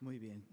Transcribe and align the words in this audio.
Muy 0.00 0.18
bien. 0.18 0.44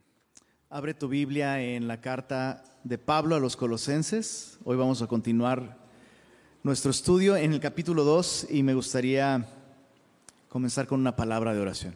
Abre 0.69 0.93
tu 0.93 1.09
Biblia 1.09 1.61
en 1.61 1.85
la 1.85 1.99
carta 1.99 2.63
de 2.85 2.97
Pablo 2.97 3.35
a 3.35 3.41
los 3.41 3.57
Colosenses. 3.57 4.57
Hoy 4.63 4.77
vamos 4.77 5.01
a 5.01 5.07
continuar 5.07 5.77
nuestro 6.63 6.91
estudio 6.91 7.35
en 7.35 7.51
el 7.51 7.59
capítulo 7.59 8.05
2 8.05 8.47
y 8.51 8.63
me 8.63 8.73
gustaría 8.73 9.45
comenzar 10.47 10.87
con 10.87 11.01
una 11.01 11.17
palabra 11.17 11.53
de 11.53 11.59
oración. 11.59 11.93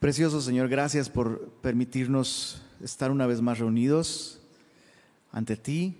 Precioso 0.00 0.40
Señor, 0.40 0.68
gracias 0.68 1.08
por 1.08 1.50
permitirnos 1.62 2.62
estar 2.82 3.12
una 3.12 3.28
vez 3.28 3.40
más 3.40 3.60
reunidos 3.60 4.40
ante 5.30 5.56
ti, 5.56 5.98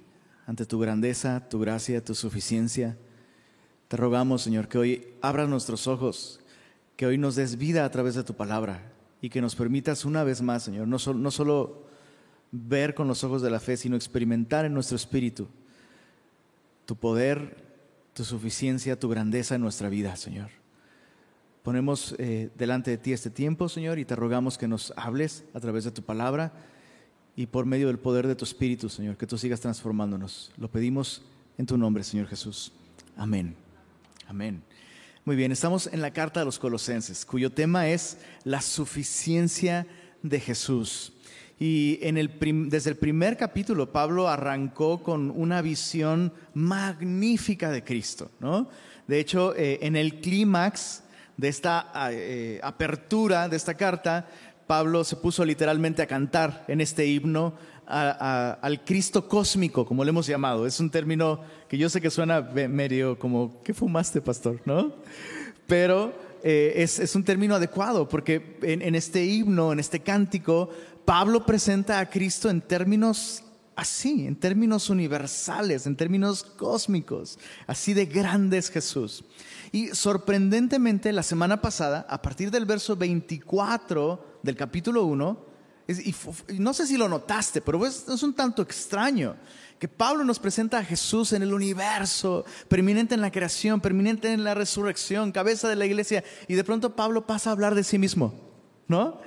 ante 0.49 0.67
tu 0.67 0.81
grandeza, 0.81 1.49
tu 1.49 1.61
gracia, 1.61 2.05
tu 2.05 2.17
suficiencia. 2.17 2.97
Te 3.91 3.97
rogamos, 3.97 4.43
Señor, 4.43 4.69
que 4.69 4.79
hoy 4.79 5.09
abras 5.21 5.49
nuestros 5.49 5.89
ojos, 5.89 6.39
que 6.97 7.07
hoy 7.07 7.19
nos 7.19 7.35
des 7.35 7.59
vida 7.59 7.85
a 7.85 7.91
través 7.91 8.15
de 8.15 8.23
tu 8.23 8.35
palabra 8.35 8.93
y 9.21 9.31
que 9.31 9.41
nos 9.41 9.57
permitas 9.57 10.05
una 10.05 10.23
vez 10.23 10.43
más, 10.43 10.63
Señor, 10.63 10.87
no, 10.87 11.01
solo 11.01 11.83
ver 12.53 12.95
con 12.95 13.09
los 13.09 13.25
ojos 13.25 13.43
de 13.43 13.51
la 13.51 13.59
fe, 13.59 13.77
sino 13.77 13.97
experimentar 13.97 14.65
en 14.65 14.75
nuestro 14.75 14.95
espíritu 14.95 15.49
tu 16.87 16.95
poder, 16.95 17.57
tu 18.15 18.23
suficiencia, 18.23 18.97
tu 18.97 19.09
grandeza 19.09 19.57
en 19.57 19.63
nuestra 19.63 19.89
vida, 19.89 20.15
Señor. 20.15 20.51
Ponemos 21.65 22.15
eh, 22.19 22.49
delante 22.57 22.93
de 22.93 22.99
ti 22.99 23.13
este 23.13 23.31
tiempo, 23.31 23.69
Señor, 23.69 23.99
y 23.99 24.05
te 24.05 24.15
rogamos 24.15 24.57
que 24.57 24.69
nos 24.69 24.95
hables 24.95 25.43
a 25.53 25.59
través 25.59 25.83
de 25.83 25.91
tu 25.91 26.03
palabra 26.03 26.53
y 27.35 27.47
por 27.47 27.67
medio 27.67 27.89
del 27.89 27.99
poder 27.99 28.29
de 28.29 28.37
tu 28.37 28.45
espíritu, 28.45 28.89
Señor, 28.89 29.17
que 29.17 29.27
tú 29.27 29.37
sigas 29.37 29.59
transformándonos. 29.59 30.53
Lo 30.59 30.71
pedimos 30.71 31.23
en 31.59 31.67
tu 31.67 31.77
nombre, 31.77 32.05
Señor 32.05 32.29
Jesús. 32.29 32.73
Amén. 33.17 33.57
Amén. 34.31 34.63
Muy 35.25 35.35
bien, 35.35 35.51
estamos 35.51 35.89
en 35.89 36.01
la 36.01 36.13
carta 36.13 36.39
de 36.39 36.47
los 36.47 36.61
colosenses, 36.61 37.25
cuyo 37.25 37.51
tema 37.51 37.89
es 37.89 38.17
la 38.45 38.61
suficiencia 38.61 39.89
de 40.23 40.39
Jesús. 40.39 41.13
Y 41.59 41.97
desde 41.97 42.91
el 42.91 42.97
primer 42.97 43.37
capítulo, 43.37 43.91
Pablo 43.91 44.29
arrancó 44.29 45.03
con 45.03 45.33
una 45.33 45.63
visión 45.63 46.33
magnífica 46.55 47.73
de 47.73 47.83
Cristo. 47.83 48.31
¿no? 48.39 48.69
De 49.09 49.19
hecho, 49.19 49.53
eh, 49.57 49.81
en 49.83 49.97
el 49.97 50.21
clímax 50.21 51.03
de 51.37 51.49
esta 51.49 51.91
eh, 52.13 52.61
apertura 52.63 53.49
de 53.49 53.57
esta 53.57 53.75
carta, 53.75 54.29
Pablo 54.69 55.03
se 55.03 55.17
puso 55.17 55.45
literalmente 55.45 56.03
a 56.03 56.07
cantar 56.07 56.65
en 56.69 56.81
este 56.81 57.05
himno 57.05 57.55
al 57.91 58.85
Cristo 58.85 59.27
cósmico, 59.27 59.85
como 59.85 60.05
le 60.05 60.11
hemos 60.11 60.27
llamado. 60.27 60.67
Es 60.67 60.79
un 60.81 60.91
término 60.91 61.41
que 61.69 61.77
yo 61.77 61.89
sé 61.89 62.01
que 62.01 62.11
suena 62.11 62.41
medio 62.41 63.19
como, 63.19 63.61
¿qué 63.63 63.75
fumaste, 63.75 64.21
pastor? 64.21 64.61
¿No? 64.65 64.95
Pero 65.67 66.13
eh, 66.43 66.75
es, 66.77 67.15
un 67.15 67.25
término 67.25 67.55
adecuado 67.55 68.09
porque 68.09 68.59
en, 68.63 68.95
este 68.95 69.25
himno, 69.25 69.73
en 69.73 69.81
este 69.81 70.01
cántico, 70.01 70.71
Pablo 71.05 71.45
presenta 71.45 71.99
a 71.99 72.09
Cristo 72.09 72.49
en 72.49 72.61
términos 72.61 73.43
así, 73.77 74.27
en 74.27 74.37
términos 74.37 74.91
universales, 74.91 75.87
en 75.87 75.97
términos 75.97 76.43
cósmicos, 76.43 77.39
así 77.67 77.95
de 77.95 78.07
grande 78.07 78.59
es 78.59 78.71
Jesús. 78.71 79.25
Y 79.73 79.89
sorprendentemente, 79.89 81.13
la 81.13 81.23
semana 81.23 81.61
pasada, 81.61 82.07
a 82.09 82.23
partir 82.23 82.51
del 82.51 82.67
verso 82.67 82.97
24 82.97 84.39
del 84.43 84.57
capítulo 84.57 85.05
1, 85.05 85.50
y, 85.99 86.15
no 86.59 86.73
sé 86.73 86.87
si 86.87 86.97
lo 86.97 87.09
notaste, 87.09 87.61
pero 87.61 87.85
es, 87.87 88.07
un 88.23 88.35
tanto 88.35 88.63
extraño 88.63 89.37
que 89.79 89.89
Pablo 89.89 90.25
nos 90.25 90.39
presenta 90.39 90.79
a 90.79 90.85
Jesús 90.85 91.33
en 91.33 91.43
el 91.43 91.55
universo, 91.55 92.45
preeminente 92.69 93.15
en 93.15 93.23
la 93.23 93.33
creación, 93.33 93.81
preeminente 93.81 94.33
en 94.33 94.45
la 94.45 94.55
resurrección, 94.55 95.33
cabeza 95.33 95.69
de 95.69 95.77
la 95.77 95.87
iglesia, 95.87 96.23
y 96.49 96.55
de 96.55 96.65
pronto 96.65 96.95
Pablo 96.95 97.27
pasa 97.27 97.51
a 97.51 97.53
hablar 97.55 97.75
de 97.75 97.83
sí 97.83 97.99
mismo, 97.99 98.35
¿no? 98.89 99.21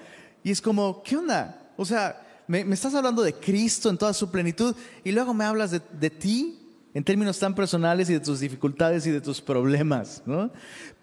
Y 0.44 0.52
es 0.52 0.62
como, 0.62 1.02
¿qué 1.04 1.18
onda? 1.18 1.72
O 1.76 1.86
sea, 1.86 2.22
me, 2.48 2.62
estás 2.74 2.94
hablando 2.94 3.24
de 3.24 3.34
Cristo 3.34 3.90
en 3.90 3.98
toda 3.98 4.14
su 4.14 4.30
plenitud 4.30 4.76
y 5.04 5.12
luego 5.12 5.34
me 5.34 5.46
hablas 5.46 5.72
de, 5.72 5.82
de, 6.00 6.10
ti 6.10 6.63
en 6.94 7.04
términos 7.04 7.40
tan 7.40 7.56
personales 7.56 8.10
y 8.10 8.14
de 8.14 8.20
tus 8.20 8.40
dificultades 8.40 9.06
y 9.08 9.12
de 9.12 9.22
tus 9.22 9.42
problemas, 9.42 10.22
¿no? 10.26 10.52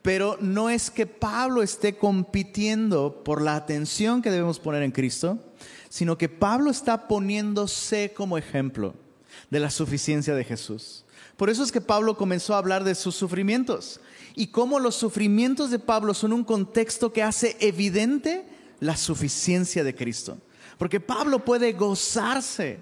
Pero 0.03 0.39
no 0.41 0.71
es 0.71 0.91
que 0.91 1.06
Pablo 1.06 1.62
esté 1.62 1.97
compitiendo 1.97 3.23
por 3.25 3.43
la 3.43 3.56
atención 3.56 4.23
que 4.23 4.31
debemos 4.31 4.59
poner 4.59 4.83
en 4.83 4.93
Cristo, 4.93 5.39
sino 5.89 6.17
que 6.17 6.28
Pablo 6.28 6.71
está 6.71 7.09
poniéndose 7.09 8.12
como 8.15 8.39
ejemplo 8.39 8.95
de 9.51 9.61
la 9.61 9.71
suficiencia 9.71 10.34
de 10.34 10.45
Jesús. 10.45 11.05
Por 11.37 11.51
eso 11.51 11.62
es 11.62 11.73
que 11.73 11.81
Pablo 11.81 12.17
comenzó 12.17 12.55
a 12.55 12.59
hablar 12.59 12.84
de 12.84 12.95
sus 12.95 13.15
sufrimientos 13.15 14.01
y 14.34 14.49
cómo 14.49 14.78
los 14.78 14.95
sufrimientos 14.95 15.71
de 15.71 15.78
Pablo 15.78 16.15
son 16.15 16.33
un 16.33 16.45
contexto 16.45 17.12
que 17.12 17.22
hace 17.22 17.57
evidente 17.61 18.47
la 18.78 18.97
suficiencia 18.97 19.83
de 19.83 19.95
Cristo. 19.95 20.39
Porque 20.78 21.01
Pablo 21.01 21.45
puede 21.45 21.72
gozarse 21.72 22.78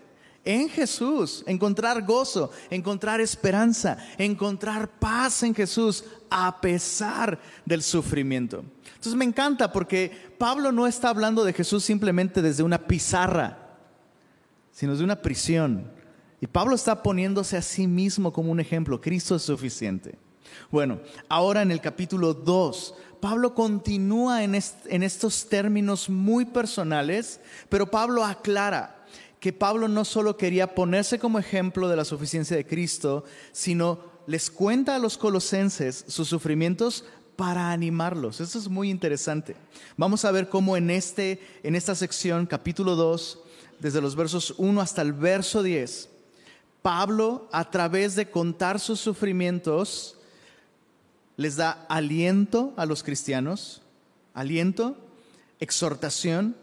en 0.49 0.71
Jesús, 0.71 1.45
encontrar 1.47 2.07
gozo, 2.07 2.51
encontrar 2.71 3.21
esperanza, 3.21 3.99
encontrar 4.17 4.89
paz 4.99 5.43
en 5.43 5.55
Jesús 5.55 6.05
a 6.31 6.59
pesar 6.63 7.39
del 7.67 7.83
sufrimiento. 7.83 8.65
Entonces 8.87 9.15
me 9.15 9.27
encanta 9.27 9.71
porque 9.71 10.11
Pablo 10.39 10.73
no 10.73 10.87
está 10.87 11.11
hablando 11.11 11.45
de 11.45 11.53
Jesús 11.53 11.85
simplemente 11.85 12.41
desde 12.41 12.63
una 12.63 12.79
pizarra, 12.79 13.59
sino 14.73 14.93
desde 14.93 15.05
una 15.05 15.21
prisión. 15.21 15.93
Y 16.41 16.47
Pablo 16.47 16.75
está 16.75 17.03
poniéndose 17.03 17.59
a 17.59 17.63
sí 17.63 17.87
mismo 17.87 18.33
como 18.33 18.51
un 18.51 18.59
ejemplo. 18.59 19.03
Cristo 19.03 19.37
es 19.37 19.43
suficiente. 19.43 20.15
Bueno, 20.71 20.99
ahora 21.29 21.61
en 21.61 21.71
el 21.71 21.83
capítulo 21.83 22.33
2, 22.33 22.95
Pablo 23.21 23.55
continúa 23.55 24.43
en, 24.45 24.55
en 24.55 25.03
estos 25.03 25.47
términos 25.47 26.09
muy 26.09 26.47
personales, 26.47 27.39
pero 27.69 27.91
Pablo 27.91 28.25
aclara 28.25 28.98
que 29.41 29.53
Pablo 29.53 29.89
no 29.89 30.05
solo 30.05 30.37
quería 30.37 30.75
ponerse 30.75 31.19
como 31.19 31.39
ejemplo 31.39 31.89
de 31.89 31.97
la 31.97 32.05
suficiencia 32.05 32.57
de 32.57 32.67
Cristo, 32.67 33.25
sino 33.53 34.01
les 34.27 34.51
cuenta 34.51 34.97
a 34.97 34.99
los 34.99 35.17
colosenses 35.17 36.05
sus 36.09 36.29
sufrimientos 36.29 37.05
para 37.37 37.71
animarlos. 37.71 38.41
Eso 38.41 38.59
es 38.59 38.69
muy 38.69 38.91
interesante. 38.91 39.55
Vamos 39.97 40.25
a 40.25 40.33
ver 40.33 40.49
cómo 40.49 40.77
en, 40.77 40.91
este, 40.91 41.41
en 41.63 41.77
esta 41.77 41.95
sección, 41.95 42.47
capítulo 42.47 42.97
2, 42.97 43.39
desde 43.79 44.01
los 44.01 44.17
versos 44.17 44.55
1 44.59 44.81
hasta 44.81 45.03
el 45.03 45.13
verso 45.13 45.63
10, 45.63 46.09
Pablo, 46.83 47.49
a 47.53 47.71
través 47.71 48.17
de 48.17 48.31
contar 48.31 48.81
sus 48.81 48.99
sufrimientos, 48.99 50.17
les 51.37 51.57
da 51.57 51.87
aliento 51.89 52.73
a 52.77 52.87
los 52.87 53.05
cristianos, 53.05 53.83
aliento, 54.35 54.97
exhortación 55.61 56.57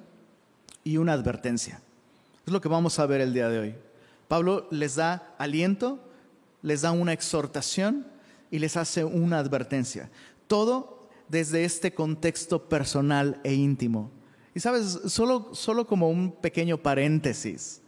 y 0.84 0.98
una 0.98 1.14
advertencia. 1.14 1.82
Es 2.46 2.54
lo 2.54 2.62
que 2.62 2.68
vamos 2.68 3.00
a 3.00 3.06
ver 3.06 3.22
el 3.22 3.34
día 3.34 3.50
de 3.50 3.60
hoy. 3.60 3.76
Pablo 4.28 4.68
les 4.70 4.96
da 4.96 5.36
aliento, 5.38 6.00
les 6.62 6.82
da 6.82 6.92
una 6.92 7.14
exhortación 7.14 8.06
y 8.52 8.60
les 8.60 8.78
hace 8.78 9.04
una 9.04 9.40
advertencia. 9.40 10.10
Todo 10.48 11.10
desde 11.28 11.66
este 11.66 11.94
contexto 11.94 12.70
personal 12.70 13.40
e 13.44 13.54
íntimo. 13.54 14.12
Y 14.54 14.60
sabes, 14.60 15.00
solo, 15.08 15.54
solo 15.54 15.88
como 15.88 16.10
un 16.10 16.32
pequeño 16.32 16.78
paréntesis, 16.78 17.82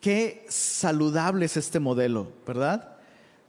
qué 0.00 0.44
saludable 0.48 1.46
es 1.46 1.56
este 1.56 1.80
modelo, 1.80 2.32
¿verdad? 2.46 2.93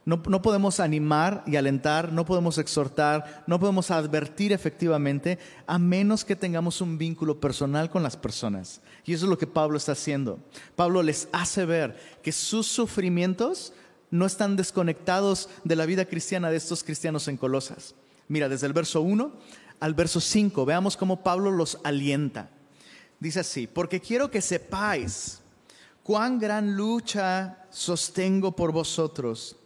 No, 0.06 0.22
podemos 0.22 0.78
animar 0.78 1.42
y 1.48 1.56
alentar, 1.56 2.12
no 2.12 2.24
podemos 2.24 2.58
exhortar, 2.58 3.42
no 3.48 3.58
podemos 3.58 3.90
advertir 3.90 4.52
efectivamente 4.52 5.36
a 5.66 5.80
menos 5.80 6.24
que 6.24 6.36
tengamos 6.36 6.80
un 6.80 6.96
vínculo 6.96 7.40
personal 7.40 7.90
con 7.90 8.04
las 8.04 8.16
personas. 8.16 8.80
Y 9.04 9.14
eso 9.14 9.26
es 9.26 9.30
lo 9.30 9.36
que 9.36 9.48
Pablo 9.48 9.76
está 9.76 9.92
haciendo. 9.92 10.38
Pablo 10.76 11.02
les 11.02 11.28
hace 11.32 11.64
ver 11.64 11.96
que 12.22 12.30
sus 12.30 12.68
sufrimientos 12.68 13.72
no 14.12 14.26
están 14.26 14.54
desconectados 14.54 15.48
de 15.64 15.74
la 15.74 15.86
vida 15.86 16.04
cristiana 16.04 16.50
de 16.50 16.58
estos 16.58 16.84
cristianos 16.84 17.26
en 17.26 17.36
Colosas. 17.36 17.96
Mira, 18.28 18.48
desde 18.48 18.68
el 18.68 18.74
verso 18.74 19.00
1 19.00 19.32
al 19.80 19.94
verso 19.94 20.20
5, 20.20 20.64
veamos 20.64 20.96
cómo 20.96 21.24
Pablo 21.24 21.50
los 21.50 21.80
alienta. 21.82 22.48
Dice 23.18 23.40
así, 23.40 23.66
porque 23.66 24.00
quiero 24.00 24.30
que 24.30 24.40
sepáis 24.40 25.40
cuán 26.04 26.38
gran 26.38 26.76
lucha 26.76 27.66
sostengo 27.70 28.54
por 28.54 28.70
vosotros 28.70 29.56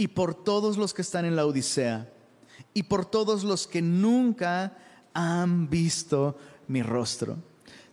y 0.00 0.08
por 0.08 0.34
todos 0.34 0.78
los 0.78 0.94
que 0.94 1.02
están 1.02 1.26
en 1.26 1.36
la 1.36 1.44
Odisea 1.44 2.10
y 2.72 2.84
por 2.84 3.04
todos 3.04 3.44
los 3.44 3.66
que 3.66 3.82
nunca 3.82 4.78
han 5.12 5.68
visto 5.68 6.38
mi 6.68 6.82
rostro. 6.82 7.36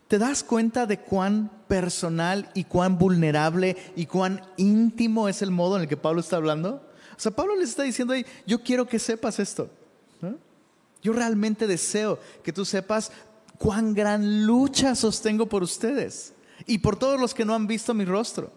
¿Te 0.08 0.18
das 0.18 0.42
cuenta 0.42 0.86
de 0.86 1.02
cuán 1.02 1.52
personal 1.68 2.50
y 2.54 2.64
cuán 2.64 2.98
vulnerable 2.98 3.76
y 3.98 4.06
cuán 4.06 4.42
íntimo 4.56 5.28
es 5.28 5.42
el 5.42 5.52
modo 5.52 5.76
en 5.76 5.82
el 5.82 5.90
que 5.90 5.98
Pablo 5.98 6.22
está 6.22 6.38
hablando? 6.38 6.82
O 7.18 7.20
sea, 7.20 7.34
Pablo 7.34 7.58
les 7.58 7.72
está 7.72 7.84
diciendo, 7.84 8.14
ahí, 8.14 8.26
yo 8.46 8.64
quiero 8.64 8.88
que 8.88 9.00
sepas 9.00 9.38
esto. 9.40 9.70
Yo 11.04 11.12
realmente 11.12 11.68
deseo 11.68 12.20
que 12.42 12.54
tú 12.54 12.64
sepas 12.64 13.12
cuán 13.58 13.94
gran 13.94 14.46
lucha 14.46 14.96
sostengo 14.96 15.48
por 15.48 15.62
ustedes 15.62 16.34
y 16.66 16.78
por 16.78 16.96
todos 16.96 17.20
los 17.20 17.34
que 17.34 17.44
no 17.44 17.54
han 17.54 17.68
visto 17.68 17.94
mi 17.94 18.06
rostro. 18.06 18.50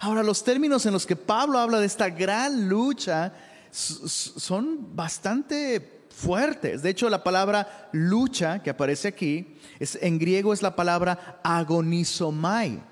Ahora, 0.00 0.22
los 0.22 0.42
términos 0.44 0.86
en 0.86 0.92
los 0.92 1.06
que 1.06 1.16
Pablo 1.16 1.58
habla 1.58 1.78
de 1.78 1.86
esta 1.86 2.08
gran 2.08 2.68
lucha 2.68 3.32
son 3.70 4.96
bastante 4.96 6.06
fuertes. 6.10 6.82
De 6.82 6.90
hecho, 6.90 7.08
la 7.08 7.22
palabra 7.22 7.88
lucha 7.92 8.62
que 8.62 8.70
aparece 8.70 9.08
aquí, 9.08 9.56
es, 9.78 9.98
en 10.00 10.18
griego 10.18 10.52
es 10.52 10.62
la 10.62 10.76
palabra 10.76 11.40
agonizomai, 11.42 12.82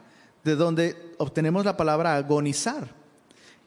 de 0.45 0.57
donde 0.57 1.15
obtenemos 1.19 1.65
la 1.65 1.77
palabra 1.77 2.17
agonizar. 2.17 2.97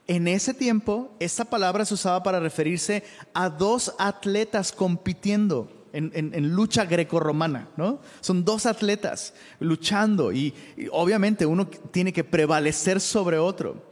En 0.07 0.27
ese 0.27 0.53
tiempo, 0.53 1.15
esta 1.19 1.45
palabra 1.45 1.85
se 1.85 1.93
usaba 1.93 2.23
para 2.23 2.39
referirse 2.39 3.03
a 3.33 3.49
dos 3.49 3.93
atletas 3.99 4.71
compitiendo 4.71 5.80
en, 5.93 6.55
lucha 6.55 6.85
grecorromana, 6.85 7.69
¿no? 7.77 7.99
Son 8.21 8.43
dos 8.45 8.65
atletas 8.65 9.33
luchando 9.59 10.31
y, 10.31 10.53
obviamente 10.91 11.45
uno 11.45 11.67
tiene 11.67 12.13
que 12.13 12.23
prevalecer 12.23 12.99
sobre 12.99 13.37
otro. 13.37 13.89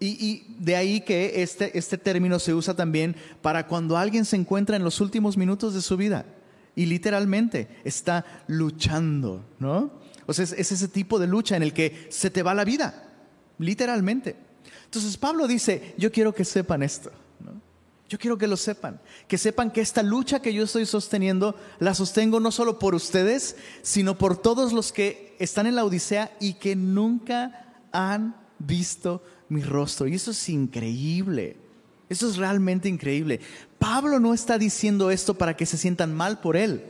Y, 0.00 0.54
de 0.58 0.76
ahí 0.76 1.00
que 1.00 1.42
este, 1.42 1.76
este 1.76 1.98
término 1.98 2.38
se 2.38 2.54
usa 2.54 2.74
también 2.74 3.16
para 3.42 3.66
cuando 3.66 3.96
alguien 3.96 4.24
se 4.24 4.36
encuentra 4.36 4.76
en 4.76 4.84
los 4.84 5.00
últimos 5.00 5.36
minutos 5.36 5.74
de 5.74 5.82
su 5.82 5.96
vida 5.96 6.24
y 6.76 6.86
literalmente 6.86 7.68
está 7.84 8.24
luchando, 8.46 9.44
¿no? 9.58 9.92
O 10.26 10.32
sea, 10.32 10.44
es, 10.44 10.52
es 10.52 10.72
ese 10.72 10.88
tipo 10.88 11.18
de 11.18 11.26
lucha 11.26 11.56
en 11.56 11.62
el 11.62 11.72
que 11.72 12.06
se 12.10 12.30
te 12.30 12.42
va 12.42 12.54
la 12.54 12.64
vida, 12.64 13.10
literalmente. 13.58 14.36
Entonces 14.84 15.16
Pablo 15.16 15.46
dice, 15.46 15.94
yo 15.98 16.10
quiero 16.10 16.34
que 16.34 16.44
sepan 16.44 16.82
esto. 16.82 17.10
Yo 18.14 18.18
quiero 18.20 18.38
que 18.38 18.46
lo 18.46 18.56
sepan, 18.56 19.00
que 19.26 19.36
sepan 19.36 19.72
que 19.72 19.80
esta 19.80 20.00
lucha 20.04 20.40
que 20.40 20.54
yo 20.54 20.62
estoy 20.62 20.86
sosteniendo 20.86 21.56
la 21.80 21.94
sostengo 21.94 22.38
no 22.38 22.52
solo 22.52 22.78
por 22.78 22.94
ustedes, 22.94 23.56
sino 23.82 24.16
por 24.16 24.36
todos 24.36 24.72
los 24.72 24.92
que 24.92 25.34
están 25.40 25.66
en 25.66 25.74
la 25.74 25.84
Odisea 25.84 26.30
y 26.38 26.54
que 26.54 26.76
nunca 26.76 27.74
han 27.90 28.36
visto 28.60 29.20
mi 29.48 29.62
rostro. 29.62 30.06
Y 30.06 30.14
eso 30.14 30.30
es 30.30 30.48
increíble. 30.48 31.56
Eso 32.08 32.28
es 32.30 32.36
realmente 32.36 32.88
increíble. 32.88 33.40
Pablo 33.80 34.20
no 34.20 34.32
está 34.32 34.58
diciendo 34.58 35.10
esto 35.10 35.34
para 35.34 35.56
que 35.56 35.66
se 35.66 35.76
sientan 35.76 36.14
mal 36.14 36.40
por 36.40 36.56
él. 36.56 36.84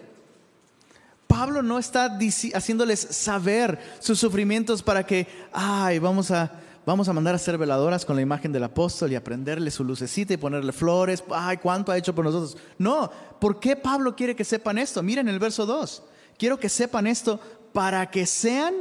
Pablo 1.27 1.62
no 1.62 1.79
está 1.79 2.19
haciéndoles 2.53 3.00
saber 3.00 3.79
sus 3.99 4.19
sufrimientos 4.19 4.82
para 4.82 5.06
que, 5.06 5.27
ay, 5.55 5.99
vamos 6.00 6.31
a, 6.31 6.61
vamos 6.87 7.09
a 7.09 7.13
mandar 7.13 7.35
a 7.35 7.37
hacer 7.37 7.59
veladoras 7.59 8.05
con 8.05 8.17
la 8.17 8.23
imagen 8.23 8.53
del 8.53 8.65
apóstol 8.65 9.13
y 9.13 9.15
a 9.15 9.25
prenderle 9.25 9.71
su 9.71 9.85
lucecita 9.85 10.35
y 10.35 10.39
ponerle 10.39 10.73
flores. 10.73 11.23
Ay, 11.31 11.59
cuánto 11.59 11.93
ha 11.93 11.99
hecho 11.99 12.15
por 12.15 12.25
nosotros. 12.25 12.57
No, 12.79 13.11
¿por 13.41 13.61
qué 13.61 13.77
Pablo 13.77 14.15
quiere 14.15 14.37
que 14.37 14.45
sepan 14.45 14.79
esto? 14.79 15.03
Miren 15.03 15.29
el 15.29 15.39
verso 15.39 15.67
2. 15.67 16.03
Quiero 16.39 16.59
que 16.59 16.69
sepan 16.69 17.07
esto 17.07 17.41
para 17.73 18.11
que 18.11 18.27
sean 18.27 18.75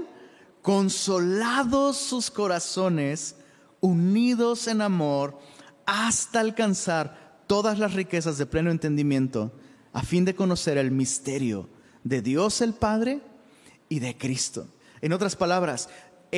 consolados 0.61 1.97
sus 1.97 2.31
corazones, 2.31 3.35
unidos 3.81 4.67
en 4.67 4.81
amor, 4.81 5.37
hasta 5.85 6.39
alcanzar 6.39 7.43
todas 7.47 7.77
las 7.77 7.93
riquezas 7.93 8.37
de 8.37 8.45
pleno 8.45 8.71
entendimiento, 8.71 9.51
a 9.91 10.01
fin 10.01 10.25
de 10.25 10.35
conocer 10.35 10.77
el 10.77 10.91
misterio 10.91 11.69
de 12.03 12.21
Dios 12.21 12.61
el 12.61 12.73
Padre 12.73 13.21
y 13.89 13.99
de 13.99 14.17
Cristo. 14.17 14.67
En 15.01 15.13
otras 15.13 15.35
palabras, 15.35 15.89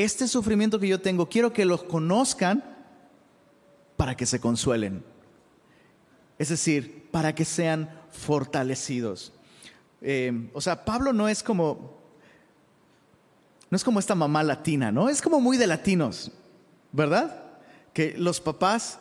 este 0.03 0.27
sufrimiento 0.27 0.79
que 0.79 0.87
yo 0.87 0.99
tengo, 0.99 1.29
quiero 1.29 1.53
que 1.53 1.65
los 1.65 1.83
conozcan 1.83 2.63
para 3.95 4.15
que 4.15 4.25
se 4.25 4.39
consuelen. 4.39 5.03
Es 6.37 6.49
decir, 6.49 7.07
para 7.11 7.33
que 7.33 7.45
sean 7.45 7.89
fortalecidos. 8.11 9.31
Eh, 10.01 10.49
o 10.53 10.61
sea, 10.61 10.83
Pablo 10.83 11.13
no 11.13 11.29
es 11.29 11.41
como, 11.41 11.97
no 13.69 13.75
es 13.75 13.83
como 13.83 13.99
esta 13.99 14.15
mamá 14.15 14.43
latina, 14.43 14.91
¿no? 14.91 15.09
Es 15.09 15.21
como 15.21 15.39
muy 15.39 15.57
de 15.57 15.67
latinos, 15.67 16.31
¿verdad? 16.91 17.43
Que 17.93 18.15
los 18.17 18.41
papás 18.41 18.99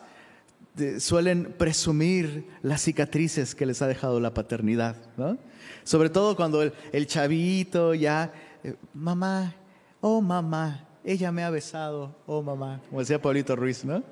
eh, 0.77 0.99
suelen 0.99 1.53
presumir 1.57 2.47
las 2.61 2.81
cicatrices 2.81 3.53
que 3.53 3.65
les 3.65 3.81
ha 3.81 3.87
dejado 3.87 4.19
la 4.19 4.33
paternidad, 4.33 4.95
¿no? 5.17 5.37
Sobre 5.83 6.09
todo 6.09 6.35
cuando 6.35 6.61
el, 6.63 7.07
chavito 7.07 7.93
ya, 7.93 8.33
eh, 8.63 8.75
mamá, 8.93 9.55
oh 10.01 10.21
mamá, 10.21 10.84
ella 11.05 11.31
me 11.31 11.43
ha 11.43 11.49
besado, 11.49 12.15
oh 12.25 12.41
mamá, 12.41 12.81
como 12.89 12.99
decía 12.99 13.21
Paulito 13.21 13.55
Ruiz, 13.55 13.85
¿no? 13.85 14.03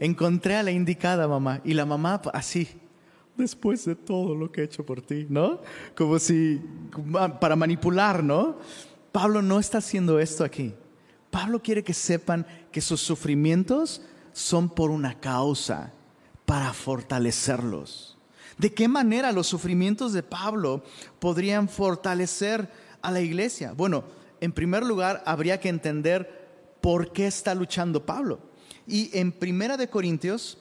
Encontré 0.00 0.56
a 0.56 0.62
la 0.62 0.70
indicada 0.70 1.28
mamá 1.28 1.60
y 1.64 1.74
la 1.74 1.84
mamá 1.84 2.20
así, 2.32 2.68
después 3.36 3.84
de 3.84 3.94
todo 3.94 4.34
lo 4.34 4.50
que 4.50 4.62
he 4.62 4.64
hecho 4.64 4.84
por 4.84 5.02
ti, 5.02 5.26
¿no? 5.28 5.60
Como 5.96 6.18
si, 6.18 6.60
para 7.40 7.56
manipular, 7.56 8.24
¿no? 8.24 8.56
Pablo 9.12 9.42
no 9.42 9.60
está 9.60 9.78
haciendo 9.78 10.18
esto 10.18 10.42
aquí. 10.42 10.74
Pablo 11.30 11.62
quiere 11.62 11.84
que 11.84 11.94
sepan 11.94 12.46
que 12.72 12.80
sus 12.80 13.00
sufrimientos 13.00 14.02
son 14.32 14.68
por 14.68 14.90
una 14.90 15.20
causa, 15.20 15.92
para 16.46 16.72
fortalecerlos. 16.72 18.18
¿De 18.58 18.72
qué 18.72 18.88
manera 18.88 19.32
los 19.32 19.46
sufrimientos 19.46 20.12
de 20.12 20.22
Pablo 20.22 20.82
podrían 21.18 21.68
fortalecer 21.68 22.68
a 23.02 23.10
la 23.10 23.20
iglesia? 23.20 23.72
Bueno, 23.72 24.04
en 24.44 24.52
primer 24.52 24.84
lugar, 24.84 25.22
habría 25.24 25.58
que 25.58 25.70
entender 25.70 26.76
por 26.82 27.12
qué 27.12 27.26
está 27.26 27.54
luchando 27.54 28.04
Pablo. 28.04 28.40
Y 28.86 29.08
en 29.18 29.32
Primera 29.32 29.78
de 29.78 29.88
Corintios, 29.88 30.58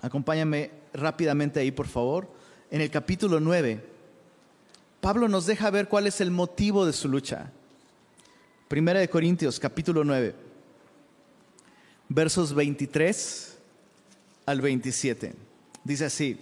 acompáñame 0.00 0.70
rápidamente 0.94 1.60
ahí, 1.60 1.70
por 1.70 1.88
favor, 1.88 2.26
en 2.70 2.80
el 2.80 2.90
capítulo 2.90 3.38
9, 3.38 3.84
Pablo 5.02 5.28
nos 5.28 5.44
deja 5.44 5.68
ver 5.68 5.88
cuál 5.88 6.06
es 6.06 6.22
el 6.22 6.30
motivo 6.30 6.86
de 6.86 6.94
su 6.94 7.06
lucha. 7.06 7.52
Primera 8.68 9.00
de 9.00 9.10
Corintios, 9.10 9.60
capítulo 9.60 10.04
9, 10.04 10.34
versos 12.08 12.54
23 12.54 13.58
al 14.46 14.62
27. 14.62 15.34
Dice 15.84 16.06
así, 16.06 16.40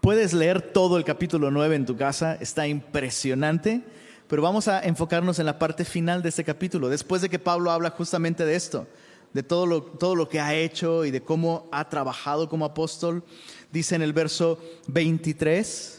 puedes 0.00 0.32
leer 0.32 0.62
todo 0.62 0.96
el 0.96 1.04
capítulo 1.04 1.52
9 1.52 1.76
en 1.76 1.86
tu 1.86 1.96
casa, 1.96 2.34
está 2.40 2.66
impresionante 2.66 3.84
pero 4.28 4.42
vamos 4.42 4.68
a 4.68 4.80
enfocarnos 4.80 5.38
en 5.38 5.46
la 5.46 5.58
parte 5.58 5.84
final 5.84 6.22
de 6.22 6.30
este 6.30 6.44
capítulo, 6.44 6.88
después 6.88 7.22
de 7.22 7.28
que 7.28 7.38
Pablo 7.38 7.70
habla 7.70 7.90
justamente 7.90 8.44
de 8.44 8.56
esto, 8.56 8.86
de 9.32 9.42
todo 9.42 9.66
lo, 9.66 9.82
todo 9.82 10.14
lo 10.14 10.28
que 10.28 10.40
ha 10.40 10.54
hecho 10.54 11.04
y 11.04 11.10
de 11.10 11.22
cómo 11.22 11.68
ha 11.70 11.88
trabajado 11.88 12.48
como 12.48 12.64
apóstol. 12.64 13.22
Dice 13.70 13.94
en 13.94 14.02
el 14.02 14.12
verso 14.12 14.58
23, 14.88 15.96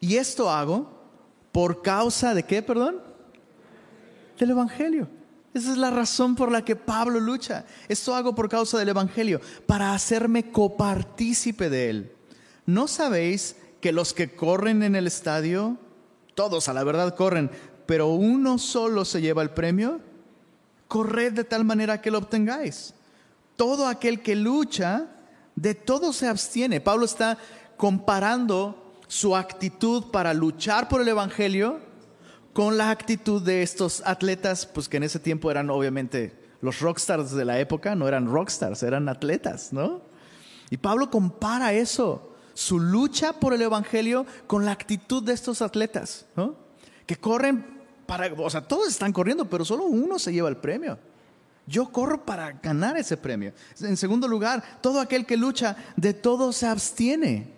y 0.00 0.16
esto 0.16 0.50
hago 0.50 0.90
por 1.52 1.82
causa 1.82 2.34
de 2.34 2.44
qué, 2.44 2.62
perdón? 2.62 3.02
Del 4.38 4.50
Evangelio. 4.50 5.08
Esa 5.54 5.72
es 5.72 5.78
la 5.78 5.90
razón 5.90 6.36
por 6.36 6.52
la 6.52 6.64
que 6.64 6.76
Pablo 6.76 7.18
lucha. 7.18 7.64
Esto 7.88 8.14
hago 8.14 8.34
por 8.34 8.48
causa 8.48 8.78
del 8.78 8.90
Evangelio, 8.90 9.40
para 9.66 9.92
hacerme 9.92 10.52
copartícipe 10.52 11.68
de 11.68 11.90
él. 11.90 12.12
¿No 12.66 12.86
sabéis 12.86 13.56
que 13.80 13.92
los 13.92 14.12
que 14.12 14.34
corren 14.34 14.82
en 14.82 14.96
el 14.96 15.06
estadio, 15.06 15.76
todos 16.34 16.68
a 16.68 16.72
la 16.72 16.84
verdad 16.84 17.14
corren, 17.16 17.50
pero 17.86 18.08
uno 18.08 18.58
solo 18.58 19.04
se 19.04 19.20
lleva 19.20 19.42
el 19.42 19.50
premio, 19.50 20.00
corred 20.88 21.32
de 21.32 21.44
tal 21.44 21.64
manera 21.64 22.00
que 22.00 22.10
lo 22.10 22.18
obtengáis. 22.18 22.94
Todo 23.56 23.86
aquel 23.86 24.22
que 24.22 24.36
lucha, 24.36 25.06
de 25.56 25.74
todo 25.74 26.12
se 26.12 26.28
abstiene. 26.28 26.80
Pablo 26.80 27.04
está 27.04 27.38
comparando 27.76 28.94
su 29.08 29.34
actitud 29.34 30.10
para 30.10 30.34
luchar 30.34 30.88
por 30.88 31.00
el 31.00 31.08
Evangelio 31.08 31.80
con 32.52 32.76
la 32.76 32.90
actitud 32.90 33.42
de 33.42 33.62
estos 33.62 34.02
atletas, 34.04 34.66
pues 34.66 34.88
que 34.88 34.96
en 34.96 35.04
ese 35.04 35.18
tiempo 35.18 35.50
eran 35.50 35.70
obviamente 35.70 36.38
los 36.60 36.80
rockstars 36.80 37.32
de 37.32 37.44
la 37.44 37.60
época, 37.60 37.94
no 37.94 38.08
eran 38.08 38.26
rockstars, 38.26 38.82
eran 38.82 39.08
atletas, 39.08 39.72
¿no? 39.72 40.02
Y 40.70 40.76
Pablo 40.76 41.10
compara 41.10 41.72
eso 41.72 42.27
su 42.58 42.80
lucha 42.80 43.34
por 43.34 43.54
el 43.54 43.62
Evangelio 43.62 44.26
con 44.48 44.64
la 44.64 44.72
actitud 44.72 45.22
de 45.22 45.32
estos 45.32 45.62
atletas, 45.62 46.26
que 47.06 47.14
corren 47.14 47.64
para, 48.04 48.32
o 48.32 48.50
sea, 48.50 48.62
todos 48.62 48.88
están 48.88 49.12
corriendo, 49.12 49.44
pero 49.44 49.64
solo 49.64 49.84
uno 49.84 50.18
se 50.18 50.32
lleva 50.32 50.48
el 50.48 50.56
premio. 50.56 50.98
Yo 51.68 51.92
corro 51.92 52.24
para 52.24 52.50
ganar 52.50 52.96
ese 52.96 53.16
premio. 53.16 53.52
En 53.80 53.96
segundo 53.96 54.26
lugar, 54.26 54.80
todo 54.80 55.00
aquel 55.00 55.24
que 55.24 55.36
lucha, 55.36 55.76
de 55.94 56.14
todo 56.14 56.52
se 56.52 56.66
abstiene. 56.66 57.54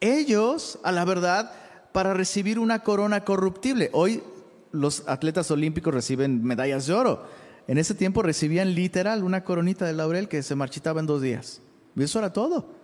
Ellos, 0.00 0.80
a 0.82 0.90
la 0.90 1.04
verdad, 1.04 1.52
para 1.92 2.14
recibir 2.14 2.58
una 2.58 2.80
corona 2.80 3.22
corruptible. 3.22 3.90
Hoy 3.92 4.24
los 4.72 5.04
atletas 5.06 5.52
olímpicos 5.52 5.94
reciben 5.94 6.42
medallas 6.42 6.88
de 6.88 6.94
oro. 6.94 7.26
En 7.68 7.78
ese 7.78 7.94
tiempo 7.94 8.24
recibían 8.24 8.74
literal 8.74 9.22
una 9.22 9.44
coronita 9.44 9.86
de 9.86 9.92
laurel 9.92 10.26
que 10.26 10.42
se 10.42 10.56
marchitaba 10.56 10.98
en 10.98 11.06
dos 11.06 11.22
días. 11.22 11.60
Y 11.94 12.02
eso 12.02 12.18
era 12.18 12.32
todo. 12.32 12.82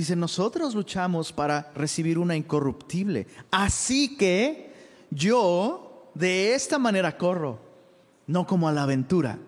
Dice, 0.00 0.16
nosotros 0.16 0.74
luchamos 0.74 1.30
para 1.30 1.70
recibir 1.74 2.18
una 2.18 2.34
incorruptible. 2.34 3.26
Así 3.50 4.16
que 4.16 4.72
yo 5.10 6.10
de 6.14 6.54
esta 6.54 6.78
manera 6.78 7.18
corro, 7.18 7.58
no 8.26 8.46
como 8.46 8.66
a 8.66 8.72
la 8.72 8.84
aventura. 8.84 9.38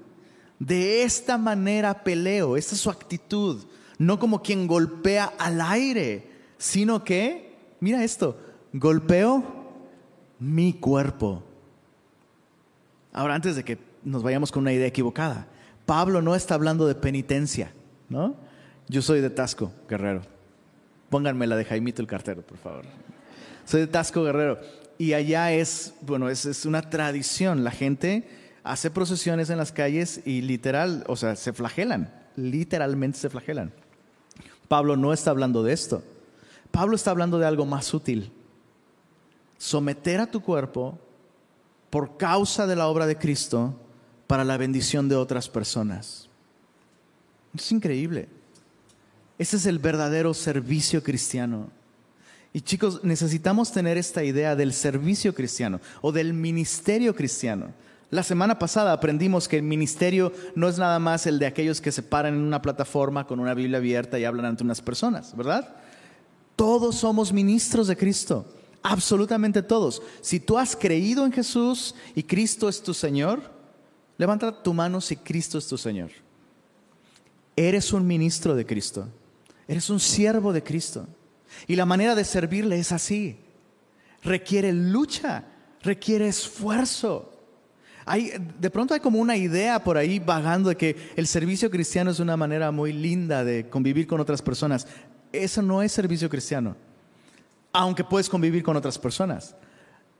De 0.58 1.04
esta 1.04 1.38
manera 1.38 2.04
peleo, 2.04 2.58
esta 2.58 2.74
es 2.74 2.82
su 2.82 2.90
actitud, 2.90 3.64
no 3.96 4.18
como 4.18 4.42
quien 4.42 4.66
golpea 4.66 5.32
al 5.38 5.58
aire, 5.62 6.30
sino 6.58 7.02
que, 7.02 7.56
mira 7.80 8.04
esto, 8.04 8.36
golpeo 8.74 9.42
mi 10.38 10.74
cuerpo. 10.74 11.42
Ahora, 13.14 13.36
antes 13.36 13.56
de 13.56 13.64
que 13.64 13.78
nos 14.04 14.22
vayamos 14.22 14.52
con 14.52 14.64
una 14.64 14.74
idea 14.74 14.86
equivocada, 14.86 15.46
Pablo 15.86 16.20
no 16.20 16.34
está 16.34 16.56
hablando 16.56 16.86
de 16.86 16.94
penitencia, 16.94 17.72
¿no? 18.10 18.36
Yo 18.86 19.00
soy 19.00 19.22
de 19.22 19.30
Tasco, 19.30 19.72
Guerrero. 19.88 20.31
Pónganme 21.12 21.46
la 21.46 21.56
de 21.56 21.66
Jaimito 21.66 22.00
el 22.00 22.08
cartero, 22.08 22.40
por 22.40 22.56
favor. 22.56 22.86
Soy 23.66 23.82
de 23.82 23.86
Tasco, 23.86 24.24
Guerrero. 24.24 24.58
Y 24.96 25.12
allá 25.12 25.52
es, 25.52 25.92
bueno, 26.00 26.30
es, 26.30 26.46
es 26.46 26.64
una 26.64 26.88
tradición. 26.88 27.64
La 27.64 27.70
gente 27.70 28.26
hace 28.64 28.90
procesiones 28.90 29.50
en 29.50 29.58
las 29.58 29.72
calles 29.72 30.22
y 30.24 30.40
literal, 30.40 31.04
o 31.08 31.16
sea, 31.16 31.36
se 31.36 31.52
flagelan, 31.52 32.10
literalmente 32.34 33.18
se 33.18 33.28
flagelan. 33.28 33.74
Pablo 34.68 34.96
no 34.96 35.12
está 35.12 35.30
hablando 35.30 35.62
de 35.62 35.74
esto. 35.74 36.02
Pablo 36.70 36.96
está 36.96 37.10
hablando 37.10 37.38
de 37.38 37.44
algo 37.44 37.66
más 37.66 37.92
útil. 37.92 38.32
Someter 39.58 40.18
a 40.18 40.30
tu 40.30 40.40
cuerpo 40.40 40.98
por 41.90 42.16
causa 42.16 42.66
de 42.66 42.74
la 42.74 42.88
obra 42.88 43.04
de 43.04 43.18
Cristo 43.18 43.78
para 44.26 44.44
la 44.44 44.56
bendición 44.56 45.10
de 45.10 45.16
otras 45.16 45.50
personas. 45.50 46.30
Es 47.54 47.70
increíble. 47.70 48.30
Ese 49.42 49.56
es 49.56 49.66
el 49.66 49.80
verdadero 49.80 50.34
servicio 50.34 51.02
cristiano. 51.02 51.68
Y 52.52 52.60
chicos, 52.60 53.02
necesitamos 53.02 53.72
tener 53.72 53.98
esta 53.98 54.22
idea 54.22 54.54
del 54.54 54.72
servicio 54.72 55.34
cristiano 55.34 55.80
o 56.00 56.12
del 56.12 56.32
ministerio 56.32 57.12
cristiano. 57.12 57.72
La 58.10 58.22
semana 58.22 58.56
pasada 58.60 58.92
aprendimos 58.92 59.48
que 59.48 59.56
el 59.56 59.64
ministerio 59.64 60.32
no 60.54 60.68
es 60.68 60.78
nada 60.78 61.00
más 61.00 61.26
el 61.26 61.40
de 61.40 61.46
aquellos 61.46 61.80
que 61.80 61.90
se 61.90 62.04
paran 62.04 62.34
en 62.34 62.40
una 62.40 62.62
plataforma 62.62 63.26
con 63.26 63.40
una 63.40 63.52
Biblia 63.52 63.78
abierta 63.78 64.16
y 64.16 64.24
hablan 64.24 64.46
ante 64.46 64.62
unas 64.62 64.80
personas, 64.80 65.36
¿verdad? 65.36 65.74
Todos 66.54 66.94
somos 66.94 67.32
ministros 67.32 67.88
de 67.88 67.96
Cristo, 67.96 68.46
absolutamente 68.80 69.60
todos. 69.60 70.02
Si 70.20 70.38
tú 70.38 70.56
has 70.56 70.76
creído 70.76 71.26
en 71.26 71.32
Jesús 71.32 71.96
y 72.14 72.22
Cristo 72.22 72.68
es 72.68 72.80
tu 72.80 72.94
Señor, 72.94 73.42
levanta 74.18 74.62
tu 74.62 74.72
mano 74.72 75.00
si 75.00 75.16
Cristo 75.16 75.58
es 75.58 75.66
tu 75.66 75.76
Señor. 75.76 76.12
Eres 77.56 77.92
un 77.92 78.06
ministro 78.06 78.54
de 78.54 78.64
Cristo, 78.64 79.08
eres 79.68 79.90
un 79.90 80.00
siervo 80.00 80.52
de 80.52 80.62
Cristo. 80.62 81.06
Y 81.66 81.76
la 81.76 81.86
manera 81.86 82.14
de 82.14 82.24
servirle 82.24 82.78
es 82.78 82.92
así. 82.92 83.38
Requiere 84.22 84.72
lucha, 84.72 85.44
requiere 85.82 86.28
esfuerzo 86.28 87.32
de 88.58 88.70
pronto 88.70 88.94
hay 88.94 89.00
como 89.00 89.18
una 89.18 89.36
idea 89.36 89.82
por 89.82 89.96
ahí 89.96 90.18
vagando 90.18 90.70
de 90.70 90.76
que 90.76 91.12
el 91.16 91.26
servicio 91.26 91.70
cristiano 91.70 92.10
es 92.10 92.20
una 92.20 92.36
manera 92.36 92.70
muy 92.70 92.92
linda 92.92 93.44
de 93.44 93.68
convivir 93.68 94.06
con 94.06 94.20
otras 94.20 94.42
personas. 94.42 94.86
Eso 95.32 95.62
no 95.62 95.82
es 95.82 95.92
servicio 95.92 96.28
cristiano, 96.28 96.76
aunque 97.72 98.04
puedes 98.04 98.28
convivir 98.28 98.62
con 98.62 98.76
otras 98.76 98.98
personas. 98.98 99.54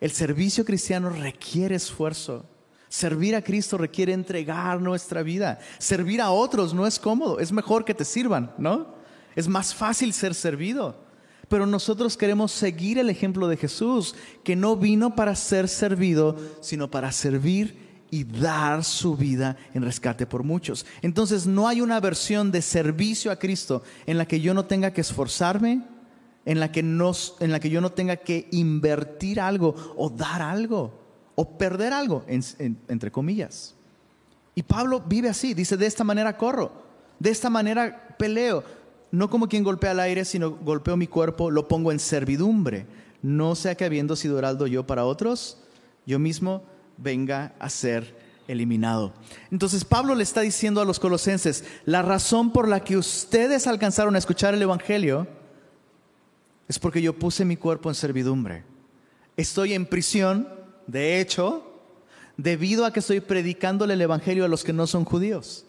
El 0.00 0.10
servicio 0.12 0.64
cristiano 0.64 1.10
requiere 1.10 1.74
esfuerzo. 1.74 2.46
Servir 2.88 3.34
a 3.34 3.42
Cristo 3.42 3.78
requiere 3.78 4.12
entregar 4.12 4.80
nuestra 4.80 5.22
vida. 5.22 5.58
Servir 5.78 6.20
a 6.20 6.30
otros 6.30 6.74
no 6.74 6.86
es 6.86 6.98
cómodo, 6.98 7.40
es 7.40 7.50
mejor 7.50 7.84
que 7.84 7.94
te 7.94 8.04
sirvan, 8.04 8.52
¿no? 8.58 9.01
Es 9.36 9.48
más 9.48 9.74
fácil 9.74 10.12
ser 10.12 10.34
servido. 10.34 10.96
Pero 11.48 11.66
nosotros 11.66 12.16
queremos 12.16 12.52
seguir 12.52 12.98
el 12.98 13.10
ejemplo 13.10 13.48
de 13.48 13.56
Jesús, 13.56 14.14
que 14.42 14.56
no 14.56 14.76
vino 14.76 15.14
para 15.14 15.36
ser 15.36 15.68
servido, 15.68 16.36
sino 16.60 16.90
para 16.90 17.12
servir 17.12 17.92
y 18.10 18.24
dar 18.24 18.84
su 18.84 19.16
vida 19.16 19.56
en 19.74 19.82
rescate 19.82 20.26
por 20.26 20.44
muchos. 20.44 20.86
Entonces 21.00 21.46
no 21.46 21.68
hay 21.68 21.80
una 21.80 21.98
versión 22.00 22.52
de 22.52 22.62
servicio 22.62 23.30
a 23.32 23.38
Cristo 23.38 23.82
en 24.06 24.18
la 24.18 24.26
que 24.26 24.40
yo 24.40 24.54
no 24.54 24.66
tenga 24.66 24.92
que 24.92 25.00
esforzarme, 25.00 25.82
en 26.44 26.60
la 26.60 26.72
que, 26.72 26.80
en 26.80 27.52
la 27.52 27.60
que 27.60 27.70
yo 27.70 27.80
no 27.80 27.92
tenga 27.92 28.16
que 28.16 28.48
invertir 28.50 29.40
algo 29.40 29.74
o 29.96 30.10
dar 30.10 30.42
algo 30.42 30.92
o 31.34 31.56
perder 31.56 31.92
algo, 31.92 32.24
entre 32.28 33.10
comillas. 33.10 33.74
Y 34.54 34.62
Pablo 34.62 35.00
vive 35.00 35.28
así, 35.28 35.54
dice, 35.54 35.76
de 35.76 35.86
esta 35.86 36.04
manera 36.04 36.36
corro, 36.36 36.72
de 37.18 37.30
esta 37.30 37.48
manera 37.48 38.16
peleo, 38.18 38.62
no 39.12 39.28
como 39.28 39.46
quien 39.46 39.62
golpea 39.62 39.92
al 39.92 40.00
aire, 40.00 40.24
sino 40.24 40.50
golpeo 40.50 40.96
mi 40.96 41.06
cuerpo, 41.06 41.50
lo 41.50 41.68
pongo 41.68 41.92
en 41.92 42.00
servidumbre. 42.00 42.86
No 43.20 43.54
sea 43.54 43.76
que 43.76 43.84
habiendo 43.84 44.16
sido 44.16 44.38
heraldo 44.38 44.66
yo 44.66 44.86
para 44.86 45.04
otros, 45.04 45.58
yo 46.06 46.18
mismo 46.18 46.64
venga 46.96 47.54
a 47.58 47.68
ser 47.68 48.16
eliminado. 48.48 49.12
Entonces 49.50 49.84
Pablo 49.84 50.14
le 50.14 50.22
está 50.22 50.40
diciendo 50.40 50.80
a 50.80 50.86
los 50.86 50.98
colosenses, 50.98 51.64
la 51.84 52.00
razón 52.00 52.52
por 52.52 52.66
la 52.66 52.80
que 52.80 52.96
ustedes 52.96 53.66
alcanzaron 53.66 54.14
a 54.16 54.18
escuchar 54.18 54.54
el 54.54 54.62
Evangelio 54.62 55.28
es 56.66 56.78
porque 56.78 57.02
yo 57.02 57.12
puse 57.12 57.44
mi 57.44 57.56
cuerpo 57.56 57.90
en 57.90 57.94
servidumbre. 57.94 58.64
Estoy 59.36 59.74
en 59.74 59.84
prisión, 59.84 60.48
de 60.86 61.20
hecho, 61.20 61.66
debido 62.38 62.86
a 62.86 62.94
que 62.94 63.00
estoy 63.00 63.20
predicándole 63.20 63.92
el 63.92 64.00
Evangelio 64.00 64.46
a 64.46 64.48
los 64.48 64.64
que 64.64 64.72
no 64.72 64.86
son 64.86 65.04
judíos. 65.04 65.66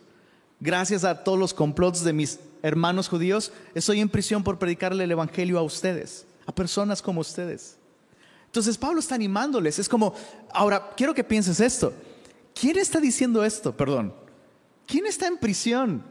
Gracias 0.61 1.03
a 1.03 1.25
todos 1.25 1.37
los 1.37 1.53
complots 1.53 2.05
de 2.05 2.13
mis 2.13 2.39
hermanos 2.63 3.09
judíos, 3.09 3.51
estoy 3.75 3.99
en 3.99 4.09
prisión 4.09 4.43
por 4.43 4.57
predicarle 4.57 5.03
el 5.03 5.11
Evangelio 5.11 5.59
a 5.59 5.63
ustedes, 5.63 6.25
a 6.47 6.55
personas 6.55 7.01
como 7.01 7.21
ustedes. 7.21 7.77
Entonces 8.45 8.77
Pablo 8.77 8.99
está 8.99 9.15
animándoles, 9.15 9.77
es 9.77 9.89
como, 9.89 10.15
ahora 10.51 10.91
quiero 10.95 11.13
que 11.13 11.23
pienses 11.23 11.59
esto, 11.59 11.93
¿quién 12.59 12.77
está 12.77 12.99
diciendo 12.99 13.43
esto? 13.43 13.75
Perdón, 13.75 14.13
¿quién 14.87 15.05
está 15.05 15.27
en 15.27 15.37
prisión? 15.37 16.03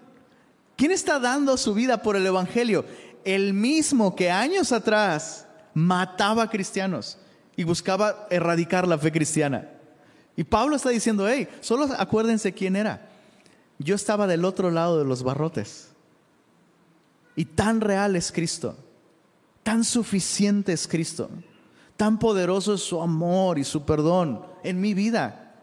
¿Quién 0.77 0.93
está 0.93 1.19
dando 1.19 1.57
su 1.57 1.75
vida 1.75 2.03
por 2.03 2.17
el 2.17 2.27
Evangelio? 2.27 2.85
El 3.25 3.55
mismo 3.55 4.15
que 4.15 4.31
años 4.31 4.73
atrás 4.73 5.47
mataba 5.75 6.45
a 6.45 6.51
cristianos 6.51 7.19
y 7.57 7.65
buscaba 7.65 8.27
erradicar 8.31 8.87
la 8.87 8.99
fe 8.99 9.11
cristiana. 9.13 9.71
Y 10.37 10.45
Pablo 10.45 10.77
está 10.77 10.89
diciendo, 10.89 11.29
hey, 11.29 11.49
solo 11.61 11.89
acuérdense 11.97 12.53
quién 12.53 12.77
era. 12.77 13.09
Yo 13.79 13.95
estaba 13.95 14.27
del 14.27 14.45
otro 14.45 14.71
lado 14.71 14.99
de 14.99 15.05
los 15.05 15.23
barrotes. 15.23 15.92
Y 17.35 17.47
tan 17.47 17.81
real 17.81 18.17
es 18.17 18.31
Cristo, 18.31 18.77
tan 19.63 19.85
suficiente 19.85 20.73
es 20.73 20.87
Cristo, 20.87 21.31
tan 21.97 22.19
poderoso 22.19 22.75
es 22.75 22.83
su 22.83 23.01
amor 23.01 23.59
y 23.59 23.65
su 23.65 23.85
perdón 23.85 24.45
en 24.63 24.81
mi 24.81 24.95
vida, 24.95 25.55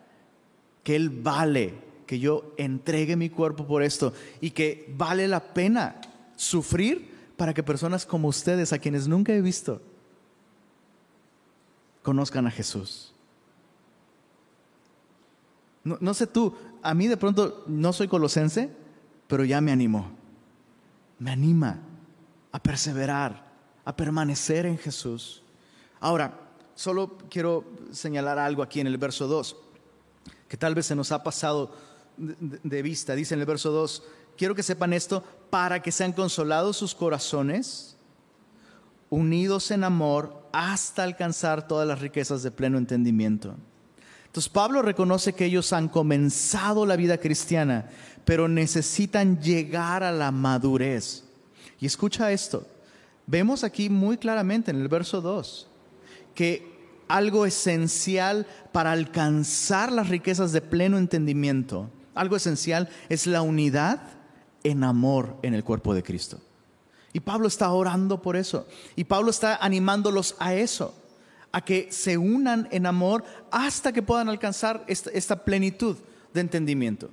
que 0.83 0.95
Él 0.95 1.09
vale 1.09 1.89
que 2.07 2.19
yo 2.19 2.53
entregue 2.57 3.15
mi 3.15 3.29
cuerpo 3.29 3.67
por 3.67 3.83
esto 3.83 4.13
y 4.41 4.49
que 4.49 4.91
vale 4.97 5.27
la 5.27 5.53
pena 5.53 6.01
sufrir 6.35 7.13
para 7.37 7.53
que 7.53 7.61
personas 7.61 8.05
como 8.05 8.27
ustedes, 8.27 8.73
a 8.73 8.79
quienes 8.79 9.07
nunca 9.07 9.31
he 9.31 9.41
visto, 9.41 9.79
conozcan 12.01 12.47
a 12.47 12.51
Jesús. 12.51 13.13
No, 15.83 16.13
sé 16.13 16.27
tú, 16.27 16.55
a 16.81 16.93
mí 16.93 17.07
de 17.07 17.15
pronto 17.15 17.63
no 17.67 17.93
soy 17.93 18.07
colosense, 18.07 18.71
pero 19.27 19.45
ya 19.45 19.61
me 19.61 19.71
animó 19.71 20.18
me 21.19 21.31
anima 21.31 21.79
a 22.51 22.61
perseverar, 22.61 23.45
a 23.85 23.95
permanecer 23.95 24.65
en 24.65 24.77
Jesús. 24.77 25.43
Ahora, 25.99 26.39
solo 26.75 27.17
quiero 27.29 27.65
señalar 27.91 28.39
algo 28.39 28.63
aquí 28.63 28.79
en 28.79 28.87
el 28.87 28.97
verso 28.97 29.27
2, 29.27 29.55
que 30.47 30.57
tal 30.57 30.75
vez 30.75 30.87
se 30.87 30.95
nos 30.95 31.11
ha 31.11 31.23
pasado 31.23 31.75
de 32.17 32.81
vista. 32.81 33.15
Dice 33.15 33.33
en 33.33 33.41
el 33.41 33.45
verso 33.45 33.71
2, 33.71 34.03
quiero 34.37 34.55
que 34.55 34.63
sepan 34.63 34.93
esto 34.93 35.23
para 35.49 35.81
que 35.81 35.91
sean 35.91 36.13
consolados 36.13 36.77
sus 36.77 36.95
corazones, 36.95 37.97
unidos 39.09 39.71
en 39.71 39.83
amor 39.83 40.47
hasta 40.51 41.03
alcanzar 41.03 41.67
todas 41.67 41.87
las 41.87 41.99
riquezas 41.99 42.43
de 42.43 42.51
pleno 42.51 42.77
entendimiento. 42.77 43.55
Entonces 44.25 44.49
Pablo 44.49 44.83
reconoce 44.83 45.33
que 45.33 45.45
ellos 45.45 45.73
han 45.73 45.89
comenzado 45.89 46.85
la 46.85 46.95
vida 46.95 47.17
cristiana, 47.17 47.89
pero 48.29 48.47
necesitan 48.47 49.41
llegar 49.41 50.03
a 50.03 50.11
la 50.11 50.29
madurez. 50.29 51.23
Y 51.79 51.87
escucha 51.87 52.31
esto, 52.31 52.63
vemos 53.25 53.63
aquí 53.63 53.89
muy 53.89 54.19
claramente 54.19 54.69
en 54.69 54.79
el 54.79 54.87
verso 54.87 55.19
2 55.19 55.67
que 56.35 56.93
algo 57.07 57.47
esencial 57.47 58.45
para 58.71 58.91
alcanzar 58.91 59.91
las 59.91 60.09
riquezas 60.09 60.51
de 60.51 60.61
pleno 60.61 60.99
entendimiento, 60.99 61.89
algo 62.13 62.35
esencial 62.35 62.87
es 63.09 63.25
la 63.25 63.41
unidad 63.41 63.99
en 64.63 64.83
amor 64.83 65.35
en 65.41 65.55
el 65.55 65.63
cuerpo 65.63 65.95
de 65.95 66.03
Cristo. 66.03 66.39
Y 67.13 67.21
Pablo 67.21 67.47
está 67.47 67.71
orando 67.71 68.21
por 68.21 68.35
eso. 68.35 68.67
Y 68.95 69.05
Pablo 69.05 69.31
está 69.31 69.55
animándolos 69.55 70.35
a 70.37 70.53
eso, 70.53 70.93
a 71.51 71.65
que 71.65 71.91
se 71.91 72.19
unan 72.19 72.67
en 72.69 72.85
amor 72.85 73.23
hasta 73.49 73.91
que 73.91 74.03
puedan 74.03 74.29
alcanzar 74.29 74.83
esta, 74.85 75.09
esta 75.09 75.43
plenitud 75.43 75.97
de 76.31 76.41
entendimiento. 76.41 77.09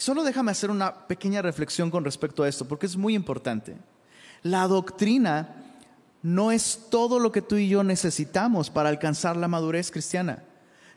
Solo 0.00 0.24
déjame 0.24 0.50
hacer 0.50 0.70
una 0.70 1.06
pequeña 1.06 1.42
reflexión 1.42 1.90
con 1.90 2.06
respecto 2.06 2.42
a 2.42 2.48
esto, 2.48 2.66
porque 2.66 2.86
es 2.86 2.96
muy 2.96 3.14
importante. 3.14 3.76
La 4.42 4.66
doctrina 4.66 5.56
no 6.22 6.52
es 6.52 6.86
todo 6.88 7.18
lo 7.18 7.30
que 7.30 7.42
tú 7.42 7.56
y 7.56 7.68
yo 7.68 7.84
necesitamos 7.84 8.70
para 8.70 8.88
alcanzar 8.88 9.36
la 9.36 9.46
madurez 9.46 9.90
cristiana. 9.90 10.42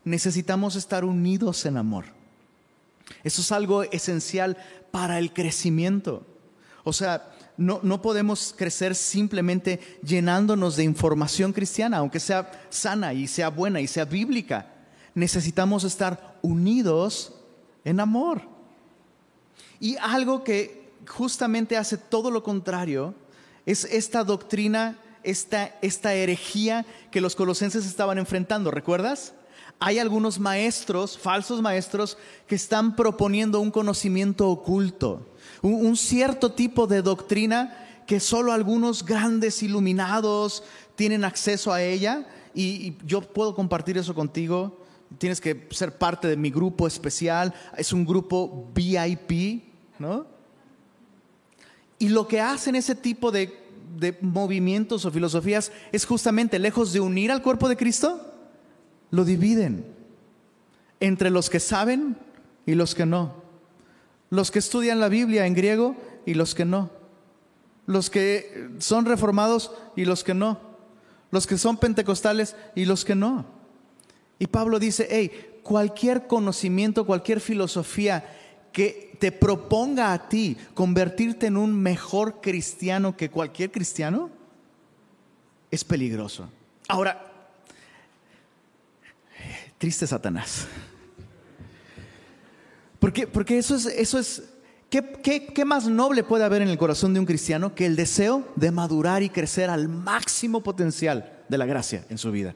Necesitamos 0.05 0.77
estar 0.77 1.03
unidos 1.03 1.65
en 1.65 1.75
amor. 1.75 2.05
Eso 3.25 3.41
es 3.41 3.51
algo 3.51 3.83
esencial 3.83 4.55
para 4.89 5.19
el 5.19 5.33
crecimiento. 5.33 6.25
O 6.85 6.93
sea, 6.93 7.29
no, 7.57 7.81
no, 7.83 8.01
podemos 8.01 8.55
crecer 8.57 8.95
simplemente 8.95 9.81
llenándonos 10.01 10.77
de 10.77 10.85
información 10.85 11.51
cristiana, 11.51 11.97
aunque 11.97 12.21
sea 12.21 12.49
sana 12.69 13.13
y 13.13 13.27
sea 13.27 13.49
buena 13.49 13.81
y 13.81 13.87
sea 13.87 14.05
bíblica. 14.05 14.71
Necesitamos 15.13 15.83
estar 15.83 16.39
unidos 16.41 17.33
en 17.83 17.99
amor. 17.99 18.53
Y 19.83 19.97
algo 19.97 20.45
que 20.45 20.93
justamente 21.05 21.75
hace 21.75 21.97
todo 21.97 22.31
lo 22.31 22.41
contrario 22.41 23.13
es 23.65 23.83
esta 23.83 24.23
doctrina, 24.23 24.97
esta, 25.23 25.75
esta 25.81 26.13
herejía 26.13 26.85
que 27.11 27.19
los 27.19 27.35
colosenses 27.35 27.85
estaban 27.85 28.17
enfrentando. 28.17 28.71
¿Recuerdas? 28.71 29.33
Hay 29.81 29.99
algunos 29.99 30.39
maestros, 30.39 31.17
falsos 31.17 31.61
maestros, 31.61 32.17
que 32.47 32.55
están 32.55 32.95
proponiendo 32.95 33.59
un 33.59 33.71
conocimiento 33.71 34.47
oculto, 34.47 35.27
un, 35.61 35.97
cierto 35.97 36.53
tipo 36.53 36.87
de 36.87 37.01
doctrina 37.01 37.77
que 38.07 38.21
solo 38.21 38.53
algunos 38.53 39.03
grandes 39.03 39.61
iluminados 39.63 40.63
tienen 40.95 41.25
acceso 41.25 41.73
a 41.73 41.81
ella. 41.81 42.25
y 42.55 42.95
yo 43.05 43.19
puedo 43.19 43.53
compartir 43.53 43.97
eso 43.97 44.15
contigo 44.15 44.79
tienes 45.17 45.39
que 45.39 45.67
ser 45.71 45.97
parte 45.97 46.27
de 46.27 46.37
mi 46.37 46.49
grupo 46.49 46.87
especial, 46.87 47.53
es 47.77 47.93
un 47.93 48.05
grupo 48.05 48.71
VIP, 48.73 49.72
¿no? 49.99 50.25
Y 51.99 52.09
lo 52.09 52.27
que 52.27 52.41
hacen 52.41 52.75
ese 52.75 52.95
tipo 52.95 53.31
de, 53.31 53.57
de 53.97 54.17
movimientos 54.21 55.05
o 55.05 55.11
filosofías 55.11 55.71
es 55.91 56.05
justamente, 56.05 56.59
lejos 56.59 56.93
de 56.93 56.99
unir 56.99 57.31
al 57.31 57.41
cuerpo 57.41 57.69
de 57.69 57.77
Cristo, 57.77 58.33
lo 59.11 59.23
dividen 59.25 59.85
entre 60.99 61.29
los 61.29 61.49
que 61.49 61.59
saben 61.59 62.17
y 62.65 62.75
los 62.75 62.95
que 62.95 63.05
no. 63.05 63.43
Los 64.29 64.51
que 64.51 64.59
estudian 64.59 64.99
la 64.99 65.09
Biblia 65.09 65.45
en 65.45 65.53
griego 65.53 65.95
y 66.25 66.33
los 66.33 66.55
que 66.55 66.65
no. 66.65 66.89
Los 67.85 68.09
que 68.09 68.69
son 68.79 69.05
reformados 69.05 69.71
y 69.95 70.05
los 70.05 70.23
que 70.23 70.33
no. 70.33 70.59
Los 71.29 71.45
que 71.45 71.57
son 71.57 71.77
pentecostales 71.77 72.55
y 72.73 72.85
los 72.85 73.05
que 73.05 73.15
no. 73.15 73.45
Y 74.39 74.47
Pablo 74.47 74.79
dice, 74.79 75.07
hey, 75.09 75.59
cualquier 75.61 76.27
conocimiento, 76.27 77.05
cualquier 77.05 77.39
filosofía 77.39 78.25
que 78.71 79.12
te 79.23 79.31
proponga 79.31 80.11
a 80.11 80.27
ti 80.27 80.57
convertirte 80.73 81.47
en 81.47 81.55
un 81.55 81.73
mejor 81.73 82.41
cristiano 82.41 83.15
que 83.15 83.31
cualquier 83.31 83.71
cristiano, 83.71 84.29
es 85.71 85.85
peligroso. 85.85 86.49
Ahora, 86.89 87.31
triste 89.77 90.05
Satanás. 90.05 90.67
Porque, 92.99 93.25
porque 93.25 93.57
eso 93.57 93.77
es, 93.77 93.85
eso 93.85 94.19
es 94.19 94.43
¿qué, 94.89 95.01
qué, 95.23 95.45
qué 95.45 95.63
más 95.63 95.87
noble 95.87 96.25
puede 96.25 96.43
haber 96.43 96.61
en 96.61 96.67
el 96.67 96.77
corazón 96.77 97.13
de 97.13 97.21
un 97.21 97.25
cristiano 97.25 97.73
que 97.75 97.85
el 97.85 97.95
deseo 97.95 98.45
de 98.57 98.71
madurar 98.71 99.23
y 99.23 99.29
crecer 99.29 99.69
al 99.69 99.87
máximo 99.87 100.61
potencial 100.63 101.45
de 101.47 101.57
la 101.57 101.65
gracia 101.65 102.05
en 102.09 102.17
su 102.17 102.29
vida? 102.29 102.55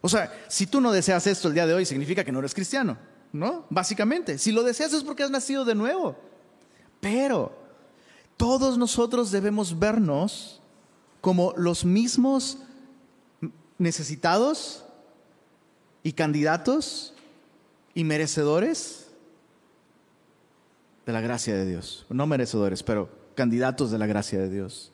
O 0.00 0.08
sea, 0.08 0.32
si 0.48 0.66
tú 0.66 0.80
no 0.80 0.92
deseas 0.92 1.26
esto 1.26 1.48
el 1.48 1.52
día 1.52 1.66
de 1.66 1.74
hoy, 1.74 1.84
significa 1.84 2.24
que 2.24 2.32
no 2.32 2.38
eres 2.38 2.54
cristiano, 2.54 2.96
¿no? 3.34 3.66
Básicamente, 3.68 4.38
si 4.38 4.52
lo 4.52 4.62
deseas 4.62 4.92
es 4.92 5.02
porque 5.02 5.24
has 5.24 5.30
nacido 5.30 5.64
de 5.64 5.74
nuevo. 5.74 6.16
Pero 7.00 7.52
todos 8.36 8.78
nosotros 8.78 9.32
debemos 9.32 9.76
vernos 9.78 10.62
como 11.20 11.52
los 11.56 11.84
mismos 11.84 12.58
necesitados 13.76 14.84
y 16.04 16.12
candidatos 16.12 17.12
y 17.92 18.04
merecedores 18.04 19.08
de 21.04 21.12
la 21.12 21.20
gracia 21.20 21.56
de 21.56 21.66
Dios. 21.66 22.06
No 22.08 22.28
merecedores, 22.28 22.84
pero 22.84 23.10
candidatos 23.34 23.90
de 23.90 23.98
la 23.98 24.06
gracia 24.06 24.38
de 24.38 24.48
Dios. 24.48 24.92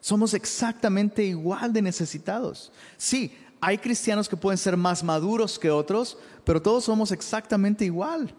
Somos 0.00 0.32
exactamente 0.32 1.24
igual 1.24 1.72
de 1.72 1.82
necesitados. 1.82 2.70
Sí, 2.96 3.36
hay 3.64 3.78
cristianos 3.78 4.28
que 4.28 4.36
pueden 4.36 4.58
ser 4.58 4.76
más 4.76 5.02
maduros 5.02 5.58
que 5.58 5.70
otros, 5.70 6.18
pero 6.44 6.60
todos 6.60 6.84
somos 6.84 7.12
exactamente 7.12 7.86
igual. 7.86 8.34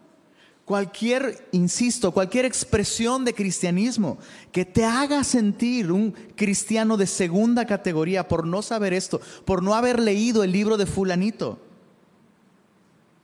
Cualquier, 0.65 1.47
insisto, 1.51 2.11
cualquier 2.11 2.45
expresión 2.45 3.25
de 3.25 3.33
cristianismo 3.33 4.19
que 4.51 4.65
te 4.65 4.85
haga 4.85 5.23
sentir 5.23 5.91
un 5.91 6.11
cristiano 6.35 6.95
de 6.95 7.07
segunda 7.07 7.65
categoría 7.65 8.27
por 8.27 8.45
no 8.45 8.61
saber 8.61 8.93
esto, 8.93 9.19
por 9.45 9.63
no 9.63 9.73
haber 9.73 9.99
leído 9.99 10.43
el 10.43 10.51
libro 10.51 10.77
de 10.77 10.85
fulanito, 10.85 11.59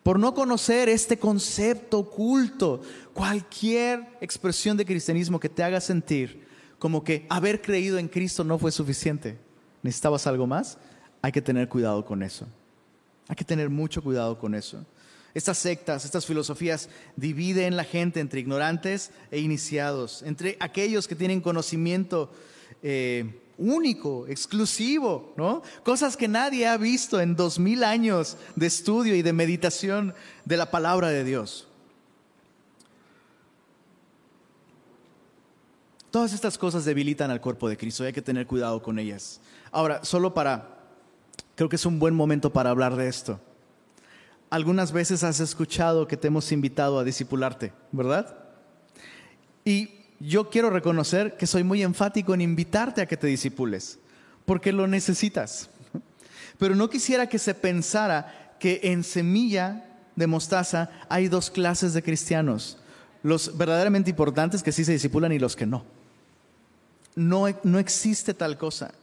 por 0.01 0.17
no 0.17 0.33
conocer 0.33 0.89
este 0.89 1.19
concepto 1.19 1.99
oculto, 1.99 2.81
cualquier 3.13 4.17
expresión 4.21 4.75
de 4.75 4.85
cristianismo 4.85 5.39
que 5.39 5.49
te 5.49 5.63
haga 5.63 5.79
sentir 5.79 6.47
como 6.79 7.03
que 7.03 7.27
haber 7.29 7.61
creído 7.61 7.99
en 7.99 8.07
Cristo 8.07 8.43
no 8.43 8.57
fue 8.57 8.71
suficiente, 8.71 9.37
necesitabas 9.83 10.25
algo 10.25 10.47
más, 10.47 10.79
hay 11.21 11.31
que 11.31 11.41
tener 11.41 11.69
cuidado 11.69 12.03
con 12.05 12.23
eso. 12.23 12.47
Hay 13.27 13.35
que 13.35 13.45
tener 13.45 13.69
mucho 13.69 14.01
cuidado 14.01 14.37
con 14.37 14.55
eso. 14.55 14.85
Estas 15.33 15.57
sectas, 15.57 16.03
estas 16.03 16.25
filosofías 16.25 16.89
dividen 17.15 17.77
la 17.77 17.85
gente 17.85 18.19
entre 18.19 18.41
ignorantes 18.41 19.11
e 19.31 19.39
iniciados, 19.39 20.23
entre 20.23 20.57
aquellos 20.59 21.07
que 21.07 21.15
tienen 21.15 21.39
conocimiento 21.39 22.29
eh, 22.83 23.39
único, 23.57 24.27
exclusivo, 24.27 25.33
¿no? 25.37 25.61
Cosas 25.83 26.17
que 26.17 26.27
nadie 26.27 26.67
ha 26.67 26.75
visto 26.75 27.21
en 27.21 27.35
dos 27.35 27.59
mil 27.59 27.83
años 27.83 28.35
de 28.55 28.65
estudio 28.67 29.15
y 29.15 29.21
de 29.21 29.31
meditación 29.31 30.13
de 30.43 30.57
la 30.57 30.69
palabra 30.69 31.09
de 31.09 31.23
Dios. 31.23 31.67
Todas 36.09 36.33
estas 36.33 36.57
cosas 36.57 36.83
debilitan 36.83 37.31
al 37.31 37.39
cuerpo 37.39 37.69
de 37.69 37.77
Cristo 37.77 38.03
y 38.03 38.07
hay 38.07 38.13
que 38.13 38.21
tener 38.21 38.45
cuidado 38.45 38.81
con 38.81 38.99
ellas. 38.99 39.39
Ahora, 39.71 40.03
solo 40.03 40.33
para 40.33 40.80
Creo 41.61 41.69
que 41.69 41.75
es 41.75 41.85
un 41.85 41.99
buen 41.99 42.15
momento 42.15 42.51
para 42.51 42.71
hablar 42.71 42.95
de 42.95 43.07
esto. 43.07 43.39
Algunas 44.49 44.91
veces 44.91 45.23
has 45.23 45.39
escuchado 45.39 46.07
que 46.07 46.17
te 46.17 46.25
hemos 46.25 46.51
invitado 46.51 46.97
a 46.97 47.03
discipularte, 47.03 47.71
¿verdad? 47.91 48.35
Y 49.63 49.91
yo 50.19 50.49
quiero 50.49 50.71
reconocer 50.71 51.37
que 51.37 51.45
soy 51.45 51.63
muy 51.63 51.83
enfático 51.83 52.33
en 52.33 52.41
invitarte 52.41 53.01
a 53.01 53.05
que 53.05 53.15
te 53.15 53.27
disipules, 53.27 53.99
porque 54.43 54.71
lo 54.71 54.87
necesitas. 54.87 55.69
Pero 56.57 56.73
no 56.73 56.89
quisiera 56.89 57.29
que 57.29 57.37
se 57.37 57.53
pensara 57.53 58.55
que 58.59 58.79
en 58.81 59.03
semilla 59.03 59.85
de 60.15 60.25
mostaza 60.25 60.89
hay 61.09 61.27
dos 61.27 61.51
clases 61.51 61.93
de 61.93 62.01
cristianos, 62.01 62.79
los 63.21 63.55
verdaderamente 63.55 64.09
importantes 64.09 64.63
que 64.63 64.71
sí 64.71 64.83
se 64.83 64.93
disipulan 64.93 65.31
y 65.31 65.37
los 65.37 65.55
que 65.55 65.67
no. 65.67 65.85
No, 67.15 67.45
no 67.61 67.77
existe 67.77 68.33
tal 68.33 68.57
cosa. 68.57 68.95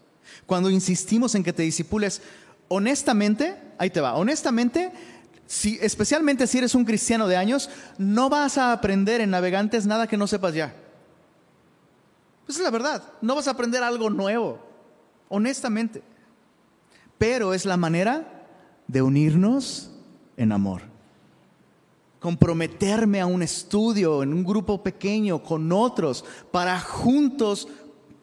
Cuando 0.47 0.71
insistimos 0.71 1.35
en 1.35 1.43
que 1.43 1.53
te 1.53 1.63
disipules, 1.63 2.23
honestamente, 2.69 3.57
ahí 3.79 3.91
te 3.91 4.01
va, 4.01 4.15
honestamente, 4.15 4.93
si, 5.47 5.79
especialmente 5.81 6.47
si 6.47 6.59
eres 6.59 6.75
un 6.75 6.85
cristiano 6.85 7.27
de 7.27 7.37
años, 7.37 7.71
no 7.97 8.29
vas 8.29 8.59
a 8.59 8.73
aprender 8.73 9.21
en 9.21 9.31
navegantes 9.31 9.87
nada 9.87 10.07
que 10.07 10.17
no 10.17 10.27
sepas 10.27 10.55
ya. 10.55 10.75
Esa 12.47 12.59
es 12.59 12.65
la 12.65 12.71
verdad, 12.71 13.03
no 13.21 13.35
vas 13.35 13.49
a 13.49 13.53
aprender 13.53 13.83
algo 13.83 14.11
nuevo, 14.11 14.59
honestamente. 15.29 16.03
Pero 17.19 17.53
es 17.53 17.65
la 17.65 17.77
manera 17.77 18.47
de 18.87 19.03
unirnos 19.03 19.91
en 20.37 20.53
amor. 20.53 20.83
Comprometerme 22.21 23.21
a 23.21 23.27
un 23.27 23.43
estudio 23.43 24.23
en 24.23 24.33
un 24.33 24.45
grupo 24.45 24.83
pequeño 24.83 25.43
con 25.43 25.71
otros 25.73 26.25
para 26.51 26.81
juntos 26.81 27.69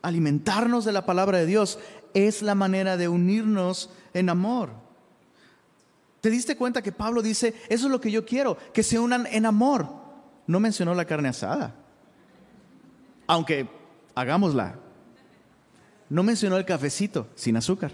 alimentarnos 0.02 0.86
de 0.86 0.92
la 0.92 1.06
palabra 1.06 1.40
de 1.40 1.46
Dios 1.46 1.80
es 2.16 2.42
la 2.42 2.56
manera 2.56 2.98
de 2.98 3.08
unirnos 3.08 3.92
en 4.14 4.30
amor. 4.30 4.72
¿Te 6.22 6.32
diste 6.32 6.58
cuenta 6.58 6.82
que 6.82 6.92
Pablo 6.92 7.22
dice, 7.22 7.54
eso 7.70 7.86
es 7.86 7.92
lo 7.92 8.02
que 8.02 8.10
yo 8.10 8.26
quiero, 8.26 8.58
que 8.74 8.82
se 8.82 8.98
unan 8.98 9.28
en 9.28 9.46
amor? 9.46 9.88
No 10.48 10.60
mencionó 10.60 10.96
la 10.96 11.06
carne 11.06 11.30
asada, 11.30 11.76
aunque 13.28 13.70
hagámosla. 14.16 14.80
No 16.10 16.24
mencionó 16.24 16.58
el 16.58 16.66
cafecito 16.66 17.28
sin 17.36 17.58
azúcar, 17.58 17.92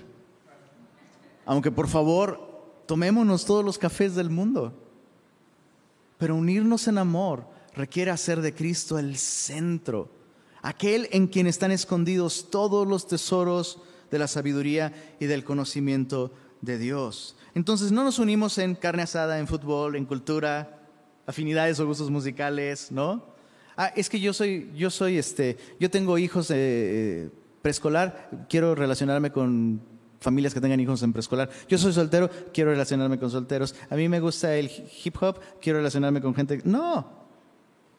aunque 1.46 1.72
por 1.72 1.88
favor 1.88 2.84
tomémonos 2.86 3.46
todos 3.46 3.66
los 3.66 3.78
cafés 3.78 4.16
del 4.16 4.30
mundo. 4.30 4.74
Pero 6.18 6.36
unirnos 6.36 6.88
en 6.88 7.00
amor 7.00 7.48
requiere 7.74 8.12
hacer 8.12 8.42
de 8.42 8.54
Cristo 8.54 9.00
el 9.00 9.18
centro, 9.18 10.12
aquel 10.62 11.10
en 11.12 11.28
quien 11.28 11.48
están 11.48 11.72
escondidos 11.72 12.50
todos 12.52 12.88
los 12.88 13.08
tesoros 13.08 13.82
de 14.12 14.20
la 14.20 14.28
sabiduría 14.28 14.94
y 15.20 15.26
del 15.26 15.44
conocimiento 15.44 16.32
de 16.62 16.78
Dios. 16.78 17.36
Entonces 17.56 17.92
no 17.92 18.04
nos 18.04 18.20
unimos 18.20 18.58
en 18.58 18.76
carne 18.76 19.04
asada, 19.04 19.40
en 19.40 19.48
fútbol, 19.48 19.96
en 19.96 20.06
cultura, 20.06 20.80
afinidades 21.26 21.80
o 21.80 21.86
gustos 21.86 22.10
musicales, 22.10 22.92
¿no? 22.92 23.26
Ah, 23.76 23.92
es 23.96 24.10
que 24.10 24.20
yo 24.20 24.34
soy, 24.34 24.72
yo 24.76 24.90
soy, 24.90 25.18
este, 25.18 25.58
yo 25.80 25.90
tengo 25.90 26.18
hijos 26.18 26.52
eh, 26.52 27.30
preescolar, 27.62 28.30
quiero 28.50 28.76
relacionarme 28.76 29.32
con 29.32 29.82
familias 30.20 30.54
que 30.54 30.62
tengan 30.62 30.80
hijos 30.80 31.02
en 31.04 31.14
preescolar. 31.14 31.50
Yo 31.68 31.78
soy 31.78 31.94
soltero, 31.94 32.30
quiero 32.54 32.70
relacionarme 32.70 33.18
con 33.18 33.32
solteros. 33.32 33.76
A 33.90 33.96
mí 33.96 34.08
me 34.08 34.20
gusta 34.20 34.56
el 34.56 34.70
hip 35.04 35.16
hop, 35.22 35.40
quiero 35.62 35.80
relacionarme 35.80 36.22
con 36.22 36.36
gente. 36.36 36.62
No, 36.64 37.10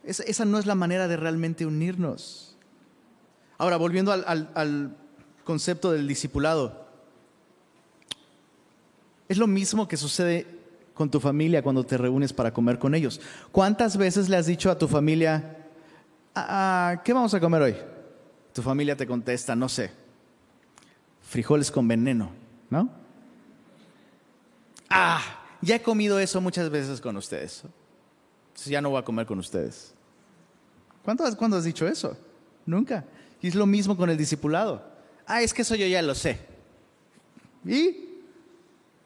esa, 0.05 0.45
no 0.45 0.59
es 0.59 0.67
la 0.67 0.75
manera 0.75 1.09
de 1.09 1.17
realmente 1.17 1.67
unirnos. 1.67 2.57
Ahora, 3.59 3.77
volviendo 3.77 4.13
al 4.13 4.97
concepto 5.45 5.93
del 5.93 6.07
discipulado. 6.07 6.87
Es 9.29 9.39
lo 9.39 9.47
mismo 9.47 9.89
que 9.89 9.97
sucede 9.97 10.47
con 10.95 11.11
tu 11.11 11.21
familia 11.21 11.63
cuando 11.63 11.85
te 11.85 11.97
reúnes 11.97 12.33
para 12.33 12.53
comer 12.53 12.79
con 12.79 12.95
ellos? 12.95 13.21
¿Cuántas 13.51 13.97
veces 13.97 14.29
le 14.29 14.37
has 14.37 14.47
dicho 14.47 14.71
a 14.71 14.79
tu 14.79 14.89
familia, 14.89 15.67
ah, 16.35 17.01
¿qué 17.05 17.13
vamos 17.13 17.33
a 17.35 17.41
comer 17.41 17.63
hoy? 17.63 17.77
Tu 18.53 18.63
familia 18.63 18.97
te 18.97 19.07
contesta, 19.07 19.57
no 19.57 19.69
sé, 19.69 19.91
frijoles 21.23 21.71
con 21.71 21.89
veneno, 21.89 22.31
¿no? 22.69 22.91
Ah, 24.91 25.23
ya 25.63 25.77
he 25.77 25.83
comido 25.83 26.19
eso 26.19 26.41
muchas 26.41 26.69
veces 26.69 27.01
con 27.01 27.17
ustedes. 27.17 27.63
ya 28.67 28.81
no 28.81 28.91
voy 28.91 29.01
a 29.01 29.05
comer 29.05 29.27
con 29.27 29.39
ustedes. 29.39 29.95
¿Cuándo 31.03 31.25
has, 31.25 31.35
¿Cuándo 31.35 31.57
has 31.57 31.65
dicho 31.65 31.87
eso? 31.87 32.17
Nunca. 32.67 33.05
Y 33.41 33.49
es 33.49 33.55
lo 33.55 33.67
mismo 33.67 33.97
con 33.97 34.11
el 34.11 34.17
discipulado. 34.17 34.92
Ah, 35.27 35.43
es 35.43 35.55
que 35.55 35.63
eso 35.63 35.75
yo 35.75 35.87
ya 35.87 36.03
lo 36.03 36.15
sé. 36.15 36.39
Y 37.65 38.09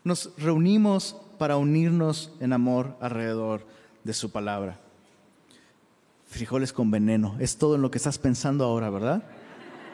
nos 0.05 0.31
reunimos 0.39 1.17
para 1.39 1.57
unirnos 1.57 2.33
en 2.41 2.53
amor 2.53 2.97
alrededor 3.01 3.67
de 4.05 4.15
su 4.15 4.31
palabra. 4.31 4.79
Frijoles 6.27 6.73
con 6.73 6.91
veneno, 6.91 7.37
es 7.39 7.57
todo 7.57 7.77
en 7.77 7.83
lo 7.83 7.91
que 7.91 7.99
estás 7.99 8.19
pensando 8.19 8.65
ahora, 8.65 8.91
¿verdad? 8.91 9.23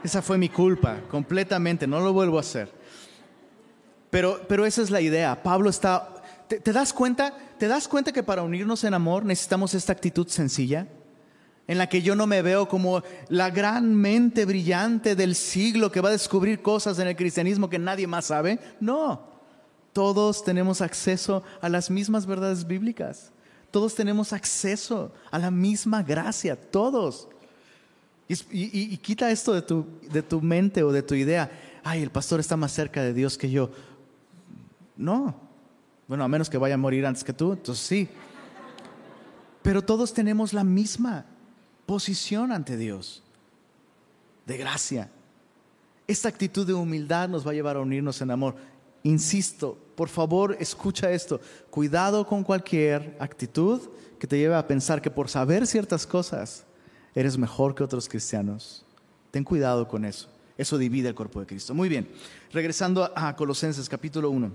Esa 0.05 0.23
fue 0.23 0.39
mi 0.39 0.49
culpa, 0.49 1.01
completamente, 1.11 1.87
no 1.87 2.01
lo 2.01 2.13
vuelvo 2.13 2.39
a 2.39 2.41
hacer. 2.41 2.71
Pero, 4.11 4.41
pero 4.49 4.67
esa 4.67 4.83
es 4.83 4.91
la 4.91 5.01
idea. 5.01 5.43
Pablo 5.43 5.71
está... 5.71 6.09
¿Te 6.49 6.73
das 6.73 6.93
cuenta? 6.93 7.35
¿Te 7.59 7.67
das 7.67 7.89
cuenta 7.89 8.13
que 8.13 8.23
para 8.23 8.43
unirnos 8.43 8.85
en 8.85 8.93
amor 8.93 9.25
necesitamos 9.25 9.73
esta 9.73 9.93
actitud 9.93 10.29
sencilla? 10.29 10.87
En 11.67 11.79
la 11.79 11.89
que 11.89 12.03
yo 12.03 12.15
no 12.17 12.27
me 12.27 12.43
veo 12.43 12.69
como 12.69 13.03
la 13.29 13.51
gran 13.51 13.95
mente 13.95 14.45
brillante 14.45 15.15
del 15.15 15.35
siglo 15.35 15.93
que 15.93 16.01
va 16.01 16.09
a 16.09 16.13
descubrir 16.13 16.61
cosas 16.61 16.99
en 16.99 17.09
el 17.09 17.17
cristianismo 17.17 17.71
que 17.71 17.79
nadie 17.79 18.07
más 18.07 18.27
sabe. 18.27 18.59
No, 18.81 19.23
todos 19.93 20.45
tenemos 20.45 20.81
acceso 20.81 21.43
a 21.61 21.69
las 21.69 21.91
mismas 21.91 22.27
verdades 22.27 22.67
bíblicas. 22.67 23.31
Todos 23.71 23.95
tenemos 23.95 24.33
acceso 24.33 25.13
a 25.31 25.39
la 25.39 25.51
misma 25.51 26.03
gracia, 26.03 26.57
todos. 26.57 27.29
Y, 28.29 28.97
quita 28.99 29.31
esto 29.31 29.53
de 29.53 29.63
tu, 29.63 29.87
de 30.11 30.23
tu 30.23 30.41
mente 30.41 30.83
o 30.83 30.93
de 30.93 31.03
tu 31.03 31.15
idea. 31.15 31.51
Ay, 31.85 32.03
el 32.03 32.11
pastor 32.11 32.41
está 32.41 32.57
más 32.57 32.73
cerca 32.73 33.03
de 33.03 33.13
Dios 33.13 33.39
que 33.39 33.51
yo. 33.51 33.71
No. 34.97 35.35
Bueno, 36.09 36.25
a 36.25 36.29
menos 36.29 36.51
que 36.51 36.59
vaya 36.59 36.75
a 36.75 36.79
morir 36.79 37.07
antes 37.07 37.25
que 37.25 37.33
tú, 37.33 37.53
entonces 37.53 37.85
sí. 37.85 38.09
Pero 39.63 39.83
todos 39.83 40.13
tenemos 40.13 40.53
la 40.53 40.65
misma 40.65 41.27
posición 41.87 42.53
ante 42.53 42.77
Dios, 42.77 43.23
de 44.47 44.57
gracia. 44.57 45.11
Esta 46.07 46.29
actitud 46.29 46.67
de 46.67 46.75
humildad 46.75 47.29
nos 47.29 47.47
va 47.47 47.53
a 47.53 47.55
llevar 47.55 47.77
a 47.77 47.81
unirnos 47.81 48.21
en 48.21 48.31
amor. 48.31 48.57
Insisto, 49.03 49.79
por 49.97 50.09
favor, 50.09 50.57
escucha 50.61 51.11
esto. 51.11 51.41
Cuidado 51.71 52.27
con 52.27 52.45
cualquier 52.45 53.17
actitud 53.19 53.81
que 54.19 54.27
te 54.27 54.39
lleve 54.39 54.55
a 54.55 54.67
pensar 54.67 55.03
que 55.03 55.11
por 55.11 55.29
saber 55.29 55.67
ciertas 55.67 56.07
cosas 56.07 56.65
eres 57.15 57.37
mejor 57.37 57.75
que 57.75 57.83
otros 57.83 58.09
cristianos. 58.09 58.85
Ten 59.31 59.45
cuidado 59.45 59.89
con 59.89 60.05
eso. 60.05 60.29
Eso 60.57 60.79
divide 60.79 61.09
el 61.09 61.15
cuerpo 61.15 61.41
de 61.41 61.47
Cristo. 61.47 61.75
Muy 61.75 61.89
bien, 61.89 62.09
regresando 62.53 63.11
a 63.17 63.35
Colosenses 63.35 63.89
capítulo 63.89 64.31
1. 64.31 64.53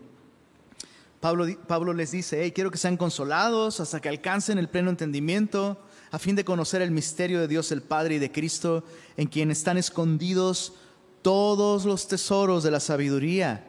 Pablo, 1.20 1.48
Pablo 1.68 1.94
les 1.94 2.12
dice, 2.12 2.44
hey, 2.44 2.52
quiero 2.52 2.70
que 2.70 2.78
sean 2.78 2.96
consolados 2.96 3.80
hasta 3.80 4.00
que 4.00 4.10
alcancen 4.10 4.60
el 4.60 4.70
pleno 4.70 4.92
entendimiento 4.92 5.80
a 6.12 6.20
fin 6.20 6.36
de 6.36 6.46
conocer 6.46 6.82
el 6.82 6.92
misterio 6.92 7.40
de 7.40 7.48
Dios 7.48 7.72
el 7.72 7.82
Padre 7.82 8.16
y 8.16 8.20
de 8.20 8.32
Cristo, 8.32 8.84
en 9.18 9.28
quien 9.28 9.52
están 9.52 9.78
escondidos 9.78 10.74
todos 11.22 11.86
los 11.86 12.08
tesoros 12.08 12.64
de 12.64 12.72
la 12.72 12.80
sabiduría 12.80 13.66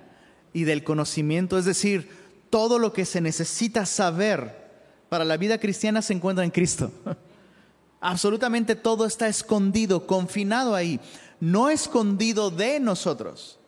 y 0.53 0.65
del 0.65 0.85
conocimiento, 0.85 1.59
es 1.59 1.65
decir, 1.65 2.09
todo 2.51 2.79
lo 2.79 2.93
que 2.93 3.05
se 3.05 3.21
necesita 3.21 3.85
saber 3.85 4.69
para 5.09 5.25
la 5.25 5.37
vida 5.37 5.59
cristiana 5.59 6.03
se 6.03 6.13
encuentra 6.13 6.45
en 6.45 6.51
Cristo. 6.51 6.91
Absolutamente 8.01 8.77
todo 8.77 9.07
está 9.07 9.27
escondido, 9.27 10.07
confinado 10.07 10.75
ahí, 10.75 11.01
no 11.41 11.69
escondido 11.69 12.51
de 12.51 12.79
nosotros, 12.79 13.59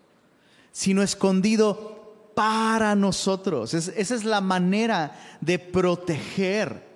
sino 0.70 1.02
escondido 1.02 2.32
para 2.36 2.94
nosotros. 2.94 3.74
esa 3.74 4.14
es 4.14 4.24
la 4.24 4.40
manera 4.40 5.38
de 5.40 5.58
proteger 5.58 6.89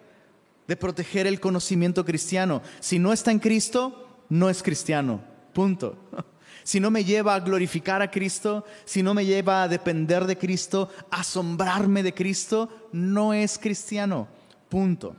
de 0.66 0.76
proteger 0.76 1.26
el 1.26 1.40
conocimiento 1.40 2.04
cristiano. 2.04 2.62
Si 2.80 2.98
no 2.98 3.12
está 3.12 3.30
en 3.30 3.38
Cristo, 3.38 4.24
no 4.28 4.48
es 4.48 4.62
cristiano. 4.62 5.22
Punto. 5.52 5.96
Si 6.66 6.80
no 6.80 6.90
me 6.90 7.04
lleva 7.04 7.34
a 7.34 7.40
glorificar 7.40 8.00
a 8.00 8.10
Cristo, 8.10 8.64
si 8.86 9.02
no 9.02 9.12
me 9.12 9.26
lleva 9.26 9.62
a 9.62 9.68
depender 9.68 10.24
de 10.24 10.38
Cristo, 10.38 10.88
asombrarme 11.10 12.02
de 12.02 12.14
Cristo, 12.14 12.88
no 12.90 13.34
es 13.34 13.58
cristiano. 13.58 14.28
Punto. 14.70 15.14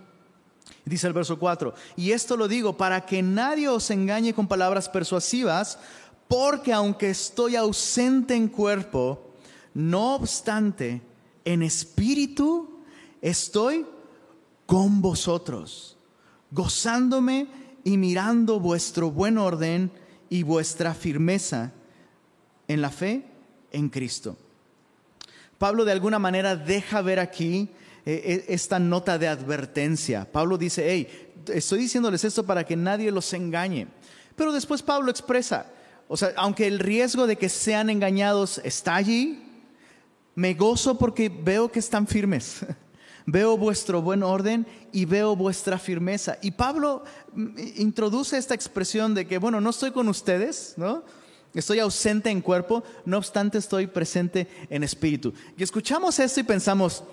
Dice 0.85 1.05
el 1.05 1.13
verso 1.13 1.37
4, 1.37 1.75
y 1.97 2.11
esto 2.11 2.35
lo 2.35 2.47
digo 2.47 2.75
para 2.75 3.05
que 3.05 3.21
nadie 3.21 3.69
os 3.69 3.91
engañe 3.91 4.33
con 4.33 4.47
palabras 4.47 4.89
persuasivas, 4.89 5.77
porque 6.27 6.73
aunque 6.73 7.11
estoy 7.11 7.55
ausente 7.55 8.33
en 8.33 8.47
cuerpo, 8.47 9.35
no 9.75 10.15
obstante, 10.15 11.03
en 11.43 11.61
espíritu 11.61 12.83
estoy 13.21 13.85
con 14.65 15.01
vosotros, 15.01 15.97
gozándome 16.51 17.47
y 17.83 17.97
mirando 17.97 18.59
vuestro 18.59 19.11
buen 19.11 19.37
orden 19.37 19.91
y 20.29 20.43
vuestra 20.43 20.93
firmeza 20.93 21.71
en 22.67 22.81
la 22.81 22.89
fe 22.89 23.25
en 23.71 23.89
Cristo. 23.89 24.37
Pablo 25.57 25.85
de 25.85 25.91
alguna 25.91 26.19
manera 26.19 26.55
deja 26.55 27.01
ver 27.01 27.19
aquí 27.19 27.69
eh, 28.05 28.21
eh, 28.25 28.45
esta 28.49 28.79
nota 28.79 29.17
de 29.17 29.27
advertencia. 29.27 30.29
Pablo 30.31 30.57
dice, 30.57 30.85
hey, 30.87 31.33
estoy 31.53 31.79
diciéndoles 31.79 32.23
esto 32.23 32.45
para 32.45 32.63
que 32.63 32.75
nadie 32.75 33.11
los 33.11 33.31
engañe. 33.33 33.87
Pero 34.35 34.51
después 34.51 34.81
Pablo 34.81 35.11
expresa, 35.11 35.67
o 36.07 36.17
sea, 36.17 36.33
aunque 36.35 36.67
el 36.67 36.79
riesgo 36.79 37.25
de 37.25 37.37
que 37.37 37.49
sean 37.49 37.89
engañados 37.89 38.59
está 38.63 38.95
allí, 38.95 39.43
me 40.35 40.53
gozo 40.53 40.97
porque 40.97 41.29
veo 41.29 41.71
que 41.71 41.79
están 41.79 42.05
firmes. 42.07 42.65
veo 43.25 43.57
vuestro 43.57 44.01
buen 44.01 44.23
orden 44.23 44.65
y 44.91 45.05
veo 45.05 45.35
vuestra 45.35 45.79
firmeza. 45.79 46.37
Y 46.41 46.51
Pablo 46.51 47.03
mm, 47.33 47.57
introduce 47.77 48.37
esta 48.37 48.53
expresión 48.53 49.13
de 49.13 49.25
que, 49.25 49.37
bueno, 49.37 49.61
no 49.61 49.69
estoy 49.69 49.91
con 49.91 50.07
ustedes, 50.07 50.73
¿no? 50.77 51.03
Estoy 51.53 51.79
ausente 51.79 52.29
en 52.29 52.41
cuerpo, 52.41 52.83
no 53.05 53.17
obstante 53.17 53.57
estoy 53.57 53.87
presente 53.87 54.47
en 54.69 54.83
espíritu. 54.83 55.33
Y 55.57 55.63
escuchamos 55.63 56.19
esto 56.19 56.41
y 56.41 56.43
pensamos, 56.43 57.03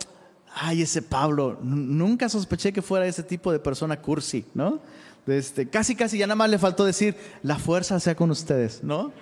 ay, 0.54 0.82
ese 0.82 1.00
Pablo, 1.00 1.58
nunca 1.62 2.28
sospeché 2.28 2.72
que 2.72 2.82
fuera 2.82 3.06
ese 3.06 3.22
tipo 3.22 3.52
de 3.52 3.60
persona 3.60 4.00
cursi, 4.00 4.44
¿no? 4.52 4.80
Este, 5.28 5.68
casi, 5.68 5.94
casi 5.94 6.18
ya 6.18 6.26
nada 6.26 6.34
más 6.34 6.50
le 6.50 6.58
faltó 6.58 6.84
decir, 6.84 7.14
la 7.44 7.56
fuerza 7.56 8.00
sea 8.00 8.16
con 8.16 8.32
ustedes, 8.32 8.82
¿no? 8.82 9.12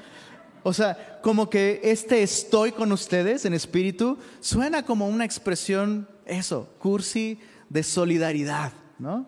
O 0.62 0.72
sea, 0.72 1.20
como 1.22 1.48
que 1.48 1.80
este 1.84 2.22
estoy 2.22 2.72
con 2.72 2.92
ustedes 2.92 3.44
en 3.44 3.54
espíritu 3.54 4.18
suena 4.40 4.84
como 4.84 5.08
una 5.08 5.24
expresión 5.24 6.08
eso, 6.26 6.68
cursi 6.78 7.38
de 7.68 7.82
solidaridad, 7.82 8.72
¿no? 8.98 9.26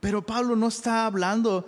Pero 0.00 0.24
Pablo 0.24 0.54
no 0.56 0.68
está 0.68 1.06
hablando, 1.06 1.66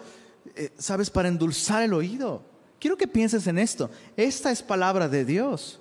eh, 0.55 0.73
sabes, 0.79 1.11
para 1.11 1.29
endulzar 1.29 1.83
el 1.83 1.95
oído. 1.95 2.43
Quiero 2.79 2.97
que 2.97 3.09
pienses 3.09 3.47
en 3.47 3.59
esto. 3.59 3.91
Esta 4.17 4.51
es 4.51 4.63
palabra 4.63 5.09
de 5.09 5.25
Dios. 5.25 5.81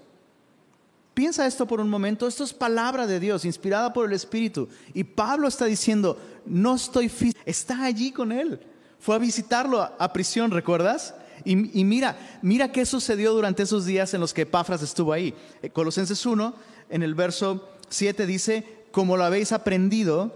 Piensa 1.14 1.46
esto 1.46 1.68
por 1.68 1.80
un 1.80 1.90
momento. 1.90 2.28
Esto 2.28 2.44
es 2.44 2.54
palabra 2.54 3.06
de 3.06 3.20
Dios, 3.20 3.46
inspirada 3.46 3.94
por 3.94 4.06
el 4.06 4.14
Espíritu. 4.14 4.70
Y 4.94 5.04
Pablo 5.04 5.48
está 5.48 5.66
diciendo, 5.66 6.20
no 6.46 6.76
estoy 6.76 7.12
Está 7.46 7.84
allí 7.84 8.12
con 8.12 8.32
él. 8.32 8.60
Fue 9.00 9.16
a 9.16 9.20
visitarlo 9.20 9.82
a, 9.82 10.14
prisión, 10.14 10.52
¿recuerdas? 10.52 11.14
Y, 11.46 11.80
y, 11.80 11.84
mira, 11.84 12.40
mira 12.42 12.72
qué 12.72 12.86
sucedió 12.86 13.34
durante 13.34 13.64
esos 13.64 13.86
días 13.86 14.14
en 14.14 14.22
los 14.22 14.34
que 14.34 14.42
Epafras 14.42 14.82
estuvo 14.82 15.14
ahí. 15.14 15.36
Eh, 15.62 15.70
Colosenses 15.70 16.26
1, 16.26 16.54
en 16.90 17.04
el 17.04 17.14
verso 17.14 17.77
7 17.90 18.26
dice, 18.26 18.86
como 18.92 19.18
lo 19.18 19.24
habéis 19.24 19.52
aprendido 19.52 20.32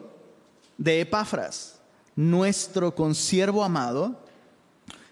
de 0.77 1.01
Epafras, 1.01 1.79
nuestro 2.15 2.95
consiervo 2.95 3.63
amado, 3.63 4.19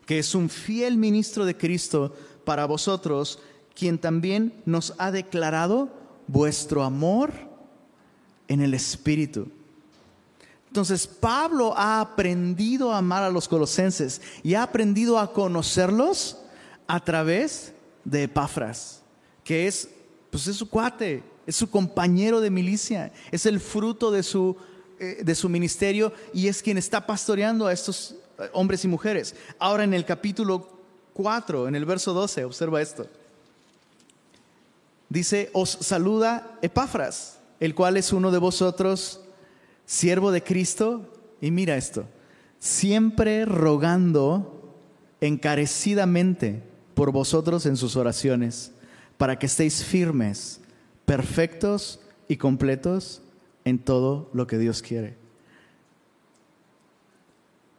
que 0.06 0.20
es 0.20 0.34
un 0.36 0.50
fiel 0.50 0.98
ministro 0.98 1.46
de 1.46 1.56
Cristo 1.56 2.16
para 2.44 2.66
vosotros, 2.66 3.40
quien 3.76 4.00
también 4.00 4.62
nos 4.66 4.94
ha 4.98 5.12
declarado 5.12 5.90
vuestro 6.28 6.84
amor 6.84 7.32
en 8.48 8.62
el 8.62 8.74
Espíritu. 8.74 9.48
Entonces 10.68 11.08
Pablo 11.08 11.74
ha 11.76 12.00
aprendido 12.00 12.94
a 12.94 13.00
amar 13.00 13.24
a 13.24 13.30
los 13.30 13.48
colosenses 13.48 14.22
y 14.44 14.54
ha 14.54 14.64
aprendido 14.64 15.18
a 15.18 15.34
conocerlos 15.34 16.38
a 16.88 17.00
través 17.04 17.74
de 18.04 18.24
Epafras, 18.24 19.02
que 19.44 19.68
es, 19.68 19.90
pues 20.30 20.48
es 20.48 20.56
su 20.56 20.70
cuate, 20.70 21.24
es 21.48 21.56
su 21.56 21.70
compañero 21.70 22.42
de 22.42 22.50
milicia, 22.50 23.12
es 23.32 23.46
el 23.46 23.60
fruto 23.60 24.12
de 24.12 24.24
su, 24.24 24.56
eh, 25.00 25.22
de 25.24 25.36
su 25.36 25.50
ministerio 25.50 26.14
y 26.34 26.48
es 26.48 26.62
quien 26.62 26.78
está 26.78 27.06
pastoreando 27.06 27.68
a 27.68 27.74
estos 27.74 28.16
eh, 28.38 28.50
hombres 28.54 28.84
y 28.86 28.88
mujeres. 28.88 29.36
Ahora 29.58 29.84
en 29.84 29.94
el 29.94 30.06
capítulo 30.06 30.80
4, 31.14 31.68
en 31.68 31.76
el 31.76 31.86
verso 31.86 32.14
12, 32.14 32.46
observa 32.46 32.82
esto. 32.82 33.08
Dice, 35.10 35.50
os 35.54 35.70
saluda 35.70 36.58
Epafras, 36.62 37.40
el 37.60 37.74
cual 37.74 37.98
es 37.98 38.14
uno 38.14 38.32
de 38.32 38.38
vosotros, 38.38 39.22
siervo 39.86 40.32
de 40.32 40.44
Cristo, 40.44 41.12
y 41.42 41.50
mira 41.50 41.76
esto, 41.78 42.06
siempre 42.60 43.46
rogando 43.46 44.76
encarecidamente 45.20 46.64
por 46.94 47.12
vosotros 47.12 47.66
en 47.66 47.76
sus 47.76 47.96
oraciones, 47.96 48.72
para 49.18 49.40
que 49.40 49.48
estéis 49.48 49.84
firmes, 49.84 50.62
perfectos 51.10 52.00
y 52.28 52.38
completos 52.38 53.24
en 53.66 53.80
todo 53.80 54.30
lo 54.32 54.46
que 54.46 54.60
Dios 54.60 54.84
quiere. 54.84 55.16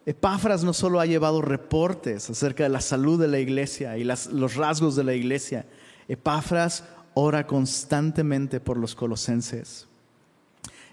Epáfras 0.04 0.64
no 0.64 0.72
solo 0.72 0.98
ha 0.98 1.06
llevado 1.06 1.40
reportes 1.40 2.28
acerca 2.28 2.64
de 2.64 2.70
la 2.70 2.80
salud 2.80 3.20
de 3.20 3.28
la 3.28 3.38
iglesia 3.38 3.96
y 3.96 4.02
los 4.02 4.56
rasgos 4.56 4.96
de 4.96 5.04
la 5.04 5.14
iglesia, 5.14 5.64
Epáfras 6.08 6.82
ora 7.14 7.46
constantemente 7.46 8.58
por 8.58 8.76
los 8.76 8.96
colosenses. 8.96 9.86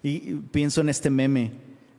Y 0.03 0.35
pienso 0.35 0.81
en 0.81 0.89
este 0.89 1.09
meme, 1.09 1.53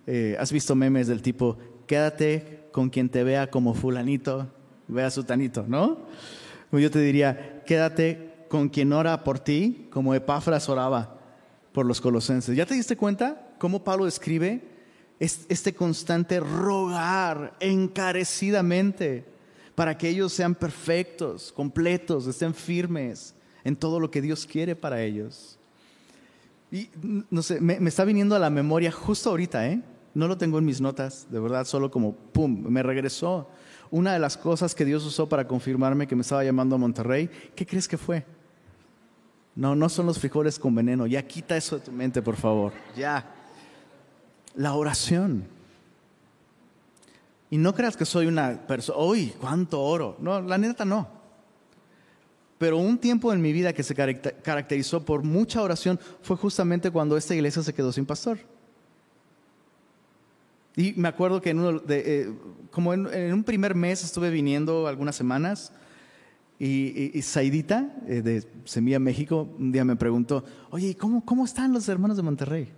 eh, 0.06 0.36
has 0.38 0.52
visto 0.52 0.76
memes 0.76 1.08
del 1.08 1.20
tipo, 1.20 1.58
quédate 1.88 2.68
con 2.70 2.90
quien 2.90 3.08
te 3.08 3.24
vea 3.24 3.50
como 3.50 3.74
fulanito, 3.74 4.46
vea 4.86 5.10
su 5.10 5.24
tanito, 5.24 5.64
¿no? 5.66 5.98
Yo 6.70 6.92
te 6.92 7.00
diría, 7.00 7.64
quédate 7.66 8.27
con 8.48 8.68
quien 8.68 8.92
ora 8.92 9.24
por 9.24 9.38
ti, 9.38 9.88
como 9.90 10.14
Epáfras 10.14 10.68
oraba 10.68 11.18
por 11.72 11.86
los 11.86 12.00
colosenses. 12.00 12.56
¿Ya 12.56 12.66
te 12.66 12.74
diste 12.74 12.96
cuenta 12.96 13.54
cómo 13.58 13.84
Pablo 13.84 14.04
describe 14.04 14.62
este 15.20 15.74
constante 15.74 16.40
rogar 16.40 17.56
encarecidamente 17.60 19.24
para 19.74 19.96
que 19.96 20.08
ellos 20.08 20.32
sean 20.32 20.54
perfectos, 20.54 21.52
completos, 21.52 22.26
estén 22.26 22.54
firmes 22.54 23.34
en 23.64 23.76
todo 23.76 24.00
lo 24.00 24.10
que 24.10 24.22
Dios 24.22 24.46
quiere 24.46 24.74
para 24.74 25.02
ellos? 25.02 25.58
Y 26.70 26.90
no 27.30 27.42
sé, 27.42 27.60
me, 27.60 27.78
me 27.80 27.88
está 27.88 28.04
viniendo 28.04 28.34
a 28.34 28.38
la 28.38 28.50
memoria 28.50 28.92
justo 28.92 29.30
ahorita, 29.30 29.68
¿eh? 29.68 29.80
No 30.14 30.26
lo 30.26 30.36
tengo 30.36 30.58
en 30.58 30.64
mis 30.64 30.80
notas, 30.80 31.28
de 31.30 31.38
verdad, 31.38 31.64
solo 31.64 31.90
como, 31.90 32.14
¡pum!, 32.14 32.64
me 32.68 32.82
regresó. 32.82 33.48
Una 33.90 34.12
de 34.12 34.18
las 34.18 34.36
cosas 34.36 34.74
que 34.74 34.84
Dios 34.84 35.04
usó 35.06 35.28
para 35.28 35.46
confirmarme 35.46 36.06
que 36.06 36.16
me 36.16 36.22
estaba 36.22 36.44
llamando 36.44 36.74
a 36.74 36.78
Monterrey, 36.78 37.30
¿qué 37.54 37.64
crees 37.64 37.86
que 37.86 37.96
fue? 37.96 38.24
No, 39.58 39.74
no 39.74 39.88
son 39.88 40.06
los 40.06 40.20
frijoles 40.20 40.56
con 40.56 40.72
veneno. 40.72 41.04
Ya 41.08 41.20
quita 41.26 41.56
eso 41.56 41.80
de 41.80 41.84
tu 41.84 41.90
mente, 41.90 42.22
por 42.22 42.36
favor. 42.36 42.72
Ya. 42.96 43.26
La 44.54 44.74
oración. 44.74 45.48
Y 47.50 47.58
no 47.58 47.74
creas 47.74 47.96
que 47.96 48.04
soy 48.04 48.28
una 48.28 48.64
persona, 48.68 49.00
uy, 49.00 49.34
cuánto 49.40 49.82
oro. 49.82 50.16
No, 50.20 50.40
la 50.40 50.58
neta 50.58 50.84
no. 50.84 51.08
Pero 52.56 52.78
un 52.78 52.98
tiempo 52.98 53.32
en 53.32 53.42
mi 53.42 53.52
vida 53.52 53.72
que 53.72 53.82
se 53.82 53.96
caracterizó 53.96 55.04
por 55.04 55.24
mucha 55.24 55.60
oración 55.60 55.98
fue 56.22 56.36
justamente 56.36 56.92
cuando 56.92 57.16
esta 57.16 57.34
iglesia 57.34 57.60
se 57.64 57.74
quedó 57.74 57.90
sin 57.90 58.06
pastor. 58.06 58.38
Y 60.76 60.92
me 60.92 61.08
acuerdo 61.08 61.42
que 61.42 61.50
en 61.50 61.58
uno 61.58 61.82
eh, 61.88 62.32
como 62.70 62.94
en, 62.94 63.32
un 63.32 63.42
primer 63.42 63.74
mes 63.74 64.04
estuve 64.04 64.30
viniendo 64.30 64.86
algunas 64.86 65.16
semanas 65.16 65.72
y, 66.60 67.22
Saidita 67.22 67.94
eh, 68.06 68.20
de 68.20 68.44
Semilla 68.64 68.98
México 68.98 69.48
un 69.58 69.70
día 69.70 69.84
me 69.84 69.94
preguntó, 69.94 70.44
oye, 70.70 70.96
¿cómo, 70.96 71.24
cómo 71.24 71.44
están 71.44 71.72
los 71.72 71.88
hermanos 71.88 72.16
de 72.16 72.22
Monterrey? 72.24 72.68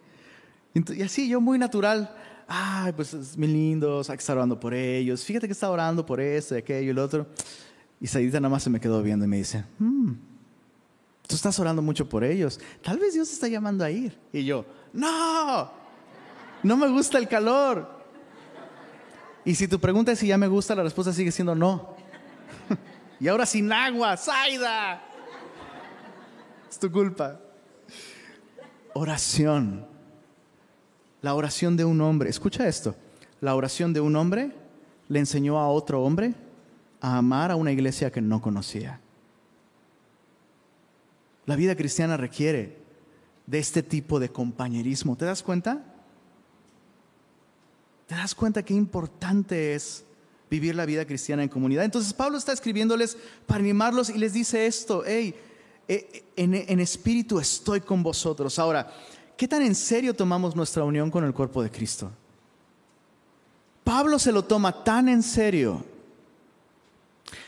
Y, 0.74 1.02
así 1.02 1.28
yo 1.28 1.40
muy 1.40 1.58
natural, 1.58 2.14
ay, 2.46 2.92
pues 2.92 3.14
es 3.14 3.38
muy 3.38 3.48
lindo, 3.48 4.00
hay 4.00 4.16
que 4.16 4.20
estar 4.20 4.36
orando 4.36 4.60
por 4.60 4.74
ellos, 4.74 5.24
fíjate 5.24 5.46
que 5.46 5.52
está 5.52 5.70
orando 5.70 6.04
por 6.04 6.20
esto, 6.20 6.54
aquello 6.54 6.90
y 6.90 6.94
lo 6.94 7.02
otro. 7.02 7.26
Y 8.00 8.06
Saidita 8.06 8.38
nada 8.38 8.50
más 8.50 8.62
se 8.62 8.70
me 8.70 8.80
quedó 8.80 9.02
viendo 9.02 9.24
y 9.24 9.28
me 9.28 9.38
dice, 9.38 9.64
hmm, 9.78 10.12
tú 11.26 11.34
estás 11.34 11.58
orando 11.58 11.80
mucho 11.80 12.06
por 12.06 12.22
ellos, 12.22 12.60
tal 12.82 12.98
vez 12.98 13.14
Dios 13.14 13.32
está 13.32 13.48
llamando 13.48 13.82
a 13.82 13.90
ir. 13.90 14.16
Y 14.30 14.44
yo, 14.44 14.66
no, 14.92 15.70
no 16.62 16.76
me 16.76 16.88
gusta 16.88 17.16
el 17.16 17.28
calor. 17.28 17.98
Y 19.42 19.54
si 19.54 19.66
tu 19.66 19.80
pregunta 19.80 20.12
es 20.12 20.18
si 20.18 20.26
ya 20.26 20.36
me 20.36 20.48
gusta, 20.48 20.74
la 20.74 20.82
respuesta 20.82 21.14
sigue 21.14 21.32
siendo 21.32 21.54
no. 21.54 21.94
Y 23.20 23.28
ahora 23.28 23.44
sin 23.44 23.70
agua, 23.70 24.16
Saida. 24.16 25.02
Es 26.68 26.78
tu 26.78 26.90
culpa. 26.90 27.38
Oración. 28.94 29.86
La 31.20 31.34
oración 31.34 31.76
de 31.76 31.84
un 31.84 32.00
hombre. 32.00 32.30
Escucha 32.30 32.66
esto. 32.66 32.96
La 33.42 33.54
oración 33.54 33.92
de 33.92 34.00
un 34.00 34.16
hombre 34.16 34.52
le 35.08 35.18
enseñó 35.18 35.58
a 35.58 35.68
otro 35.68 36.02
hombre 36.02 36.34
a 37.02 37.18
amar 37.18 37.50
a 37.50 37.56
una 37.56 37.72
iglesia 37.72 38.10
que 38.10 38.22
no 38.22 38.40
conocía. 38.40 39.00
La 41.44 41.56
vida 41.56 41.76
cristiana 41.76 42.16
requiere 42.16 42.78
de 43.46 43.58
este 43.58 43.82
tipo 43.82 44.18
de 44.18 44.30
compañerismo. 44.30 45.16
¿Te 45.16 45.26
das 45.26 45.42
cuenta? 45.42 45.84
¿Te 48.06 48.14
das 48.14 48.34
cuenta 48.34 48.62
qué 48.62 48.74
importante 48.74 49.74
es 49.74 50.06
vivir 50.50 50.74
la 50.74 50.84
vida 50.84 51.06
cristiana 51.06 51.42
en 51.42 51.48
comunidad? 51.48 51.84
Entonces 51.84 52.12
Pablo 52.12 52.36
está 52.36 52.52
escribiéndoles 52.52 53.16
para 53.46 53.60
animarlos 53.60 54.10
y 54.10 54.18
les 54.18 54.32
dice 54.32 54.66
esto, 54.66 55.02
hey, 55.06 55.34
eh, 55.88 56.24
en, 56.36 56.54
en 56.54 56.80
espíritu 56.80 57.38
estoy 57.38 57.80
con 57.80 58.02
vosotros. 58.02 58.58
Ahora, 58.58 58.92
¿qué 59.36 59.48
tan 59.48 59.62
en 59.62 59.74
serio 59.74 60.14
tomamos 60.14 60.54
nuestra 60.54 60.84
unión 60.84 61.10
con 61.10 61.24
el 61.24 61.32
cuerpo 61.32 61.62
de 61.62 61.70
Cristo? 61.70 62.10
Pablo 63.84 64.18
se 64.18 64.32
lo 64.32 64.44
toma 64.44 64.84
tan 64.84 65.08
en 65.08 65.22
serio 65.22 65.84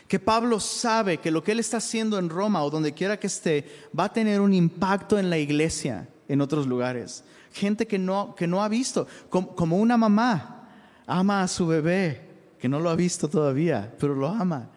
que 0.07 0.19
Pablo 0.19 0.59
sabe 0.59 1.17
que 1.17 1.31
lo 1.31 1.43
que 1.43 1.53
él 1.53 1.59
está 1.59 1.77
haciendo 1.77 2.19
en 2.19 2.29
Roma 2.29 2.63
o 2.63 2.69
donde 2.69 2.93
quiera 2.93 3.17
que 3.17 3.27
esté 3.27 3.87
va 3.97 4.05
a 4.05 4.13
tener 4.13 4.41
un 4.41 4.53
impacto 4.53 5.17
en 5.17 5.29
la 5.29 5.37
iglesia 5.37 6.07
en 6.27 6.41
otros 6.41 6.67
lugares. 6.67 7.23
Gente 7.51 7.87
que 7.87 7.97
no, 7.97 8.35
que 8.35 8.47
no 8.47 8.63
ha 8.63 8.67
visto, 8.67 9.07
como 9.29 9.77
una 9.77 9.97
mamá 9.97 10.69
ama 11.07 11.43
a 11.43 11.47
su 11.47 11.67
bebé, 11.67 12.32
que 12.63 12.69
no 12.69 12.79
lo 12.79 12.89
ha 12.89 12.95
visto 12.95 13.27
todavía, 13.27 13.93
pero 13.99 14.15
lo 14.15 14.25
ama. 14.25 14.69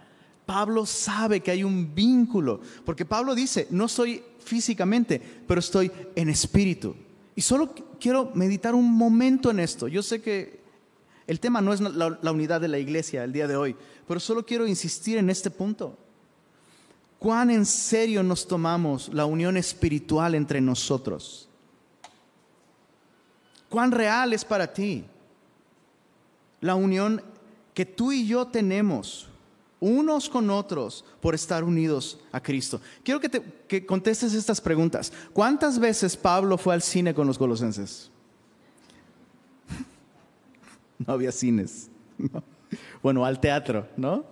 Pablo 0.44 0.85
sabe 0.85 1.38
que 1.38 1.53
hay 1.53 1.62
un 1.62 1.94
vínculo, 1.94 2.61
porque 2.85 3.05
Pablo 3.05 3.33
dice, 3.33 3.68
no 3.70 3.87
soy 3.87 4.25
físicamente, 4.40 5.22
pero 5.46 5.61
estoy 5.61 5.92
en 6.16 6.29
espíritu. 6.29 6.96
Y 7.37 7.42
solo 7.42 7.72
quiero 8.01 8.33
meditar 8.35 8.75
un 8.75 8.92
momento 8.92 9.53
en 9.53 9.61
esto. 9.61 9.87
Yo 9.87 10.03
sé 10.03 10.20
que 10.20 10.59
el 11.29 11.38
tema 11.38 11.61
no 11.61 11.72
es 11.72 11.81
la, 11.81 12.33
unidad 12.33 12.61
de 12.61 12.66
la 12.66 12.81
iglesia 12.81 13.22
el 13.22 13.33
día 13.33 13.46
de 13.46 13.55
hoy, 13.55 13.77
pero 14.09 14.18
solo 14.18 14.44
quiero 14.44 14.66
insistir 14.66 15.18
en 15.18 15.31
este 15.31 15.53
punto. 15.53 15.96
¿Cuán 17.20 17.51
en 17.51 17.64
serio 17.64 18.25
nos 18.25 18.49
tomamos 18.49 19.14
la 19.14 19.27
unión 19.27 19.57
espiritual 19.57 20.35
entre 20.35 20.61
nosotros? 20.61 21.49
¿Cuán 23.68 23.92
real 23.92 24.33
es 24.33 24.44
para 24.44 24.72
ti? 24.72 25.05
la 26.61 26.75
unión 26.75 27.22
que 27.76 27.84
tú 27.84 28.10
y 28.10 28.26
yo 28.26 28.46
tenemos 28.46 29.28
unos 29.80 30.30
con 30.30 30.48
otros 30.48 31.04
por 31.20 31.34
estar 31.34 31.62
unidos 31.62 32.18
a 32.32 32.42
Cristo. 32.42 32.80
Quiero 33.04 33.20
que, 33.20 33.28
te, 33.28 33.84
contestes 33.84 34.32
estas 34.32 34.62
preguntas. 34.62 35.12
¿Cuántas 35.34 35.78
veces 35.78 36.16
Pablo 36.16 36.56
fue 36.56 36.72
al 36.72 36.80
cine 36.80 37.12
con 37.12 37.26
los 37.26 37.36
colosenses? 37.36 38.10
No 41.06 41.12
había 41.12 41.30
cines. 41.30 41.90
Bueno, 43.02 43.24
al 43.24 43.38
teatro, 43.38 43.86
¿no? 43.96 44.24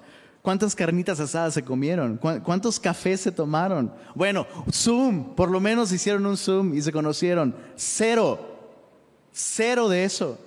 ¿Cuántas 0.42 0.74
carnitas 0.74 1.20
asadas 1.20 1.54
se 1.54 1.62
comieron? 1.62 2.16
¿Cuántos 2.16 2.80
cafés 2.80 3.20
se 3.20 3.30
tomaron? 3.30 3.92
Bueno, 4.14 4.46
Zoom, 4.72 5.36
por 5.36 5.50
lo 5.50 5.60
menos 5.60 5.92
hicieron 5.92 6.26
un 6.26 6.36
Zoom 6.36 6.74
y 6.74 6.82
se 6.82 6.90
conocieron. 6.90 7.54
Cero, 7.76 8.40
cero 9.30 9.88
de 9.88 10.04
eso. 10.04 10.38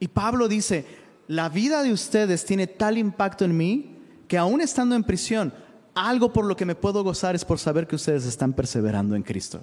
Y 0.00 0.08
Pablo 0.08 0.48
dice, 0.48 0.86
la 1.28 1.50
vida 1.50 1.82
de 1.82 1.92
ustedes 1.92 2.44
tiene 2.44 2.66
tal 2.66 2.96
impacto 2.96 3.44
en 3.44 3.56
mí 3.56 3.98
que 4.26 4.38
aún 4.38 4.60
estando 4.60 4.96
en 4.96 5.04
prisión, 5.04 5.52
algo 5.94 6.32
por 6.32 6.46
lo 6.46 6.56
que 6.56 6.64
me 6.64 6.74
puedo 6.74 7.04
gozar 7.04 7.34
es 7.34 7.44
por 7.44 7.58
saber 7.58 7.86
que 7.86 7.96
ustedes 7.96 8.24
están 8.24 8.54
perseverando 8.54 9.14
en 9.14 9.22
Cristo. 9.22 9.60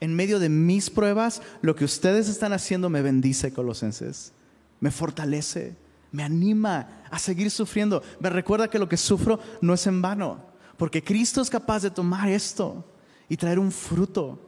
En 0.00 0.14
medio 0.14 0.38
de 0.38 0.48
mis 0.48 0.88
pruebas, 0.88 1.42
lo 1.60 1.76
que 1.76 1.84
ustedes 1.84 2.28
están 2.28 2.52
haciendo 2.52 2.88
me 2.88 3.02
bendice, 3.02 3.52
colosenses. 3.52 4.32
Me 4.80 4.90
fortalece, 4.90 5.76
me 6.10 6.22
anima 6.22 7.02
a 7.10 7.18
seguir 7.18 7.50
sufriendo. 7.50 8.02
Me 8.20 8.30
recuerda 8.30 8.68
que 8.68 8.78
lo 8.78 8.88
que 8.88 8.96
sufro 8.96 9.38
no 9.60 9.74
es 9.74 9.86
en 9.86 10.00
vano, 10.00 10.42
porque 10.76 11.02
Cristo 11.02 11.40
es 11.40 11.50
capaz 11.50 11.82
de 11.82 11.90
tomar 11.90 12.28
esto 12.28 12.84
y 13.28 13.36
traer 13.36 13.58
un 13.58 13.72
fruto 13.72 14.45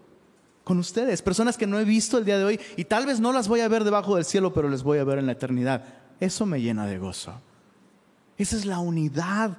con 0.69 0.79
ustedes, 0.79 1.23
personas 1.23 1.57
que 1.57 1.67
no 1.67 1.81
he 1.81 1.85
visto 1.85 2.19
el 2.19 2.27
día 2.27 2.37
de 2.37 2.45
hoy 2.45 2.61
y 2.77 2.85
tal 2.85 3.07
vez 3.07 3.21
no 3.21 3.33
las 3.33 3.49
voy 3.49 3.61
a 3.61 3.69
ver 3.69 3.85
debajo 3.85 4.17
del 4.17 4.27
cielo, 4.27 4.53
pero 4.53 4.69
les 4.69 4.83
voy 4.83 4.99
a 4.99 5.05
ver 5.05 5.17
en 5.17 5.25
la 5.25 5.33
eternidad. 5.33 5.83
Eso 6.21 6.45
me 6.45 6.61
llena 6.61 6.87
de 6.87 6.99
gozo. 6.99 7.33
Esa 8.37 8.55
es 8.55 8.67
la 8.67 8.79
unidad 8.79 9.57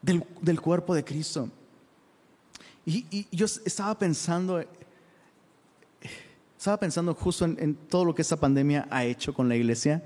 del, 0.00 0.60
cuerpo 0.62 0.94
de 0.94 1.04
Cristo. 1.04 1.50
Y, 2.86 3.26
yo 3.36 3.44
estaba 3.44 3.98
pensando, 3.98 4.64
estaba 6.56 6.78
pensando 6.78 7.14
justo 7.14 7.44
en 7.44 7.74
todo 7.74 8.06
lo 8.06 8.14
que 8.14 8.22
esta 8.22 8.36
pandemia 8.36 8.88
ha 8.90 9.04
hecho 9.04 9.34
con 9.34 9.46
la 9.46 9.56
iglesia. 9.56 10.02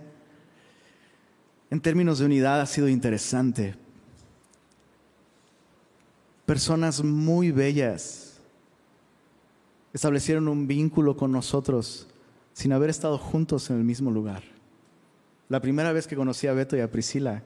En 1.71 1.81
términos 1.81 2.19
de 2.19 2.25
unidad 2.25 2.61
ha 2.61 2.67
sido 2.67 2.89
interesante. 2.89 3.77
Personas 6.45 7.05
muy 7.05 7.53
bellas 7.53 8.28
establecieron 9.93 10.49
un 10.49 10.67
vínculo 10.67 11.17
con 11.17 11.33
nosotros 11.33 12.07
sin 12.53 12.73
haber 12.73 12.91
estado 12.91 13.19
juntos 13.19 13.71
en 13.71 13.77
el 13.77 13.85
mismo 13.85 14.11
lugar. 14.11 14.43
La 15.49 15.61
primera 15.61 15.93
vez 15.93 16.07
que 16.07 16.17
conocí 16.17 16.47
a 16.47 16.53
Beto 16.53 16.77
y 16.77 16.81
a 16.81 16.91
Priscila, 16.91 17.43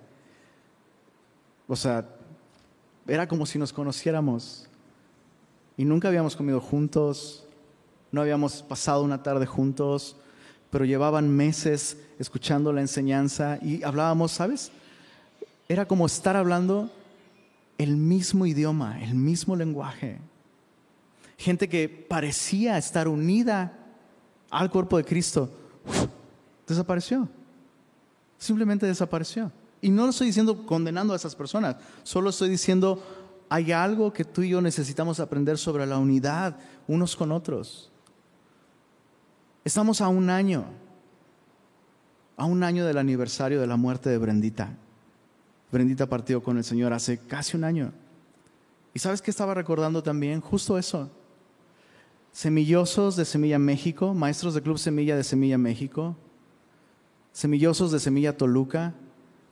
o 1.69 1.77
sea, 1.77 2.09
era 3.07 3.29
como 3.29 3.47
si 3.47 3.59
nos 3.59 3.73
conociéramos 3.73 4.67
y 5.77 5.85
nunca 5.85 6.09
habíamos 6.09 6.37
comido 6.37 6.61
juntos, 6.61 7.47
no 8.11 8.21
habíamos 8.21 8.63
pasado 8.63 9.03
una 9.03 9.23
tarde 9.23 9.47
juntos, 9.47 10.17
pero 10.71 10.85
llevaban 10.85 11.29
meses 11.29 11.99
escuchando 12.19 12.73
la 12.73 12.81
enseñanza 12.81 13.59
y 13.63 13.83
hablábamos, 13.83 14.33
¿sabes? 14.33 14.73
Era 15.69 15.87
como 15.87 16.07
estar 16.07 16.37
hablando 16.37 16.91
el 17.79 17.97
mismo 17.97 18.47
idioma, 18.47 19.03
el 19.03 19.15
mismo 19.15 19.57
lenguaje. 19.57 20.19
Gente 21.43 21.69
que 21.69 21.89
parecía 21.89 22.79
estar 22.79 23.09
unida 23.09 23.77
al 24.49 24.71
cuerpo 24.71 24.97
de 24.97 25.05
Cristo, 25.05 25.51
desapareció. 26.69 27.29
Simplemente 28.39 28.87
desapareció. 28.87 29.51
Y 29.81 29.91
no 29.91 30.05
lo 30.05 30.11
estoy 30.11 30.29
diciendo 30.29 30.65
condenando 30.65 31.13
a 31.13 31.17
esas 31.17 31.35
personas, 31.35 31.75
solo 32.05 32.31
estoy 32.31 32.49
diciendo, 32.49 33.03
hay 33.49 33.73
algo 33.73 34.13
que 34.13 34.25
tú 34.25 34.43
y 34.43 34.51
yo 34.51 34.61
necesitamos 34.61 35.19
aprender 35.19 35.59
sobre 35.59 35.85
la 35.85 35.99
unidad 35.99 36.59
unos 36.87 37.17
con 37.17 37.33
otros. 37.33 37.91
Estamos 39.65 40.01
a 40.01 40.07
un 40.07 40.31
año, 40.31 40.67
a 42.37 42.45
un 42.45 42.63
año 42.63 42.87
del 42.87 42.99
aniversario 42.99 43.61
de 43.61 43.67
la 43.67 43.77
muerte 43.77 44.11
de 44.11 44.19
Brendita. 44.19 44.77
Brendita 45.73 46.07
partió 46.07 46.41
con 46.41 46.57
el 46.57 46.63
Señor 46.63 46.93
hace 46.93 47.19
casi 47.19 47.57
un 47.57 47.65
año. 47.65 47.93
¿Y 48.95 49.01
sabes 49.01 49.21
qué 49.21 49.33
estaba 49.33 49.55
recordando 49.55 50.05
también? 50.05 50.41
Justo 50.41 50.79
eso. 50.79 51.11
Semillosos 52.33 53.17
de 53.17 53.25
Semilla 53.25 53.59
México, 53.59 54.15
maestros 54.15 54.55
de 54.55 54.63
Club 54.63 54.79
Semilla 54.79 55.17
de 55.17 55.25
Semilla 55.25 55.59
México, 55.59 56.17
semillosos 57.33 57.93
de 57.93 58.01
Semilla 58.01 58.37
Toluca, 58.37 58.95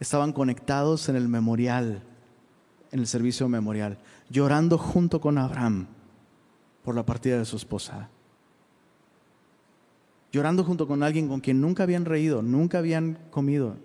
estaban 0.00 0.32
conectados 0.32 1.08
en 1.08 1.16
el 1.16 1.28
memorial, 1.28 2.02
en 2.90 3.00
el 3.00 3.06
servicio 3.06 3.48
memorial, 3.48 3.98
llorando 4.30 4.78
junto 4.78 5.20
con 5.20 5.38
Abraham 5.38 5.86
por 6.82 6.94
la 6.94 7.04
partida 7.04 7.38
de 7.38 7.44
su 7.44 7.56
esposa 7.56 8.08
llorando 10.32 10.64
junto 10.64 10.86
con 10.86 11.02
alguien 11.02 11.28
con 11.28 11.40
quien 11.40 11.60
nunca 11.60 11.82
habían 11.82 12.04
reído, 12.04 12.42
nunca 12.42 12.78
habían 12.78 13.18
comido. 13.30 13.76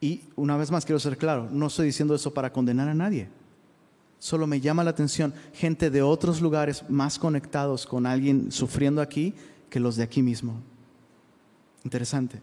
Y, 0.00 0.22
una 0.36 0.56
vez 0.56 0.70
más 0.70 0.84
quiero 0.84 0.98
ser 0.98 1.18
claro, 1.18 1.48
no 1.50 1.66
estoy 1.66 1.86
diciendo 1.86 2.14
eso 2.14 2.32
para 2.32 2.52
condenar 2.52 2.88
a 2.88 2.94
nadie. 2.94 3.28
Solo 4.18 4.46
me 4.46 4.60
llama 4.60 4.84
la 4.84 4.90
atención 4.90 5.34
gente 5.52 5.90
de 5.90 6.02
otros 6.02 6.40
lugares 6.40 6.88
más 6.88 7.18
conectados 7.18 7.86
con 7.86 8.06
alguien 8.06 8.50
sufriendo 8.50 9.02
aquí 9.02 9.34
que 9.68 9.80
los 9.80 9.96
de 9.96 10.02
aquí 10.02 10.22
mismo. 10.22 10.60
Interesante. 11.84 12.40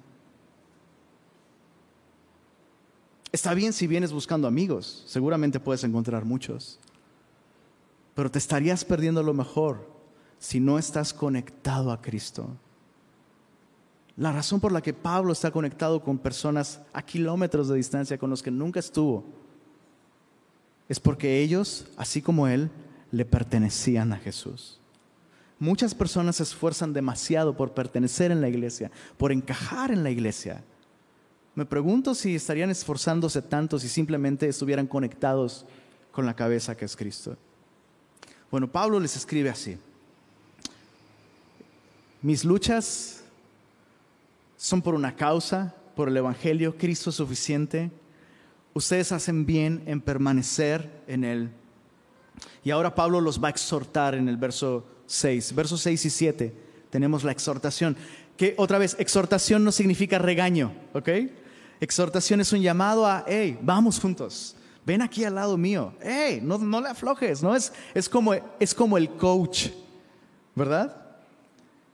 Está 3.31 3.53
bien 3.55 3.73
si 3.73 3.87
vienes 3.87 4.11
buscando 4.11 4.47
amigos, 4.47 5.03
seguramente 5.07 5.59
puedes 5.59 5.83
encontrar 5.83 6.23
muchos, 6.23 6.79
pero 8.13 8.29
te 8.29 8.37
estarías 8.37 8.85
perdiendo 8.85 9.23
lo 9.23 9.33
mejor 9.33 9.89
si 10.37 10.59
no 10.59 10.77
estás 10.77 11.13
conectado 11.13 11.91
a 11.91 11.99
Cristo. 11.99 12.47
La 14.15 14.31
razón 14.31 14.59
por 14.59 14.71
la 14.71 14.81
que 14.81 14.93
Pablo 14.93 15.33
está 15.33 15.49
conectado 15.49 16.03
con 16.03 16.19
personas 16.19 16.79
a 16.93 17.01
kilómetros 17.01 17.67
de 17.67 17.77
distancia 17.77 18.19
con 18.19 18.29
los 18.29 18.43
que 18.43 18.51
nunca 18.51 18.79
estuvo 18.79 19.25
es 20.93 20.99
porque 20.99 21.41
ellos, 21.41 21.87
así 21.97 22.21
como 22.21 22.47
él, 22.47 22.69
le 23.09 23.25
pertenecían 23.25 24.13
a 24.13 24.17
Jesús. 24.17 24.79
Muchas 25.57 25.95
personas 25.95 26.35
se 26.35 26.43
esfuerzan 26.43 26.93
demasiado 26.93 27.57
por 27.57 27.73
pertenecer 27.73 28.29
en 28.29 28.41
la 28.41 28.47
iglesia, 28.47 28.91
por 29.17 29.31
encajar 29.31 29.89
en 29.89 30.03
la 30.03 30.11
iglesia. 30.11 30.63
Me 31.55 31.65
pregunto 31.65 32.13
si 32.13 32.35
estarían 32.35 32.69
esforzándose 32.69 33.41
tanto 33.41 33.79
si 33.79 33.89
simplemente 33.89 34.47
estuvieran 34.47 34.85
conectados 34.85 35.65
con 36.11 36.27
la 36.27 36.35
cabeza 36.35 36.77
que 36.77 36.85
es 36.85 36.95
Cristo. 36.95 37.37
Bueno, 38.51 38.71
Pablo 38.71 38.99
les 38.99 39.15
escribe 39.15 39.49
así. 39.49 39.79
Mis 42.21 42.45
luchas 42.45 43.23
son 44.57 44.79
por 44.83 44.93
una 44.93 45.15
causa, 45.15 45.73
por 45.95 46.07
el 46.07 46.17
Evangelio, 46.17 46.77
Cristo 46.77 47.09
es 47.09 47.15
suficiente. 47.15 47.89
Ustedes 48.73 49.11
hacen 49.11 49.45
bien 49.45 49.83
en 49.85 50.01
permanecer 50.01 51.03
en 51.07 51.23
Él. 51.23 51.51
Y 52.63 52.71
ahora 52.71 52.95
Pablo 52.95 53.21
los 53.21 53.43
va 53.43 53.49
a 53.49 53.51
exhortar 53.51 54.15
en 54.15 54.27
el 54.27 54.37
verso 54.37 54.85
6. 55.05 55.53
Versos 55.53 55.81
6 55.81 56.05
y 56.05 56.09
7 56.09 56.53
tenemos 56.89 57.23
la 57.23 57.31
exhortación. 57.31 57.97
Que 58.37 58.55
otra 58.57 58.77
vez, 58.77 58.95
exhortación 58.99 59.63
no 59.63 59.71
significa 59.71 60.19
regaño, 60.19 60.73
¿ok? 60.93 61.09
Exhortación 61.79 62.41
es 62.41 62.53
un 62.53 62.61
llamado 62.61 63.05
a, 63.05 63.25
hey, 63.27 63.57
vamos 63.61 63.99
juntos. 63.99 64.55
Ven 64.85 65.01
aquí 65.01 65.23
al 65.23 65.35
lado 65.35 65.57
mío. 65.57 65.93
Hey, 66.01 66.39
no, 66.41 66.57
no 66.57 66.81
le 66.81 66.89
aflojes, 66.89 67.41
¿no? 67.41 67.55
Es, 67.55 67.73
es, 67.93 68.07
como, 68.07 68.33
es 68.59 68.73
como 68.73 68.97
el 68.97 69.09
coach, 69.09 69.69
¿verdad? 70.55 70.95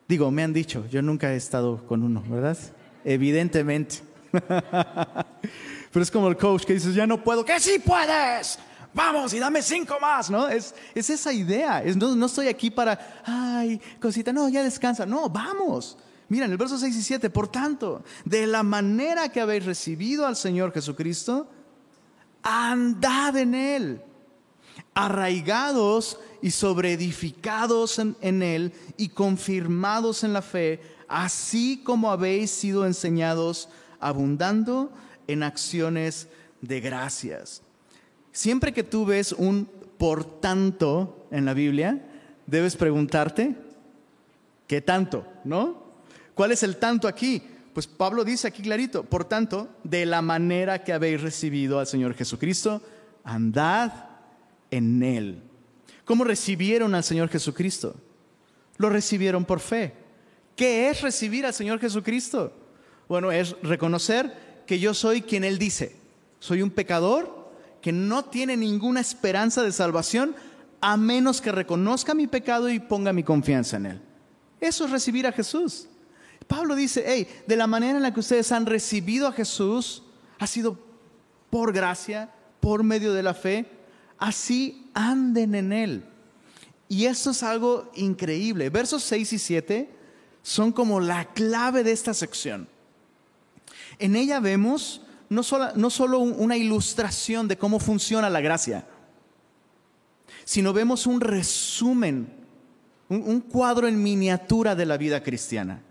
Digo, 0.08 0.32
me 0.32 0.44
han 0.44 0.54
dicho, 0.54 0.86
yo 0.90 1.02
nunca 1.02 1.32
he 1.34 1.38
estado 1.38 1.86
con 1.86 2.04
uno, 2.04 2.24
¿verdad? 2.28 2.58
Evidentemente. 3.06 4.09
Pero 5.92 6.04
es 6.04 6.12
como 6.12 6.28
el 6.28 6.38
coach 6.38 6.66
que 6.66 6.74
dices, 6.74 6.94
ya 6.94 7.08
no 7.08 7.24
puedo, 7.24 7.44
que 7.44 7.60
sí 7.60 7.80
puedes. 7.80 8.60
Vamos 8.94 9.34
y 9.34 9.40
dame 9.40 9.62
cinco 9.62 9.98
más, 10.02 10.30
¿no? 10.30 10.48
Es, 10.48 10.74
es 10.96 11.10
esa 11.10 11.32
idea. 11.32 11.84
Es, 11.84 11.96
no, 11.96 12.16
no 12.16 12.26
estoy 12.26 12.48
aquí 12.48 12.72
para, 12.72 13.22
ay, 13.26 13.80
cosita, 14.00 14.34
no, 14.34 14.50
ya 14.50 14.64
descansa. 14.64 15.06
No, 15.06 15.30
vamos. 15.30 15.98
Mira, 16.28 16.46
en 16.46 16.52
el 16.52 16.58
verso 16.58 16.78
6 16.78 16.96
y 16.96 17.02
7, 17.02 17.30
por 17.30 17.48
tanto, 17.48 18.04
de 18.24 18.46
la 18.46 18.62
manera 18.62 19.30
que 19.30 19.42
habéis 19.42 19.66
recibido 19.66 20.28
al 20.28 20.36
Señor 20.36 20.72
Jesucristo, 20.72 21.48
andad 22.44 23.36
en 23.38 23.56
Él, 23.56 24.02
arraigados 24.94 26.20
y 26.42 26.52
sobreedificados 26.52 28.00
en, 28.00 28.16
en 28.22 28.44
él 28.44 28.74
y 28.96 29.10
confirmados 29.10 30.24
en 30.24 30.34
la 30.34 30.42
fe, 30.42 30.82
así 31.08 31.82
como 31.84 32.12
habéis 32.12 32.52
sido 32.52 32.86
enseñados, 32.86 33.70
abundando 34.00 34.92
en 35.28 35.44
acciones 35.44 36.28
de 36.62 36.80
gracias. 36.80 37.62
Siempre 38.32 38.74
que 38.74 38.84
tú 38.84 39.06
ves 39.06 39.34
un 39.34 39.70
por 39.98 40.40
tanto 40.40 41.28
en 41.32 41.46
la 41.46 41.54
Biblia, 41.54 42.02
debes 42.48 42.76
preguntarte, 42.76 43.56
¿qué 44.68 44.82
tanto? 44.82 45.26
¿No? 45.44 45.84
¿Cuál 46.34 46.52
es 46.52 46.64
el 46.64 46.78
tanto 46.78 47.08
aquí? 47.08 47.44
Pues 47.74 47.86
Pablo 47.86 48.24
dice 48.24 48.48
aquí 48.48 48.62
clarito, 48.62 49.04
por 49.04 49.26
tanto, 49.26 49.70
de 49.84 50.06
la 50.06 50.22
manera 50.22 50.84
que 50.84 50.94
habéis 50.94 51.22
recibido 51.22 51.80
al 51.80 51.88
Señor 51.88 52.14
Jesucristo, 52.14 52.82
andad 53.24 53.92
en 54.72 55.04
Él. 55.04 55.44
¿Cómo 56.06 56.24
recibieron 56.24 56.96
al 56.96 57.04
Señor 57.04 57.30
Jesucristo? 57.30 57.96
Lo 58.78 58.90
recibieron 58.90 59.46
por 59.46 59.60
fe. 59.60 59.94
¿Qué 60.56 60.90
es 60.90 61.02
recibir 61.02 61.46
al 61.46 61.54
Señor 61.54 61.80
Jesucristo? 61.80 62.54
Bueno, 63.10 63.32
es 63.32 63.56
reconocer 63.64 64.64
que 64.68 64.80
yo 64.80 64.94
soy 64.94 65.24
quien 65.24 65.44
Él 65.44 65.58
dice. 65.58 65.96
Soy 66.40 66.62
un 66.62 66.70
pecador 66.70 67.52
que 67.82 67.92
no 67.92 68.26
tiene 68.26 68.56
ninguna 68.56 69.02
esperanza 69.02 69.64
de 69.64 69.72
salvación 69.72 70.36
a 70.80 70.96
menos 70.96 71.42
que 71.42 71.52
reconozca 71.52 72.14
mi 72.14 72.28
pecado 72.28 72.70
y 72.70 72.80
ponga 72.80 73.12
mi 73.12 73.24
confianza 73.24 73.78
en 73.78 73.86
Él. 73.88 74.02
Eso 74.62 74.86
es 74.86 74.92
recibir 74.92 75.26
a 75.26 75.32
Jesús. 75.32 75.88
Pablo 76.48 76.76
dice, 76.76 77.04
hey, 77.06 77.28
de 77.48 77.56
la 77.56 77.66
manera 77.66 77.98
en 77.98 78.04
la 78.04 78.14
que 78.14 78.20
ustedes 78.20 78.52
han 78.52 78.68
recibido 78.68 79.28
a 79.28 79.32
Jesús, 79.32 80.04
ha 80.38 80.46
sido 80.46 80.78
por 81.50 81.74
gracia, 81.74 82.30
por 82.60 82.84
medio 82.84 83.14
de 83.14 83.24
la 83.24 83.34
fe, 83.34 83.66
así 84.20 84.88
anden 84.94 85.56
en 85.56 85.74
Él. 85.74 86.04
Y 86.88 87.06
esto 87.06 87.32
es 87.32 87.42
algo 87.42 87.92
increíble. 87.96 88.70
Versos 88.70 89.04
6 89.04 89.34
y 89.34 89.40
7 89.40 89.90
son 90.44 90.72
como 90.72 91.00
la 91.00 91.26
clave 91.34 91.84
de 91.84 91.92
esta 91.92 92.14
sección. 92.14 92.68
En 94.00 94.16
ella 94.16 94.40
vemos 94.40 95.02
no 95.30 95.44
solo, 95.44 95.70
no 95.76 95.90
solo 95.90 96.20
una 96.20 96.58
ilustración 96.58 97.48
de 97.48 97.58
cómo 97.58 97.80
funciona 97.80 98.30
la 98.30 98.42
gracia, 98.42 98.88
sino 100.46 100.74
vemos 100.74 101.06
un 101.06 101.22
resumen, 101.22 102.34
un 103.10 103.42
cuadro 103.42 103.88
en 103.88 104.02
miniatura 104.02 104.76
de 104.76 104.86
la 104.86 104.98
vida 104.98 105.22
cristiana. 105.22 105.84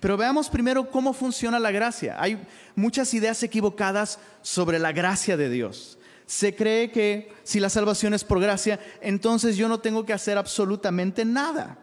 Pero 0.00 0.16
veamos 0.16 0.48
primero 0.50 0.90
cómo 0.90 1.12
funciona 1.12 1.58
la 1.58 1.70
gracia. 1.70 2.16
Hay 2.18 2.42
muchas 2.74 3.14
ideas 3.14 3.42
equivocadas 3.42 4.18
sobre 4.42 4.78
la 4.78 4.92
gracia 4.92 5.36
de 5.36 5.48
Dios 5.48 5.98
se 6.32 6.54
cree 6.54 6.90
que 6.90 7.30
si 7.42 7.60
la 7.60 7.68
salvación 7.68 8.14
es 8.14 8.24
por 8.24 8.40
gracia, 8.40 8.80
entonces 9.02 9.54
yo 9.54 9.68
no 9.68 9.80
tengo 9.80 10.06
que 10.06 10.14
hacer 10.14 10.38
absolutamente 10.38 11.26
nada. 11.26 11.76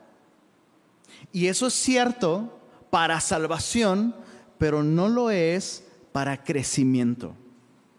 Y 1.32 1.46
eso 1.46 1.68
es 1.68 1.76
cierto 1.76 2.60
para 2.90 3.20
salvación, 3.20 4.16
pero 4.60 4.84
no 4.84 5.10
lo 5.10 5.32
es 5.32 5.84
para 6.12 6.44
crecimiento. 6.44 7.36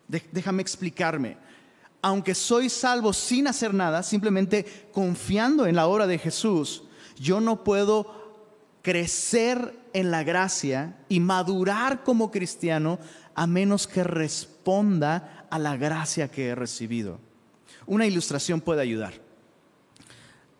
Déjame 0.06 0.62
explicarme. 0.62 1.36
aunque 2.02 2.34
soy 2.34 2.70
salvo 2.70 3.12
sin 3.12 3.46
hacer 3.46 3.74
nada, 3.74 4.02
simplemente 4.02 4.88
confiando 4.90 5.66
en 5.66 5.76
la 5.76 5.86
obra 5.86 6.06
de 6.06 6.16
Jesús, 6.16 6.84
yo 7.18 7.42
no 7.42 7.62
puedo 7.62 8.40
crecer 8.80 9.78
en 9.92 10.10
la 10.10 10.22
gracia 10.22 10.96
y 11.10 11.20
madurar 11.20 12.02
como 12.02 12.30
cristiano 12.30 12.98
a 13.34 13.46
menos 13.46 13.86
que 13.86 14.02
responda 14.02 15.46
a 15.50 15.58
la 15.58 15.76
gracia 15.76 16.28
que 16.28 16.48
he 16.48 16.54
recibido. 16.54 17.20
Una 17.84 18.06
ilustración 18.06 18.62
puede 18.62 18.80
ayudar. 18.80 19.12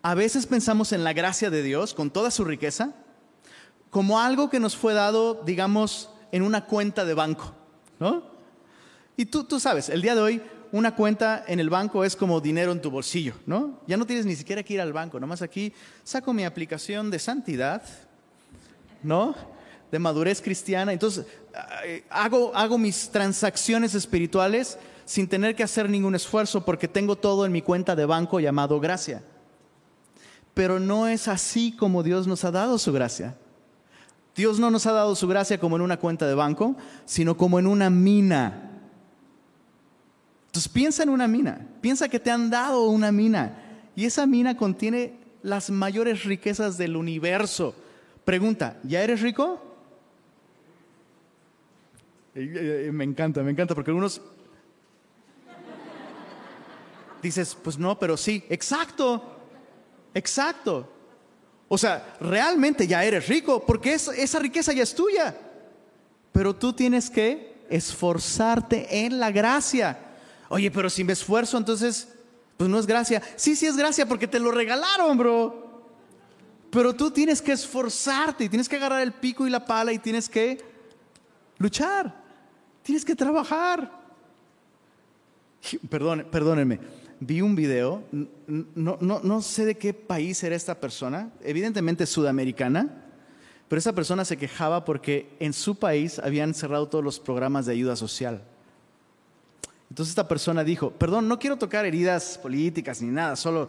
A 0.03 0.13
veces 0.13 0.45
pensamos 0.45 0.91
en 0.93 1.03
la 1.03 1.13
gracia 1.13 1.49
de 1.49 1.63
Dios 1.63 1.95
con 1.95 2.11
toda 2.11 2.29
su 2.29 2.43
riqueza 2.43 2.93
como 3.91 4.19
algo 4.19 4.49
que 4.49 4.59
nos 4.59 4.75
fue 4.75 4.93
dado, 4.95 5.43
digamos, 5.45 6.09
en 6.31 6.41
una 6.41 6.65
cuenta 6.65 7.05
de 7.05 7.13
banco, 7.13 7.53
¿no? 7.99 8.23
Y 9.17 9.25
tú, 9.25 9.43
tú 9.43 9.59
sabes, 9.59 9.89
el 9.89 10.01
día 10.01 10.15
de 10.15 10.21
hoy 10.21 10.41
una 10.71 10.95
cuenta 10.95 11.43
en 11.47 11.59
el 11.59 11.69
banco 11.69 12.05
es 12.05 12.15
como 12.15 12.39
dinero 12.39 12.71
en 12.71 12.81
tu 12.81 12.89
bolsillo, 12.89 13.33
¿no? 13.45 13.81
Ya 13.87 13.97
no 13.97 14.05
tienes 14.05 14.25
ni 14.25 14.35
siquiera 14.35 14.63
que 14.63 14.73
ir 14.73 14.81
al 14.81 14.93
banco, 14.93 15.19
nomás 15.19 15.41
aquí 15.41 15.73
saco 16.03 16.33
mi 16.33 16.45
aplicación 16.45 17.11
de 17.11 17.19
santidad, 17.19 17.83
¿no? 19.03 19.35
De 19.91 19.99
madurez 19.99 20.41
cristiana. 20.41 20.93
Entonces, 20.93 21.25
eh, 21.85 22.05
hago, 22.09 22.55
hago 22.55 22.77
mis 22.77 23.09
transacciones 23.09 23.93
espirituales 23.93 24.79
sin 25.03 25.27
tener 25.27 25.53
que 25.53 25.63
hacer 25.63 25.89
ningún 25.89 26.15
esfuerzo 26.15 26.63
porque 26.63 26.87
tengo 26.87 27.17
todo 27.17 27.45
en 27.45 27.51
mi 27.51 27.61
cuenta 27.61 27.93
de 27.93 28.05
banco 28.05 28.39
llamado 28.39 28.79
gracia. 28.79 29.21
Pero 30.53 30.79
no 30.79 31.07
es 31.07 31.27
así 31.27 31.73
como 31.73 32.03
Dios 32.03 32.27
nos 32.27 32.45
ha 32.45 32.51
dado 32.51 32.77
su 32.77 32.93
gracia. 32.93 33.35
Dios 34.35 34.59
no 34.59 34.71
nos 34.71 34.85
ha 34.85 34.91
dado 34.93 35.15
su 35.15 35.27
gracia 35.27 35.59
como 35.59 35.75
en 35.75 35.81
una 35.81 35.97
cuenta 35.97 36.27
de 36.27 36.35
banco, 36.35 36.75
sino 37.05 37.35
como 37.35 37.59
en 37.59 37.67
una 37.67 37.89
mina. 37.89 38.69
Entonces 40.47 40.71
piensa 40.71 41.03
en 41.03 41.09
una 41.09 41.27
mina, 41.27 41.67
piensa 41.81 42.09
que 42.09 42.19
te 42.19 42.31
han 42.31 42.49
dado 42.49 42.89
una 42.89 43.11
mina 43.11 43.57
y 43.95 44.05
esa 44.05 44.25
mina 44.25 44.57
contiene 44.57 45.13
las 45.43 45.69
mayores 45.69 46.23
riquezas 46.23 46.77
del 46.77 46.95
universo. 46.95 47.75
Pregunta, 48.25 48.77
¿ya 48.83 49.01
eres 49.01 49.21
rico? 49.21 49.61
Me 52.33 53.03
encanta, 53.03 53.43
me 53.43 53.51
encanta, 53.51 53.75
porque 53.75 53.91
algunos 53.91 54.21
dices, 57.21 57.55
pues 57.61 57.77
no, 57.77 57.99
pero 57.99 58.17
sí, 58.17 58.43
exacto, 58.49 59.21
exacto. 60.13 60.89
O 61.73 61.77
sea, 61.77 62.17
realmente 62.19 62.85
ya 62.85 63.01
eres 63.05 63.29
rico, 63.29 63.65
porque 63.65 63.93
esa 63.93 64.39
riqueza 64.39 64.73
ya 64.73 64.83
es 64.83 64.93
tuya, 64.93 65.33
pero 66.33 66.53
tú 66.53 66.73
tienes 66.73 67.09
que 67.09 67.63
esforzarte 67.69 69.05
en 69.05 69.21
la 69.21 69.31
gracia. 69.31 69.97
Oye, 70.49 70.69
pero 70.69 70.89
si 70.89 71.05
me 71.05 71.13
esfuerzo, 71.13 71.57
entonces, 71.57 72.09
pues 72.57 72.69
no 72.69 72.77
es 72.77 72.85
gracia. 72.85 73.21
Sí, 73.37 73.55
sí 73.55 73.67
es 73.67 73.77
gracia 73.77 74.05
porque 74.05 74.27
te 74.27 74.37
lo 74.37 74.51
regalaron, 74.51 75.17
bro. 75.17 75.85
Pero 76.71 76.93
tú 76.93 77.09
tienes 77.09 77.41
que 77.41 77.53
esforzarte 77.53 78.43
y 78.43 78.49
tienes 78.49 78.67
que 78.67 78.75
agarrar 78.75 79.01
el 79.01 79.13
pico 79.13 79.47
y 79.47 79.49
la 79.49 79.65
pala 79.65 79.93
y 79.93 79.99
tienes 79.99 80.27
que 80.27 80.61
luchar. 81.57 82.13
Tienes 82.83 83.05
que 83.05 83.15
trabajar. 83.15 83.89
Perdón, 85.89 86.27
perdónenme. 86.29 87.00
Vi 87.23 87.39
un 87.41 87.55
video, 87.55 88.03
no, 88.11 88.97
no, 88.99 89.19
no 89.23 89.41
sé 89.43 89.63
de 89.63 89.77
qué 89.77 89.93
país 89.93 90.43
era 90.43 90.55
esta 90.55 90.79
persona, 90.79 91.29
evidentemente 91.43 92.07
sudamericana, 92.07 93.05
pero 93.67 93.77
esa 93.77 93.93
persona 93.93 94.25
se 94.25 94.37
quejaba 94.37 94.83
porque 94.83 95.29
en 95.39 95.53
su 95.53 95.75
país 95.75 96.17
habían 96.17 96.55
cerrado 96.55 96.87
todos 96.87 97.03
los 97.03 97.19
programas 97.19 97.67
de 97.67 97.73
ayuda 97.73 97.95
social. 97.95 98.41
Entonces 99.91 100.13
esta 100.13 100.27
persona 100.27 100.63
dijo, 100.63 100.89
perdón, 100.89 101.27
no 101.27 101.37
quiero 101.37 101.57
tocar 101.57 101.85
heridas 101.85 102.39
políticas 102.41 103.03
ni 103.03 103.11
nada, 103.11 103.35
solo... 103.35 103.67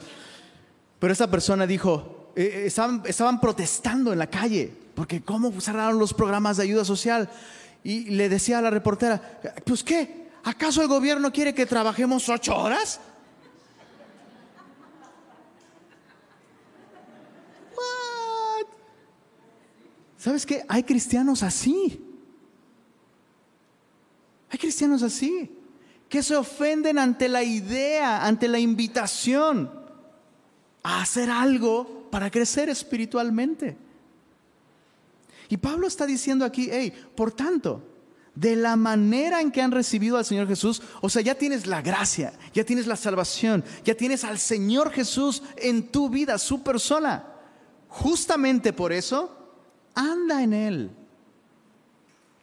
Pero 0.98 1.12
esta 1.12 1.30
persona 1.30 1.66
dijo, 1.66 2.32
eh, 2.34 2.42
eh, 2.42 2.66
estaban, 2.66 3.02
estaban 3.04 3.38
protestando 3.38 4.14
en 4.14 4.18
la 4.18 4.28
calle, 4.28 4.72
porque 4.94 5.20
¿cómo 5.20 5.52
cerraron 5.60 5.98
los 5.98 6.14
programas 6.14 6.56
de 6.56 6.62
ayuda 6.62 6.86
social? 6.86 7.28
Y 7.84 8.04
le 8.04 8.30
decía 8.30 8.60
a 8.60 8.62
la 8.62 8.70
reportera, 8.70 9.40
pues 9.66 9.84
qué, 9.84 10.30
¿acaso 10.42 10.80
el 10.80 10.88
gobierno 10.88 11.30
quiere 11.30 11.52
que 11.52 11.66
trabajemos 11.66 12.30
ocho 12.30 12.56
horas? 12.56 12.98
¿Sabes 20.22 20.46
qué? 20.46 20.64
Hay 20.68 20.84
cristianos 20.84 21.42
así. 21.42 22.00
Hay 24.50 24.56
cristianos 24.56 25.02
así 25.02 25.50
que 26.08 26.22
se 26.22 26.36
ofenden 26.36 26.96
ante 26.96 27.28
la 27.28 27.42
idea, 27.42 28.24
ante 28.24 28.46
la 28.46 28.60
invitación 28.60 29.68
a 30.84 31.02
hacer 31.02 31.28
algo 31.28 32.06
para 32.08 32.30
crecer 32.30 32.68
espiritualmente. 32.68 33.76
Y 35.48 35.56
Pablo 35.56 35.88
está 35.88 36.06
diciendo 36.06 36.44
aquí, 36.44 36.68
hey, 36.70 36.92
por 37.16 37.32
tanto, 37.32 37.82
de 38.36 38.54
la 38.54 38.76
manera 38.76 39.40
en 39.40 39.50
que 39.50 39.60
han 39.60 39.72
recibido 39.72 40.18
al 40.18 40.24
Señor 40.24 40.46
Jesús, 40.46 40.82
o 41.00 41.08
sea, 41.08 41.20
ya 41.20 41.34
tienes 41.34 41.66
la 41.66 41.82
gracia, 41.82 42.32
ya 42.54 42.62
tienes 42.62 42.86
la 42.86 42.94
salvación, 42.94 43.64
ya 43.84 43.96
tienes 43.96 44.22
al 44.22 44.38
Señor 44.38 44.92
Jesús 44.92 45.42
en 45.56 45.88
tu 45.88 46.08
vida, 46.08 46.38
su 46.38 46.62
persona. 46.62 47.26
Justamente 47.88 48.72
por 48.72 48.92
eso, 48.92 49.41
anda 49.94 50.42
en 50.42 50.52
Él. 50.52 50.90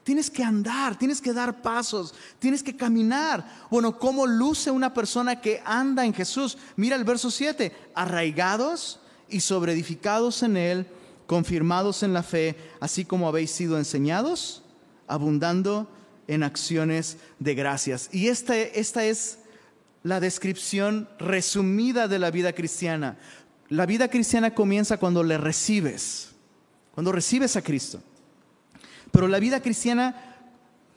Tienes 0.03 0.31
que 0.31 0.43
andar, 0.43 0.97
tienes 0.97 1.21
que 1.21 1.33
dar 1.33 1.61
pasos, 1.61 2.15
tienes 2.39 2.63
que 2.63 2.75
caminar. 2.75 3.45
Bueno, 3.69 3.99
¿cómo 3.99 4.25
luce 4.25 4.71
una 4.71 4.93
persona 4.93 5.39
que 5.39 5.61
anda 5.63 6.03
en 6.03 6.13
Jesús? 6.13 6.57
Mira 6.75 6.95
el 6.95 7.03
verso 7.03 7.29
7, 7.29 7.71
arraigados 7.93 8.99
y 9.29 9.41
sobreedificados 9.41 10.41
en 10.41 10.57
Él, 10.57 10.87
confirmados 11.27 12.01
en 12.01 12.13
la 12.13 12.23
fe, 12.23 12.55
así 12.79 13.05
como 13.05 13.27
habéis 13.27 13.51
sido 13.51 13.77
enseñados, 13.77 14.63
abundando 15.07 15.87
en 16.27 16.43
acciones 16.43 17.17
de 17.37 17.53
gracias. 17.53 18.09
Y 18.11 18.29
esta, 18.29 18.57
esta 18.57 19.05
es 19.05 19.39
la 20.01 20.19
descripción 20.19 21.09
resumida 21.19 22.07
de 22.07 22.19
la 22.19 22.31
vida 22.31 22.53
cristiana. 22.53 23.17
La 23.67 23.85
vida 23.85 24.07
cristiana 24.07 24.55
comienza 24.55 24.97
cuando 24.97 25.23
le 25.23 25.37
recibes, 25.37 26.28
cuando 26.99 27.13
recibes 27.13 27.55
a 27.55 27.61
Cristo. 27.61 28.01
Pero 29.09 29.25
la 29.29 29.39
vida 29.39 29.61
cristiana 29.61 30.35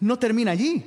no 0.00 0.18
termina 0.18 0.50
allí. 0.50 0.84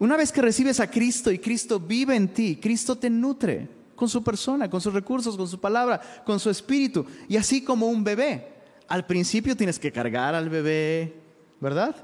Una 0.00 0.16
vez 0.16 0.32
que 0.32 0.42
recibes 0.42 0.80
a 0.80 0.90
Cristo 0.90 1.30
y 1.30 1.38
Cristo 1.38 1.78
vive 1.78 2.16
en 2.16 2.26
ti, 2.26 2.58
Cristo 2.60 2.98
te 2.98 3.08
nutre 3.08 3.68
con 3.94 4.08
su 4.08 4.24
persona, 4.24 4.68
con 4.68 4.80
sus 4.80 4.92
recursos, 4.92 5.36
con 5.36 5.46
su 5.46 5.60
palabra, 5.60 6.00
con 6.26 6.40
su 6.40 6.50
espíritu. 6.50 7.06
Y 7.28 7.36
así 7.36 7.62
como 7.62 7.86
un 7.86 8.02
bebé. 8.02 8.48
Al 8.88 9.06
principio 9.06 9.56
tienes 9.56 9.78
que 9.78 9.92
cargar 9.92 10.34
al 10.34 10.50
bebé, 10.50 11.14
¿verdad? 11.60 11.94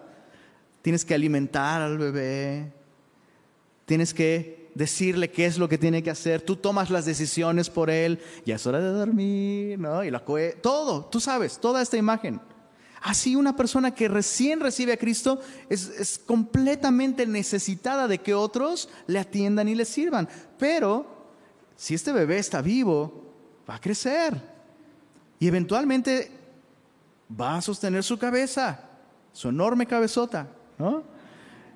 Tienes 0.82 1.04
que 1.04 1.12
alimentar 1.12 1.82
al 1.82 1.98
bebé. 1.98 2.72
Tienes 3.84 4.14
que 4.14 4.55
decirle 4.76 5.30
qué 5.30 5.46
es 5.46 5.56
lo 5.56 5.68
que 5.68 5.78
tiene 5.78 6.02
que 6.02 6.10
hacer. 6.10 6.42
Tú 6.42 6.56
tomas 6.56 6.90
las 6.90 7.06
decisiones 7.06 7.70
por 7.70 7.88
él. 7.88 8.20
Ya 8.44 8.56
es 8.56 8.66
hora 8.66 8.78
de 8.78 8.90
dormir, 8.90 9.78
¿no? 9.78 10.04
Y 10.04 10.10
la 10.10 10.22
todo, 10.60 11.06
tú 11.06 11.18
sabes, 11.18 11.58
toda 11.58 11.80
esta 11.80 11.96
imagen. 11.96 12.40
Así 13.00 13.36
una 13.36 13.56
persona 13.56 13.94
que 13.94 14.08
recién 14.08 14.60
recibe 14.60 14.92
a 14.92 14.98
Cristo 14.98 15.40
es, 15.70 16.20
completamente 16.26 17.26
necesitada 17.26 18.06
de 18.06 18.18
que 18.18 18.34
otros 18.34 18.90
le 19.06 19.18
atiendan 19.18 19.68
y 19.68 19.74
le 19.74 19.86
sirvan. 19.86 20.28
Pero 20.58 21.06
si 21.74 21.94
este 21.94 22.12
bebé 22.12 22.38
está 22.38 22.60
vivo, 22.60 23.32
va 23.68 23.76
a 23.76 23.80
crecer. 23.80 24.38
Y 25.38 25.48
eventualmente 25.48 26.30
va 27.28 27.56
a 27.56 27.62
sostener 27.62 28.04
su 28.04 28.18
cabeza, 28.18 28.80
su 29.32 29.48
enorme 29.48 29.86
cabezota, 29.86 30.48
¿no? 30.78 31.02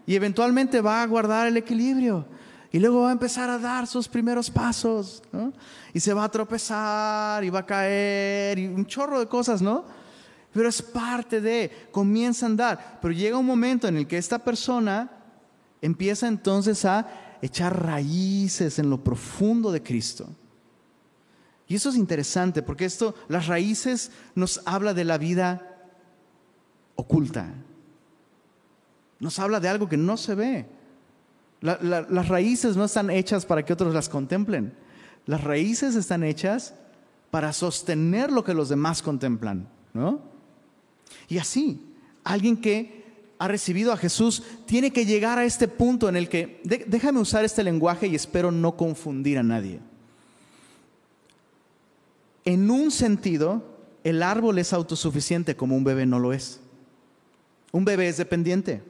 Y 0.07 0.15
eventualmente 0.17 0.83
va 0.83 1.03
a 1.03 1.07
guardar 1.07 1.47
el 1.47 1.57
equilibrio. 1.57 2.27
Y 2.73 2.79
luego 2.79 3.03
va 3.03 3.09
a 3.09 3.13
empezar 3.13 3.51
a 3.51 3.59
dar 3.59 3.87
sus 3.87 4.09
primeros 4.09 4.51
pasos, 4.51 5.23
¿no? 5.33 5.53
Y 5.93 6.01
se 6.01 6.15
va 6.15 6.25
a 6.25 6.31
tropezar 6.31 7.43
y 7.43 7.51
va 7.51 7.61
a 7.61 7.67
caer 7.67 8.59
y 8.59 8.67
un 8.67 8.87
chorro 8.87 9.19
de 9.19 9.27
cosas, 9.27 9.61
¿no? 9.61 9.85
pero 10.53 10.69
es 10.69 10.83
parte 10.83 11.41
de, 11.41 11.89
comienza 11.93 12.47
a 12.47 12.49
andar, 12.49 12.99
pero 13.01 13.13
llega 13.13 13.39
un 13.39 13.47
momento 13.47 13.87
en 13.87 13.97
el 13.97 14.07
que 14.07 14.19
esta 14.19 14.39
persona 14.39 15.11
empieza 15.81 16.27
entonces 16.27 16.85
a 16.85 17.39
echar 17.41 17.85
raíces 17.85 18.79
en 18.79 18.91
lo 18.91 19.03
profundo 19.03 19.71
de 19.71 19.83
Cristo. 19.83 20.29
Y 21.69 21.77
eso 21.77 21.91
es 21.91 21.97
interesante 21.97 22.63
porque 22.63 22.85
esto, 22.85 23.15
las 23.29 23.47
raíces 23.47 24.11
nos 24.35 24.61
habla 24.65 24.93
de 24.93 25.05
la 25.05 25.19
vida 25.19 25.87
oculta. 26.97 27.55
Nos 29.21 29.39
habla 29.39 29.61
de 29.61 29.69
algo 29.69 29.89
que 29.89 29.97
no 29.97 30.17
se 30.17 30.35
ve. 30.35 30.67
Las 31.61 32.29
raíces 32.29 32.77
no 32.77 32.85
están 32.85 33.11
hechas 33.11 33.45
para 33.45 33.65
que 33.65 33.73
otros 33.73 33.93
las 33.93 34.09
contemplen. 34.09 34.73
Las 35.27 35.45
raíces 35.45 35.95
están 35.95 36.25
hechas 36.25 36.75
para 37.31 37.53
sostener 37.53 38.33
lo 38.33 38.43
que 38.45 38.55
los 38.55 38.69
demás 38.69 39.03
contemplan, 39.03 39.69
¿no? 39.93 40.21
Y 41.29 41.39
así, 41.39 41.95
alguien 42.25 42.57
que 42.57 43.01
ha 43.39 43.49
recibido 43.49 43.93
a 43.93 43.97
Jesús 43.97 44.43
tiene 44.67 44.91
que 44.91 45.07
llegar 45.07 45.39
a 45.39 45.45
este 45.45 45.69
punto 45.69 46.09
en 46.09 46.17
el 46.17 46.29
que, 46.29 46.61
déjame 46.65 47.21
usar 47.21 47.45
este 47.45 47.65
lenguaje 47.65 48.07
y 48.07 48.15
espero 48.15 48.51
no 48.51 48.77
confundir 48.77 49.39
a 49.39 49.43
nadie. 49.43 49.81
En 52.45 52.71
un 52.71 52.91
sentido, 52.91 53.63
el 54.03 54.23
árbol 54.23 54.59
es 54.59 54.73
autosuficiente 54.73 55.57
como 55.57 55.77
un 55.77 55.85
bebé 55.85 56.07
no 56.07 56.19
lo 56.19 56.33
es. 56.33 56.61
Un 57.73 57.85
bebé 57.85 58.09
es 58.09 58.17
dependiente. 58.17 58.83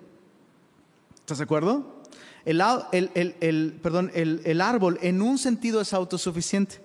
¿Estás 1.16 1.38
de 1.38 1.44
acuerdo? 1.44 1.99
El, 2.44 3.78
perdón, 3.82 4.10
el 4.14 4.60
árbol 4.60 4.98
en 5.02 5.22
un 5.22 5.38
sentido 5.38 5.80
es 5.80 5.92
autosuficiente. 5.92 6.80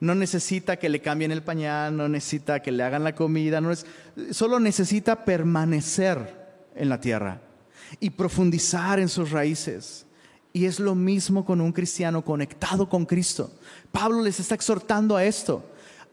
No 0.00 0.14
necesita 0.14 0.76
que 0.76 0.88
le 0.88 1.00
cambien 1.00 1.32
el 1.32 1.42
pañal, 1.42 1.96
no 1.96 2.08
necesita 2.08 2.60
que 2.60 2.72
le 2.72 2.82
hagan 2.82 3.04
la 3.04 3.14
comida, 3.14 3.60
no 3.60 3.70
es, 3.70 3.86
solo 4.32 4.60
necesita 4.60 5.24
permanecer 5.24 6.44
en 6.74 6.88
la 6.88 7.00
tierra 7.00 7.40
y 8.00 8.10
profundizar 8.10 8.98
en 8.98 9.08
sus 9.08 9.30
raíces. 9.30 10.04
Y 10.52 10.66
es 10.66 10.78
lo 10.78 10.94
mismo 10.94 11.44
con 11.44 11.60
un 11.60 11.72
cristiano 11.72 12.24
conectado 12.24 12.88
con 12.88 13.06
Cristo. 13.06 13.50
Pablo 13.90 14.22
les 14.22 14.38
está 14.40 14.54
exhortando 14.54 15.16
a 15.16 15.24
esto. 15.24 15.64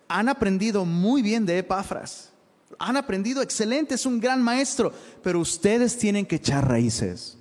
Han 0.08 0.30
aprendido 0.30 0.86
muy 0.86 1.22
bien 1.22 1.46
de 1.46 1.58
Epafras. 1.58 2.32
Han 2.80 2.98
aprendido 2.98 3.42
excelente, 3.42 3.96
es 3.96 4.06
un 4.06 4.20
gran 4.20 4.42
maestro, 4.42 4.94
pero 5.22 5.40
ustedes 5.40 5.98
tienen 5.98 6.26
que 6.26 6.38
echar 6.38 6.68
raíces. 6.68 7.38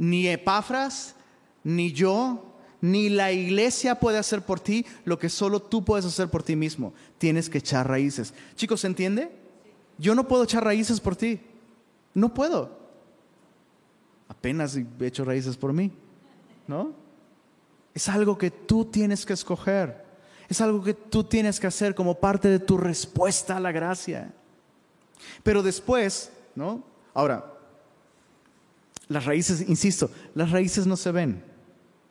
Ni 0.00 0.26
Epafras, 0.28 1.14
ni 1.62 1.92
yo, 1.92 2.54
ni 2.80 3.10
la 3.10 3.32
iglesia 3.32 4.00
puede 4.00 4.16
hacer 4.16 4.40
por 4.42 4.58
ti 4.58 4.86
lo 5.04 5.18
que 5.18 5.28
solo 5.28 5.60
tú 5.60 5.84
puedes 5.84 6.06
hacer 6.06 6.30
por 6.30 6.42
ti 6.42 6.56
mismo. 6.56 6.94
Tienes 7.18 7.50
que 7.50 7.58
echar 7.58 7.86
raíces. 7.86 8.32
Chicos, 8.56 8.80
¿se 8.80 8.86
entiende? 8.86 9.30
Yo 9.98 10.14
no 10.14 10.26
puedo 10.26 10.44
echar 10.44 10.64
raíces 10.64 11.00
por 11.00 11.16
ti. 11.16 11.38
No 12.14 12.32
puedo. 12.32 12.78
Apenas 14.28 14.74
he 14.74 14.86
hecho 15.00 15.26
raíces 15.26 15.58
por 15.58 15.74
mí, 15.74 15.92
¿no? 16.66 16.94
Es 17.92 18.08
algo 18.08 18.38
que 18.38 18.50
tú 18.50 18.86
tienes 18.86 19.26
que 19.26 19.34
escoger. 19.34 20.02
Es 20.48 20.62
algo 20.62 20.82
que 20.82 20.94
tú 20.94 21.24
tienes 21.24 21.60
que 21.60 21.66
hacer 21.66 21.94
como 21.94 22.14
parte 22.14 22.48
de 22.48 22.58
tu 22.58 22.78
respuesta 22.78 23.58
a 23.58 23.60
la 23.60 23.70
gracia. 23.70 24.32
Pero 25.42 25.62
después, 25.62 26.32
¿no? 26.54 26.82
Ahora, 27.12 27.49
las 29.10 29.24
raíces, 29.24 29.68
insisto, 29.68 30.08
las 30.36 30.52
raíces 30.52 30.86
no 30.86 30.96
se 30.96 31.10
ven, 31.10 31.42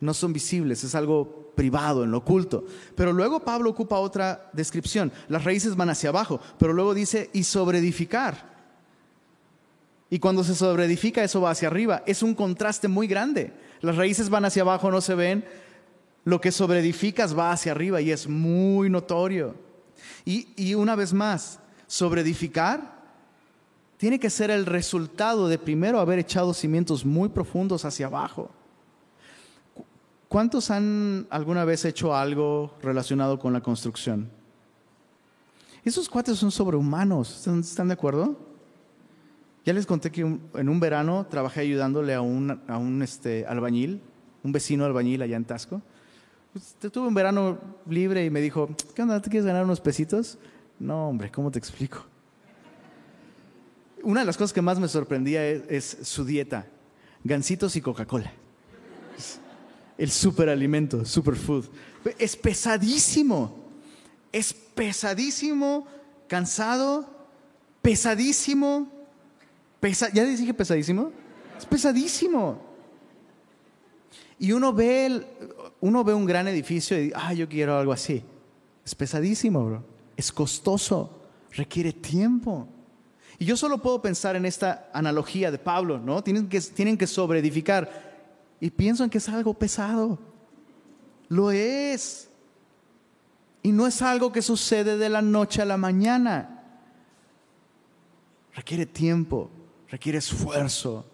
no 0.00 0.12
son 0.12 0.34
visibles, 0.34 0.84
es 0.84 0.94
algo 0.94 1.50
privado, 1.56 2.04
en 2.04 2.10
lo 2.10 2.18
oculto. 2.18 2.66
Pero 2.94 3.14
luego 3.14 3.40
Pablo 3.40 3.70
ocupa 3.70 3.96
otra 3.96 4.50
descripción. 4.52 5.10
Las 5.26 5.44
raíces 5.44 5.76
van 5.76 5.88
hacia 5.88 6.10
abajo, 6.10 6.42
pero 6.58 6.74
luego 6.74 6.92
dice, 6.92 7.30
y 7.32 7.44
sobre 7.44 7.78
edificar. 7.78 8.50
Y 10.10 10.18
cuando 10.18 10.44
se 10.44 10.54
sobreedifica, 10.54 11.24
eso 11.24 11.40
va 11.40 11.52
hacia 11.52 11.68
arriba. 11.68 12.02
Es 12.04 12.22
un 12.22 12.34
contraste 12.34 12.86
muy 12.86 13.06
grande. 13.06 13.54
Las 13.80 13.96
raíces 13.96 14.28
van 14.28 14.44
hacia 14.44 14.60
abajo, 14.60 14.90
no 14.90 15.00
se 15.00 15.14
ven. 15.14 15.46
Lo 16.24 16.38
que 16.38 16.52
sobreedificas 16.52 17.36
va 17.36 17.50
hacia 17.50 17.72
arriba 17.72 18.02
y 18.02 18.10
es 18.10 18.28
muy 18.28 18.90
notorio. 18.90 19.54
Y, 20.26 20.48
y 20.54 20.74
una 20.74 20.96
vez 20.96 21.14
más, 21.14 21.60
sobreedificar 21.86 22.99
tiene 24.00 24.18
que 24.18 24.30
ser 24.30 24.50
el 24.50 24.64
resultado 24.64 25.46
de 25.46 25.58
primero 25.58 26.00
haber 26.00 26.18
echado 26.18 26.54
cimientos 26.54 27.04
muy 27.04 27.28
profundos 27.28 27.84
hacia 27.84 28.06
abajo. 28.06 28.48
¿Cuántos 30.26 30.70
han 30.70 31.26
alguna 31.28 31.66
vez 31.66 31.84
hecho 31.84 32.16
algo 32.16 32.72
relacionado 32.80 33.38
con 33.38 33.52
la 33.52 33.60
construcción? 33.60 34.30
Esos 35.84 36.08
cuatro 36.08 36.34
son 36.34 36.50
sobrehumanos, 36.50 37.46
¿están 37.46 37.88
de 37.88 37.92
acuerdo? 37.92 38.38
Ya 39.66 39.74
les 39.74 39.84
conté 39.84 40.10
que 40.10 40.22
en 40.22 40.68
un 40.70 40.80
verano 40.80 41.26
trabajé 41.28 41.60
ayudándole 41.60 42.14
a 42.14 42.22
un, 42.22 42.58
a 42.68 42.78
un 42.78 43.02
este, 43.02 43.44
albañil, 43.44 44.00
un 44.42 44.52
vecino 44.52 44.86
albañil 44.86 45.20
allá 45.20 45.36
en 45.36 45.44
Tasco. 45.44 45.82
Pues, 46.54 46.74
tuve 46.90 47.06
un 47.06 47.12
verano 47.12 47.58
libre 47.86 48.24
y 48.24 48.30
me 48.30 48.40
dijo, 48.40 48.70
¿qué 48.94 49.02
onda? 49.02 49.20
¿Te 49.20 49.28
quieres 49.28 49.44
ganar 49.44 49.64
unos 49.64 49.82
pesitos? 49.82 50.38
No, 50.78 51.10
hombre, 51.10 51.30
¿cómo 51.30 51.50
te 51.50 51.58
explico? 51.58 52.09
Una 54.02 54.20
de 54.20 54.26
las 54.26 54.36
cosas 54.36 54.52
que 54.52 54.62
más 54.62 54.78
me 54.78 54.88
sorprendía 54.88 55.46
es, 55.46 55.98
su 56.02 56.24
dieta, 56.24 56.66
gansitos 57.24 57.76
y 57.76 57.80
Coca-Cola. 57.80 58.32
El 59.98 60.10
superalimento, 60.10 61.04
superfood. 61.04 61.66
Es 62.18 62.36
pesadísimo, 62.36 63.54
es 64.32 64.52
pesadísimo, 64.52 65.86
cansado, 66.26 67.06
pesadísimo, 67.82 69.00
¿Ya 70.12 70.24
dije 70.24 70.52
pesadísimo? 70.52 71.10
Es 71.58 71.64
pesadísimo. 71.64 72.60
Y 74.38 74.52
uno 74.52 74.72
ve, 74.72 75.24
uno 75.80 76.04
ve 76.04 76.14
un 76.14 76.26
gran 76.26 76.48
edificio 76.48 76.98
y 76.98 77.04
dice, 77.04 77.16
ah, 77.16 77.32
yo 77.32 77.48
quiero 77.48 77.78
algo 77.78 77.92
así. 77.92 78.22
Es 78.84 78.94
pesadísimo, 78.94 79.64
bro. 79.64 79.84
Es 80.16 80.32
costoso. 80.32 81.18
Requiere 81.52 81.92
tiempo. 81.92 82.68
Y 83.40 83.46
yo 83.46 83.56
solo 83.56 83.78
puedo 83.78 84.00
pensar 84.00 84.36
en 84.36 84.46
esta 84.46 84.88
analogía 84.92 85.50
de 85.50 85.58
Pablo, 85.58 85.98
¿no? 85.98 86.22
Tienen 86.22 86.48
que, 86.48 86.60
tienen 86.60 86.96
sobreedificar. 87.08 87.90
Y 88.60 88.70
pienso 88.70 89.02
en 89.02 89.10
que 89.10 89.18
es 89.18 89.28
algo 89.28 89.54
pesado. 89.54 90.16
Lo 91.28 91.50
es. 91.50 92.28
Y 93.64 93.72
no 93.72 93.88
es 93.88 94.00
algo 94.00 94.30
que 94.30 94.42
sucede 94.42 94.96
de 94.96 95.08
la 95.08 95.22
noche 95.22 95.60
a 95.60 95.64
la 95.64 95.76
mañana. 95.76 96.62
Requiere 98.54 98.86
tiempo 98.86 99.50
requiere 99.90 100.18
esfuerzo. 100.18 101.04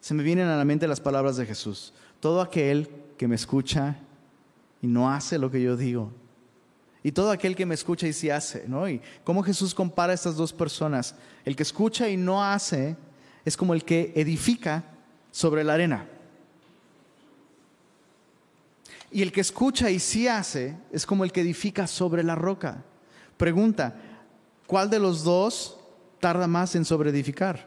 Se 0.00 0.14
me 0.14 0.22
vienen 0.22 0.48
a 0.48 0.56
la 0.56 0.64
mente 0.64 0.88
las 0.88 1.00
palabras 1.00 1.36
de 1.36 1.46
Jesús. 1.46 1.92
Todo 2.20 2.40
aquel 2.40 2.88
que 3.18 3.28
me 3.28 3.34
escucha 3.34 3.96
y 4.80 4.86
no 4.86 5.10
hace 5.10 5.38
lo 5.38 5.50
que 5.50 5.62
yo 5.62 5.76
digo. 5.76 6.10
Y 7.02 7.12
todo 7.12 7.30
aquel 7.30 7.56
que 7.56 7.66
me 7.66 7.74
escucha 7.74 8.06
y 8.06 8.12
sí 8.12 8.28
hace, 8.28 8.64
¿no? 8.68 8.88
Y 8.88 9.00
cómo 9.24 9.42
Jesús 9.42 9.74
compara 9.74 10.12
estas 10.12 10.36
dos 10.36 10.52
personas. 10.52 11.14
El 11.44 11.56
que 11.56 11.62
escucha 11.62 12.08
y 12.08 12.16
no 12.16 12.44
hace 12.44 12.96
es 13.44 13.56
como 13.56 13.72
el 13.72 13.84
que 13.84 14.12
edifica 14.14 14.84
sobre 15.30 15.64
la 15.64 15.74
arena. 15.74 16.06
Y 19.10 19.22
el 19.22 19.32
que 19.32 19.40
escucha 19.40 19.90
y 19.90 19.98
sí 19.98 20.28
hace 20.28 20.76
es 20.92 21.06
como 21.06 21.24
el 21.24 21.32
que 21.32 21.40
edifica 21.40 21.86
sobre 21.86 22.22
la 22.22 22.34
roca. 22.34 22.84
Pregunta, 23.36 23.96
¿cuál 24.66 24.90
de 24.90 24.98
los 24.98 25.24
dos 25.24 25.78
tarda 26.20 26.46
más 26.46 26.74
en 26.74 26.84
sobreedificar? 26.84 27.66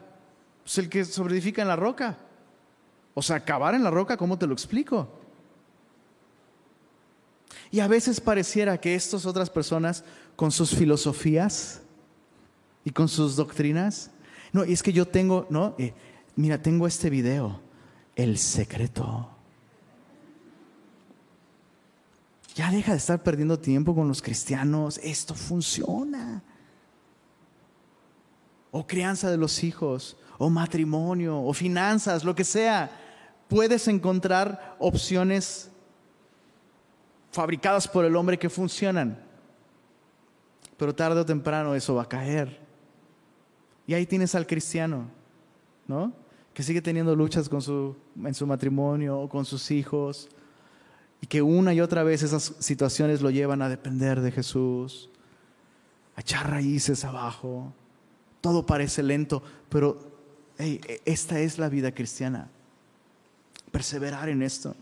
Pues 0.62 0.78
el 0.78 0.88
que 0.88 1.04
sobreedifica 1.04 1.60
en 1.60 1.68
la 1.68 1.76
roca. 1.76 2.18
O 3.12 3.20
sea, 3.20 3.36
acabar 3.36 3.74
en 3.74 3.82
la 3.82 3.90
roca, 3.90 4.16
¿cómo 4.16 4.38
te 4.38 4.46
lo 4.46 4.54
explico? 4.54 5.23
Y 7.74 7.80
a 7.80 7.88
veces 7.88 8.20
pareciera 8.20 8.80
que 8.80 8.94
estas 8.94 9.26
otras 9.26 9.50
personas, 9.50 10.04
con 10.36 10.52
sus 10.52 10.76
filosofías 10.76 11.80
y 12.84 12.90
con 12.90 13.08
sus 13.08 13.34
doctrinas, 13.34 14.12
no, 14.52 14.64
y 14.64 14.72
es 14.72 14.80
que 14.80 14.92
yo 14.92 15.08
tengo, 15.08 15.48
no, 15.50 15.74
eh, 15.76 15.92
mira, 16.36 16.62
tengo 16.62 16.86
este 16.86 17.10
video, 17.10 17.60
el 18.14 18.38
secreto. 18.38 19.28
Ya 22.54 22.70
deja 22.70 22.92
de 22.92 22.98
estar 22.98 23.20
perdiendo 23.24 23.58
tiempo 23.58 23.92
con 23.92 24.06
los 24.06 24.22
cristianos, 24.22 25.00
esto 25.02 25.34
funciona 25.34 26.44
o 28.70 28.86
crianza 28.86 29.32
de 29.32 29.36
los 29.36 29.64
hijos, 29.64 30.16
o 30.38 30.48
matrimonio, 30.48 31.42
o 31.42 31.52
finanzas, 31.52 32.22
lo 32.22 32.36
que 32.36 32.44
sea, 32.44 32.92
puedes 33.48 33.88
encontrar 33.88 34.76
opciones 34.78 35.72
fabricadas 37.34 37.88
por 37.88 38.04
el 38.04 38.14
hombre 38.14 38.38
que 38.38 38.48
funcionan. 38.48 39.18
Pero 40.76 40.94
tarde 40.94 41.20
o 41.20 41.26
temprano 41.26 41.74
eso 41.74 41.96
va 41.96 42.02
a 42.02 42.08
caer. 42.08 42.60
Y 43.86 43.94
ahí 43.94 44.06
tienes 44.06 44.34
al 44.36 44.46
cristiano, 44.46 45.08
¿no? 45.88 46.12
Que 46.54 46.62
sigue 46.62 46.80
teniendo 46.80 47.16
luchas 47.16 47.50
en 47.52 48.34
su 48.34 48.46
matrimonio 48.46 49.28
con 49.28 49.44
sus 49.44 49.72
hijos. 49.72 50.28
Y 51.20 51.26
que 51.26 51.42
una 51.42 51.74
y 51.74 51.80
otra 51.80 52.04
vez 52.04 52.22
esas 52.22 52.54
situaciones 52.60 53.20
lo 53.20 53.30
llevan 53.30 53.62
a 53.62 53.68
depender 53.68 54.20
de 54.20 54.30
Jesús, 54.30 55.10
a 56.14 56.20
echar 56.20 56.48
raíces 56.50 57.04
abajo, 57.04 57.72
todo 58.40 58.64
parece 58.64 59.02
lento, 59.02 59.42
pero 59.68 59.98
esta 61.04 61.40
es 61.40 61.58
la 61.58 61.68
vida 61.68 61.92
cristiana. 61.92 62.48
Perseverar 63.72 64.28
en 64.28 64.42
esto. 64.42 64.76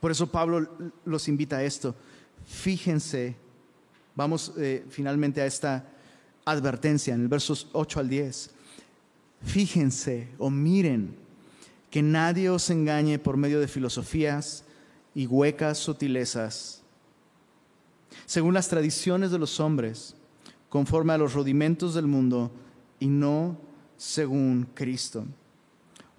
Por 0.00 0.10
eso 0.10 0.26
Pablo 0.26 0.68
los 1.04 1.28
invita 1.28 1.58
a 1.58 1.64
esto. 1.64 1.94
Fíjense, 2.46 3.36
vamos 4.14 4.52
eh, 4.56 4.84
finalmente 4.88 5.40
a 5.40 5.46
esta 5.46 5.84
advertencia 6.44 7.14
en 7.14 7.22
el 7.22 7.28
versos 7.28 7.68
8 7.72 8.00
al 8.00 8.08
10. 8.08 8.50
Fíjense 9.42 10.28
o 10.38 10.50
miren 10.50 11.16
que 11.90 12.02
nadie 12.02 12.50
os 12.50 12.70
engañe 12.70 13.18
por 13.18 13.36
medio 13.36 13.60
de 13.60 13.68
filosofías 13.68 14.64
y 15.14 15.26
huecas 15.26 15.78
sutilezas, 15.78 16.82
según 18.26 18.54
las 18.54 18.68
tradiciones 18.68 19.30
de 19.30 19.38
los 19.38 19.58
hombres 19.58 20.14
conforme 20.68 21.12
a 21.12 21.18
los 21.18 21.32
rudimentos 21.32 21.94
del 21.94 22.06
mundo 22.06 22.50
y 23.00 23.06
no 23.06 23.58
según 23.96 24.68
Cristo. 24.74 25.26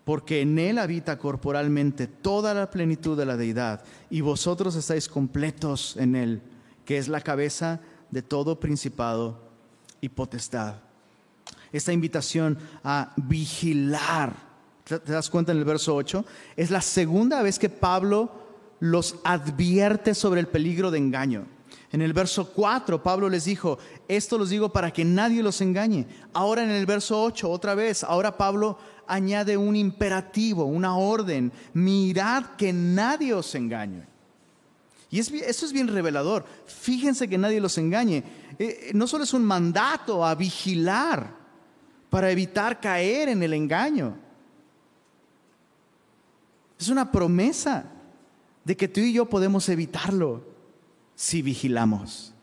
Porque 0.09 0.41
en 0.41 0.57
Él 0.57 0.79
habita 0.79 1.19
corporalmente 1.19 2.07
toda 2.07 2.55
la 2.55 2.71
plenitud 2.71 3.15
de 3.15 3.27
la 3.27 3.37
deidad, 3.37 3.83
y 4.09 4.21
vosotros 4.21 4.75
estáis 4.75 5.07
completos 5.07 5.95
en 5.97 6.15
Él, 6.15 6.41
que 6.83 6.97
es 6.97 7.07
la 7.07 7.21
cabeza 7.21 7.79
de 8.09 8.23
todo 8.23 8.59
principado 8.59 9.39
y 10.01 10.09
potestad. 10.09 10.77
Esta 11.71 11.93
invitación 11.93 12.57
a 12.83 13.13
vigilar, 13.17 14.33
¿te 14.83 14.99
das 14.99 15.29
cuenta 15.29 15.51
en 15.51 15.59
el 15.59 15.63
verso 15.63 15.95
8? 15.95 16.25
Es 16.55 16.71
la 16.71 16.81
segunda 16.81 17.43
vez 17.43 17.59
que 17.59 17.69
Pablo 17.69 18.31
los 18.79 19.17
advierte 19.23 20.15
sobre 20.15 20.39
el 20.39 20.47
peligro 20.47 20.89
de 20.89 20.97
engaño. 20.97 21.45
En 21.91 22.01
el 22.01 22.13
verso 22.13 22.51
4, 22.51 23.01
Pablo 23.01 23.29
les 23.29 23.45
dijo, 23.45 23.79
esto 24.07 24.37
los 24.37 24.49
digo 24.49 24.69
para 24.69 24.91
que 24.91 25.05
nadie 25.05 25.41
los 25.41 25.61
engañe. 25.61 26.07
Ahora 26.33 26.63
en 26.63 26.69
el 26.69 26.85
verso 26.85 27.23
8, 27.23 27.49
otra 27.49 27.73
vez, 27.73 28.03
ahora 28.03 28.37
Pablo 28.37 28.77
añade 29.09 29.57
un 29.57 29.75
imperativo, 29.75 30.63
una 30.63 30.95
orden, 30.95 31.51
mirad 31.73 32.55
que 32.57 32.71
nadie 32.71 33.33
os 33.33 33.53
engañe. 33.55 34.07
Y 35.11 35.19
es, 35.19 35.31
eso 35.31 35.65
es 35.65 35.73
bien 35.73 35.87
revelador. 35.87 36.45
Fíjense 36.65 37.27
que 37.27 37.37
nadie 37.37 37.59
los 37.59 37.77
engañe. 37.77 38.17
Eh, 38.17 38.23
eh, 38.59 38.91
no 38.93 39.07
solo 39.07 39.23
es 39.23 39.33
un 39.33 39.43
mandato 39.43 40.23
a 40.23 40.35
vigilar 40.35 41.35
para 42.09 42.31
evitar 42.31 42.79
caer 42.79 43.29
en 43.29 43.41
el 43.41 43.53
engaño. 43.53 44.15
Es 46.79 46.89
una 46.89 47.11
promesa 47.11 47.91
de 48.63 48.77
que 48.77 48.87
tú 48.87 49.01
y 49.01 49.13
yo 49.13 49.25
podemos 49.25 49.67
evitarlo 49.67 50.43
si 51.15 51.41
vigilamos, 51.41 52.33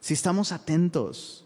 si 0.00 0.14
estamos 0.14 0.52
atentos, 0.52 1.44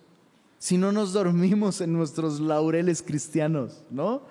si 0.58 0.76
no 0.76 0.92
nos 0.92 1.12
dormimos 1.12 1.80
en 1.80 1.92
nuestros 1.92 2.40
laureles 2.40 3.02
cristianos, 3.02 3.84
¿no? 3.90 4.22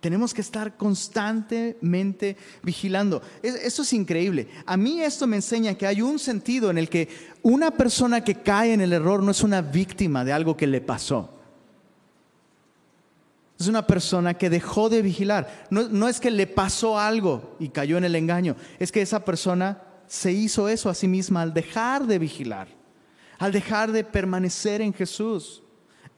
Tenemos 0.00 0.32
que 0.32 0.40
estar 0.40 0.78
constantemente 0.78 2.36
vigilando. 2.62 3.20
Esto 3.42 3.82
es 3.82 3.92
increíble. 3.92 4.48
A 4.64 4.78
mí 4.78 5.00
esto 5.02 5.26
me 5.26 5.36
enseña 5.36 5.74
que 5.74 5.86
hay 5.86 6.00
un 6.00 6.18
sentido 6.18 6.70
en 6.70 6.78
el 6.78 6.88
que 6.88 7.08
una 7.42 7.70
persona 7.70 8.24
que 8.24 8.36
cae 8.36 8.72
en 8.72 8.80
el 8.80 8.94
error 8.94 9.22
no 9.22 9.30
es 9.30 9.42
una 9.42 9.60
víctima 9.60 10.24
de 10.24 10.32
algo 10.32 10.56
que 10.56 10.66
le 10.66 10.80
pasó. 10.80 11.36
Es 13.58 13.68
una 13.68 13.86
persona 13.86 14.32
que 14.38 14.48
dejó 14.48 14.88
de 14.88 15.02
vigilar. 15.02 15.66
No, 15.68 15.86
no 15.86 16.08
es 16.08 16.18
que 16.18 16.30
le 16.30 16.46
pasó 16.46 16.98
algo 16.98 17.56
y 17.60 17.68
cayó 17.68 17.98
en 17.98 18.04
el 18.04 18.16
engaño. 18.16 18.56
Es 18.78 18.90
que 18.90 19.02
esa 19.02 19.22
persona 19.22 19.82
se 20.06 20.32
hizo 20.32 20.66
eso 20.66 20.88
a 20.88 20.94
sí 20.94 21.08
misma 21.08 21.42
al 21.42 21.52
dejar 21.52 22.06
de 22.06 22.18
vigilar, 22.18 22.68
al 23.38 23.52
dejar 23.52 23.92
de 23.92 24.02
permanecer 24.02 24.80
en 24.80 24.94
Jesús. 24.94 25.62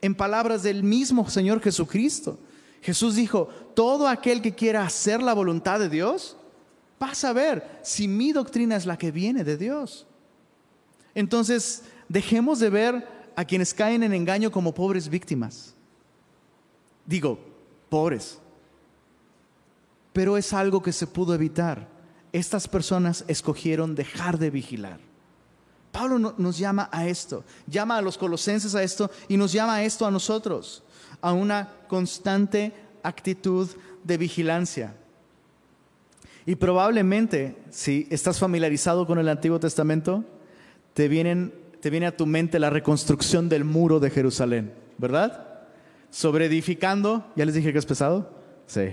En 0.01 0.15
palabras 0.15 0.63
del 0.63 0.83
mismo 0.83 1.29
Señor 1.29 1.61
Jesucristo, 1.61 2.39
Jesús 2.83 3.15
dijo, 3.15 3.47
todo 3.73 4.07
aquel 4.07 4.41
que 4.41 4.53
quiera 4.53 4.85
hacer 4.85 5.23
la 5.23 5.33
voluntad 5.33 5.79
de 5.79 5.89
Dios, 5.89 6.37
va 7.01 7.11
a 7.11 7.15
saber 7.15 7.79
si 7.81 8.07
mi 8.07 8.31
doctrina 8.31 8.75
es 8.75 8.85
la 8.85 8.97
que 8.97 9.11
viene 9.11 9.43
de 9.43 9.57
Dios. 9.57 10.05
Entonces, 11.15 11.83
dejemos 12.07 12.59
de 12.59 12.69
ver 12.69 13.07
a 13.35 13.45
quienes 13.45 13.73
caen 13.73 14.03
en 14.03 14.13
engaño 14.13 14.51
como 14.51 14.75
pobres 14.75 15.09
víctimas. 15.09 15.73
Digo, 17.05 17.39
pobres. 17.89 18.37
Pero 20.11 20.37
es 20.37 20.53
algo 20.53 20.83
que 20.83 20.91
se 20.91 21.07
pudo 21.07 21.33
evitar 21.33 21.87
estas 22.33 22.67
personas 22.67 23.23
escogieron 23.27 23.95
dejar 23.95 24.39
de 24.39 24.49
vigilar. 24.49 24.99
Pablo 25.91 26.33
nos 26.35 26.57
llama 26.57 26.89
a 26.91 27.07
esto, 27.07 27.43
llama 27.67 27.97
a 27.97 28.01
los 28.01 28.17
colosenses 28.17 28.73
a 28.73 28.81
esto 28.81 29.11
y 29.27 29.37
nos 29.37 29.53
llama 29.53 29.75
a 29.75 29.83
esto 29.83 30.07
a 30.07 30.11
nosotros, 30.11 30.81
a 31.23 31.31
una 31.31 31.69
constante 31.87 32.73
actitud 33.01 33.69
de 34.03 34.17
vigilancia. 34.17 34.93
Y 36.45 36.55
probablemente, 36.55 37.55
si 37.69 38.05
estás 38.11 38.37
familiarizado 38.37 39.07
con 39.07 39.17
el 39.17 39.29
Antiguo 39.29 39.57
Testamento, 39.57 40.25
te, 40.93 41.07
vienen, 41.07 41.53
te 41.79 41.89
viene 41.89 42.07
a 42.07 42.17
tu 42.17 42.25
mente 42.25 42.59
la 42.59 42.69
reconstrucción 42.69 43.47
del 43.47 43.63
muro 43.63 44.01
de 44.01 44.09
Jerusalén, 44.09 44.73
¿verdad? 44.97 45.47
Sobre 46.09 46.47
edificando, 46.47 47.25
ya 47.37 47.45
les 47.45 47.55
dije 47.55 47.71
que 47.71 47.79
es 47.79 47.85
pesado, 47.85 48.29
sí. 48.67 48.89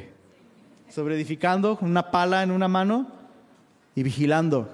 Sobre 0.89 1.17
edificando, 1.17 1.77
con 1.77 1.91
una 1.91 2.13
pala 2.13 2.45
en 2.45 2.53
una 2.53 2.69
mano 2.69 3.11
y 3.97 4.05
vigilando 4.05 4.69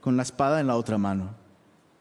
con 0.00 0.16
la 0.16 0.24
espada 0.24 0.60
en 0.60 0.66
la 0.66 0.76
otra 0.76 0.98
mano. 0.98 1.30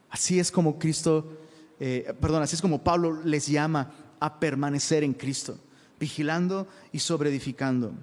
Así 0.09 0.39
es 0.39 0.51
como 0.51 0.79
Cristo, 0.79 1.37
eh, 1.79 2.11
perdón, 2.19 2.41
así 2.41 2.55
es 2.55 2.61
como 2.63 2.83
Pablo 2.83 3.21
les 3.23 3.45
llama 3.45 3.91
a 4.19 4.39
permanecer 4.39 5.03
en 5.03 5.13
Cristo, 5.13 5.57
vigilando 5.99 6.67
y 6.91 6.99
sobreedificando. 6.99 7.93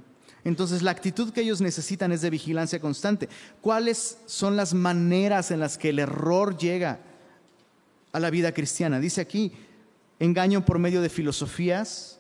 Entonces 0.45 0.83
la 0.83 0.91
actitud 0.91 1.33
que 1.33 1.41
ellos 1.41 1.61
necesitan 1.61 2.12
es 2.12 2.21
de 2.21 2.31
vigilancia 2.31 2.81
constante. 2.81 3.29
¿Cuáles 3.61 4.19
son 4.27 4.57
las 4.57 4.75
maneras 4.75 5.51
en 5.51 5.61
las 5.61 5.79
que 5.79 5.89
el 5.89 5.99
error 5.99 6.57
llega 6.59 7.01
a 8.12 8.21
la 8.21 8.31
vida 8.31 8.53
cristiana? 8.53 9.01
Dice 9.01 9.23
aquí, 9.23 9.53
engaño 10.19 10.65
por 10.65 10.79
medio 10.79 11.01
de 11.01 11.09
filosofías 11.09 12.19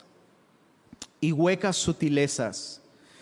y 1.20 1.32
huecas 1.32 1.76
sutilezas, 1.76 2.80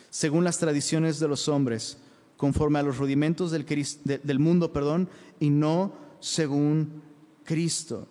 según 0.09 0.45
las 0.45 0.59
tradiciones 0.59 1.19
de 1.19 1.29
los 1.29 1.49
hombres 1.49 1.99
conforme 2.43 2.81
a 2.81 2.83
los 2.83 2.99
rudimentos 2.99 3.53
del, 3.53 3.65
del 4.05 4.39
mundo, 4.41 4.73
perdón, 4.73 5.09
y 5.39 5.51
no 5.51 5.93
según 6.19 7.03
Cristo. 7.45 8.09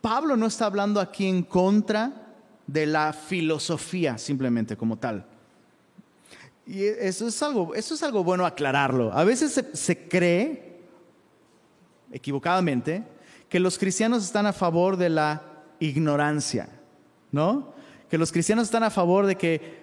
Pablo 0.00 0.36
no 0.36 0.46
está 0.46 0.66
hablando 0.66 1.00
aquí 1.00 1.26
en 1.26 1.42
contra 1.42 2.34
de 2.66 2.86
la 2.86 3.12
filosofía 3.12 4.16
simplemente 4.18 4.76
como 4.76 4.96
tal. 4.96 5.26
Y 6.66 6.84
eso 6.84 7.26
es 7.26 7.42
algo, 7.42 7.74
eso 7.74 7.94
es 7.94 8.02
algo 8.02 8.22
bueno 8.22 8.46
aclararlo. 8.46 9.12
A 9.12 9.24
veces 9.24 9.52
se, 9.52 9.76
se 9.76 10.08
cree, 10.08 10.80
equivocadamente, 12.12 13.04
que 13.48 13.58
los 13.58 13.78
cristianos 13.78 14.24
están 14.24 14.46
a 14.46 14.52
favor 14.52 14.96
de 14.96 15.10
la 15.10 15.42
ignorancia, 15.80 16.68
¿no? 17.32 17.74
Que 18.08 18.18
los 18.18 18.30
cristianos 18.30 18.64
están 18.64 18.84
a 18.84 18.90
favor 18.90 19.26
de 19.26 19.36
que 19.36 19.80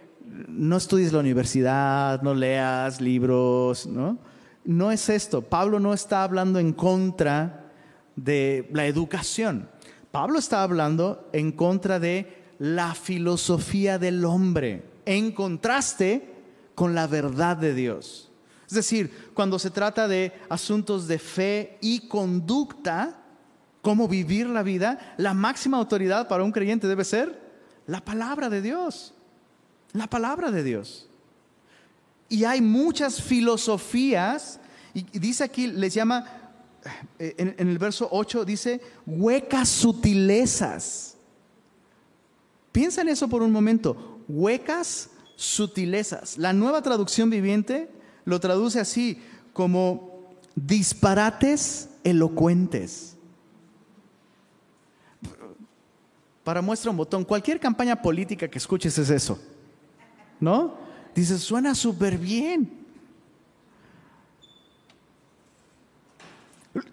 no 0.48 0.78
estudies 0.78 1.14
la 1.14 1.20
universidad, 1.20 2.22
no 2.22 2.34
leas 2.34 3.02
libros, 3.02 3.86
¿no? 3.86 4.18
No 4.64 4.92
es 4.92 5.10
esto. 5.10 5.42
Pablo 5.42 5.80
no 5.80 5.94
está 5.94 6.24
hablando 6.24 6.60
en 6.60 6.74
contra 6.74 7.72
de 8.16 8.70
la 8.74 8.86
educación. 8.86 9.70
Pablo 10.18 10.40
está 10.40 10.64
hablando 10.64 11.30
en 11.32 11.52
contra 11.52 12.00
de 12.00 12.56
la 12.58 12.96
filosofía 12.96 14.00
del 14.00 14.26
hombre, 14.26 14.84
en 15.06 15.32
contraste 15.32 16.34
con 16.74 16.96
la 16.96 17.06
verdad 17.06 17.56
de 17.56 17.76
Dios. 17.76 18.32
Es 18.68 18.74
decir, 18.74 19.30
cuando 19.36 19.60
se 19.60 19.70
trata 19.70 20.08
de 20.08 20.34
asuntos 20.50 21.08
de 21.08 21.20
fe 21.20 21.78
y 21.82 22.08
conducta, 22.08 23.22
cómo 23.84 24.08
vivir 24.08 24.48
la 24.48 24.64
vida, 24.64 25.14
la 25.18 25.36
máxima 25.36 25.78
autoridad 25.78 26.28
para 26.28 26.44
un 26.44 26.52
creyente 26.52 26.88
debe 26.88 27.06
ser 27.06 27.40
la 27.86 28.04
palabra 28.04 28.50
de 28.50 28.64
Dios 28.64 29.14
la 29.94 30.08
palabra 30.08 30.50
de 30.50 30.64
Dios. 30.64 31.08
Y 32.28 32.44
hay 32.44 32.60
muchas 32.60 33.22
filosofías, 33.22 34.60
y 34.96 35.04
dice 35.20 35.44
aquí, 35.44 35.68
les 35.68 35.94
llama, 35.94 36.47
eh, 37.20 37.36
en, 37.38 37.70
el 37.70 37.78
verso 37.78 38.08
8 38.12 38.46
dice, 38.46 38.82
huecas 39.06 39.70
sutilezas. 39.70 41.16
Piensa 42.72 43.02
en 43.02 43.10
eso 43.10 43.28
por 43.28 43.42
un 43.42 43.52
momento, 43.52 44.20
huecas 44.28 45.10
sutilezas. 45.36 46.38
La 46.38 46.54
nueva 46.54 46.82
traducción 46.82 47.30
viviente 47.30 47.90
lo 48.26 48.40
traduce 48.40 48.80
así, 48.80 49.22
como 49.54 50.26
disparates 50.56 51.90
elocuentes. 52.04 53.16
Para 56.44 56.62
muestra 56.62 56.92
un 56.92 56.98
botón, 56.98 57.26
cualquier 57.26 57.60
campaña 57.60 58.02
política 58.02 58.48
que 58.48 58.58
escuches 58.58 58.98
es 58.98 59.10
eso. 59.10 59.40
¿no? 60.40 60.76
Dices, 61.16 61.42
suena 61.42 61.76
súper 61.76 62.18
bien. 62.18 62.87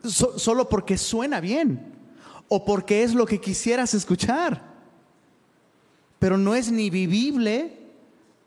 Solo 0.05 0.69
porque 0.69 0.99
suena 0.99 1.41
bien 1.41 1.95
o 2.49 2.65
porque 2.65 3.03
es 3.03 3.15
lo 3.15 3.27
que 3.27 3.41
quisieras 3.41 3.95
escuchar. 3.95 4.75
Pero 6.19 6.39
no 6.39 6.55
es 6.55 6.71
ni 6.71 6.91
vivible 6.91 7.79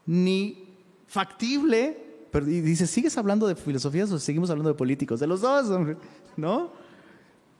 ni 0.06 0.76
factible. 1.08 2.26
Pero 2.32 2.48
y 2.48 2.62
dices, 2.62 2.90
¿sigues 2.90 3.18
hablando 3.18 3.48
de 3.48 3.56
filosofías 3.56 4.12
o 4.12 4.20
seguimos 4.20 4.50
hablando 4.50 4.70
de 4.70 4.76
políticos? 4.76 5.20
De 5.20 5.28
los 5.28 5.42
dos, 5.42 5.68
¿no? 6.36 6.72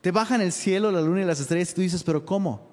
Te 0.02 0.12
bajan 0.12 0.42
el 0.42 0.52
cielo, 0.52 0.92
la 0.92 1.02
luna 1.02 1.22
y 1.22 1.26
las 1.26 1.40
estrellas 1.40 1.72
y 1.72 1.76
tú 1.76 1.82
dices, 1.82 2.04
¿pero 2.04 2.26
cómo? 2.26 2.68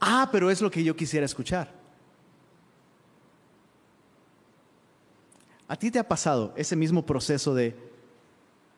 Ah, 0.00 0.28
pero 0.30 0.50
es 0.50 0.60
lo 0.60 0.70
que 0.70 0.84
yo 0.84 0.94
quisiera 0.94 1.26
escuchar. 1.26 1.74
¿A 5.68 5.76
ti 5.76 5.90
te 5.90 5.98
ha 5.98 6.06
pasado 6.06 6.52
ese 6.56 6.76
mismo 6.76 7.04
proceso 7.04 7.54
de 7.54 7.85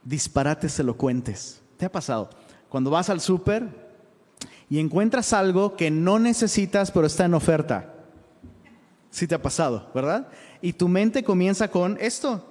disparates 0.09 0.79
elocuentes? 0.79 1.61
¿Te 1.77 1.87
ha 1.87 1.93
pasado? 1.93 2.31
Cuando 2.69 2.91
vas 2.91 3.11
al 3.11 3.21
súper 3.21 3.69
y 4.71 4.79
encuentras 4.79 5.33
algo 5.33 5.77
que 5.77 5.91
no 5.91 6.19
necesitas 6.19 6.91
pero 6.91 7.07
está 7.07 7.27
en 7.27 7.35
oferta. 7.35 7.95
Sí 9.11 9.27
te 9.27 9.35
ha 9.35 9.43
pasado, 9.43 9.91
¿verdad? 9.95 10.29
Y 10.61 10.73
tu 10.73 10.89
mente 10.89 11.23
comienza 11.23 11.69
con 11.69 11.97
esto, 12.01 12.45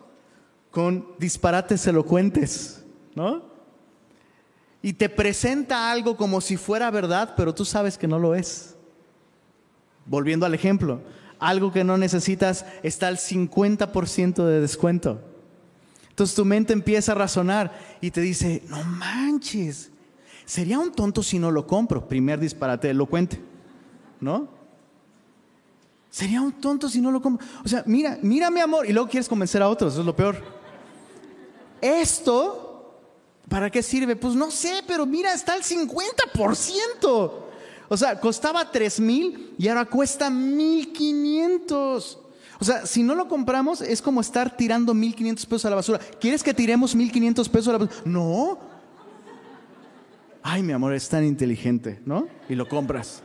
con 0.72 1.08
disparates 1.20 1.86
elocuentes, 1.88 2.84
¿no? 3.16 3.44
Y 4.82 4.94
te 4.94 5.10
presenta 5.10 5.92
algo 5.92 6.16
como 6.16 6.42
si 6.42 6.58
fuera 6.58 6.90
verdad, 6.92 7.34
pero 7.36 7.54
tú 7.54 7.66
sabes 7.66 7.98
que 7.98 8.08
no 8.08 8.20
lo 8.20 8.36
es. 8.36 8.76
Volviendo 10.06 10.46
al 10.46 10.54
ejemplo, 10.54 11.02
algo 11.40 11.72
que 11.72 11.84
no 11.84 11.98
necesitas 11.98 12.66
está 12.84 13.08
al 13.08 13.18
50% 13.18 14.46
de 14.46 14.62
descuento. 14.62 15.22
Entonces 16.18 16.36
tu 16.36 16.46
mente 16.46 16.74
empieza 16.74 17.12
a 17.12 17.16
razonar 17.16 17.80
y 18.02 18.10
te 18.10 18.22
dice, 18.22 18.64
no 18.70 18.84
manches, 18.84 19.92
sería 20.46 20.80
un 20.80 20.92
tonto 20.92 21.22
si 21.22 21.38
no 21.38 21.52
lo 21.52 21.68
compro. 21.68 22.08
Primer 22.08 22.40
disparate 22.40 22.90
elocuente, 22.90 23.40
¿no? 24.20 24.48
Sería 26.10 26.42
un 26.42 26.54
tonto 26.54 26.90
si 26.90 27.02
no 27.02 27.12
lo 27.12 27.22
compro. 27.22 27.46
O 27.64 27.68
sea, 27.68 27.84
mira, 27.86 28.18
mira 28.24 28.50
mi 28.50 28.62
amor. 28.62 28.90
Y 28.90 28.94
luego 28.94 29.08
quieres 29.08 29.30
convencer 29.30 29.62
a 29.62 29.70
otros, 29.70 29.94
eso 29.94 30.00
es 30.00 30.08
lo 30.08 30.16
peor. 30.16 30.44
Esto, 31.82 33.00
¿para 33.48 33.70
qué 33.70 33.84
sirve? 33.84 34.16
Pues 34.16 34.34
no 34.34 34.50
sé, 34.50 34.82
pero 34.88 35.06
mira, 35.06 35.36
está 35.36 35.54
al 35.54 35.62
50%. 35.62 37.32
O 37.90 37.96
sea, 37.96 38.20
costaba 38.20 38.72
3 38.72 39.00
mil 39.02 39.54
y 39.60 39.68
ahora 39.68 39.86
cuesta 39.86 40.32
1500. 40.32 42.22
O 42.60 42.66
sea, 42.66 42.86
si 42.86 43.04
no 43.04 43.16
lo 43.16 43.28
compramos 43.28 43.82
es 43.82 44.02
como 44.02 44.22
estar 44.22 44.56
tirando 44.56 44.94
1500 44.94 45.46
pesos 45.46 45.66
a 45.66 45.70
la 45.70 45.76
basura. 45.76 46.00
¿Quieres 46.20 46.44
que 46.44 46.54
tiremos 46.54 46.96
1500 46.96 47.50
pesos 47.50 47.68
a 47.68 47.72
la 47.74 47.78
basura? 47.80 48.02
No. 48.06 48.60
Ay, 50.42 50.64
mi 50.64 50.74
amor, 50.74 50.94
es 50.94 51.08
tan 51.10 51.24
inteligente, 51.24 52.02
¿no? 52.06 52.28
Y 52.48 52.56
lo 52.56 52.68
compras. 52.68 53.22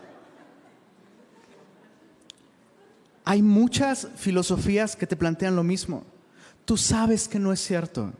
Hay 3.25 3.43
muchas 3.43 4.09
filosofías 4.17 4.97
que 4.97 5.07
te 5.07 5.17
plantean 5.17 5.55
lo 5.55 5.63
mismo. 5.63 6.05
Tú 6.65 6.77
sabes 6.77 7.29
que 7.29 7.39
no 7.39 7.53
es 7.53 7.61
cierto. 7.61 8.13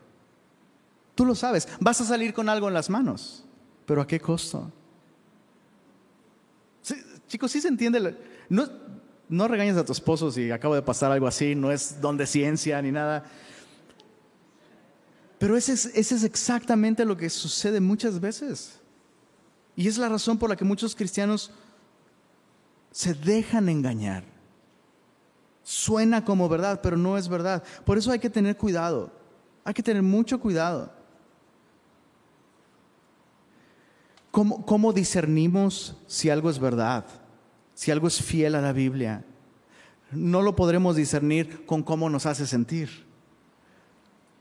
Tú 1.15 1.25
lo 1.25 1.35
sabes. 1.35 1.67
Vas 1.79 2.01
a 2.01 2.05
salir 2.05 2.33
con 2.33 2.49
algo 2.49 2.67
en 2.67 2.73
las 2.73 2.89
manos. 2.89 3.43
Pero 3.85 4.01
¿a 4.01 4.07
qué 4.07 4.19
costo? 4.19 4.71
chicos, 7.27 7.51
¿sí 7.51 7.61
se 7.61 7.67
entiende? 7.67 8.15
No, 8.47 8.69
no 9.33 9.47
regañes 9.47 9.77
a 9.77 9.85
tu 9.85 9.91
esposo 9.91 10.31
si 10.31 10.51
acaba 10.51 10.75
de 10.75 10.81
pasar 10.81 11.11
algo 11.11 11.27
así. 11.27 11.55
No 11.55 11.71
es 11.71 11.99
don 11.99 12.17
de 12.17 12.27
ciencia 12.27 12.81
ni 12.81 12.91
nada. 12.91 13.25
Pero 15.39 15.57
ese 15.57 15.73
es, 15.73 15.85
ese 15.87 16.15
es 16.15 16.23
exactamente 16.23 17.03
lo 17.03 17.17
que 17.17 17.29
sucede 17.29 17.79
muchas 17.79 18.19
veces. 18.19 18.79
Y 19.75 19.87
es 19.87 19.97
la 19.97 20.07
razón 20.07 20.37
por 20.37 20.49
la 20.49 20.55
que 20.55 20.63
muchos 20.63 20.95
cristianos 20.95 21.51
se 22.91 23.13
dejan 23.13 23.69
engañar. 23.69 24.23
Suena 25.63 26.23
como 26.23 26.47
verdad, 26.47 26.79
pero 26.83 26.95
no 26.95 27.17
es 27.17 27.27
verdad. 27.27 27.63
Por 27.85 27.97
eso 27.97 28.11
hay 28.11 28.19
que 28.19 28.29
tener 28.29 28.55
cuidado. 28.55 29.11
Hay 29.63 29.73
que 29.73 29.83
tener 29.83 30.03
mucho 30.03 30.39
cuidado. 30.39 30.93
¿Cómo, 34.31 34.93
discernimos 34.93 35.95
si 36.07 36.29
algo 36.29 36.49
es 36.49 36.57
verdad? 36.57 37.05
Si 37.73 37.91
algo 37.91 38.07
es 38.07 38.21
fiel 38.21 38.55
a 38.55 38.61
la 38.61 38.73
Biblia. 38.73 39.25
No 40.11 40.41
lo 40.41 40.55
podremos 40.55 40.95
discernir 40.95 41.65
con 41.65 41.83
cómo 41.83 42.09
nos 42.09 42.25
hace 42.25 42.45
sentir. 42.45 43.05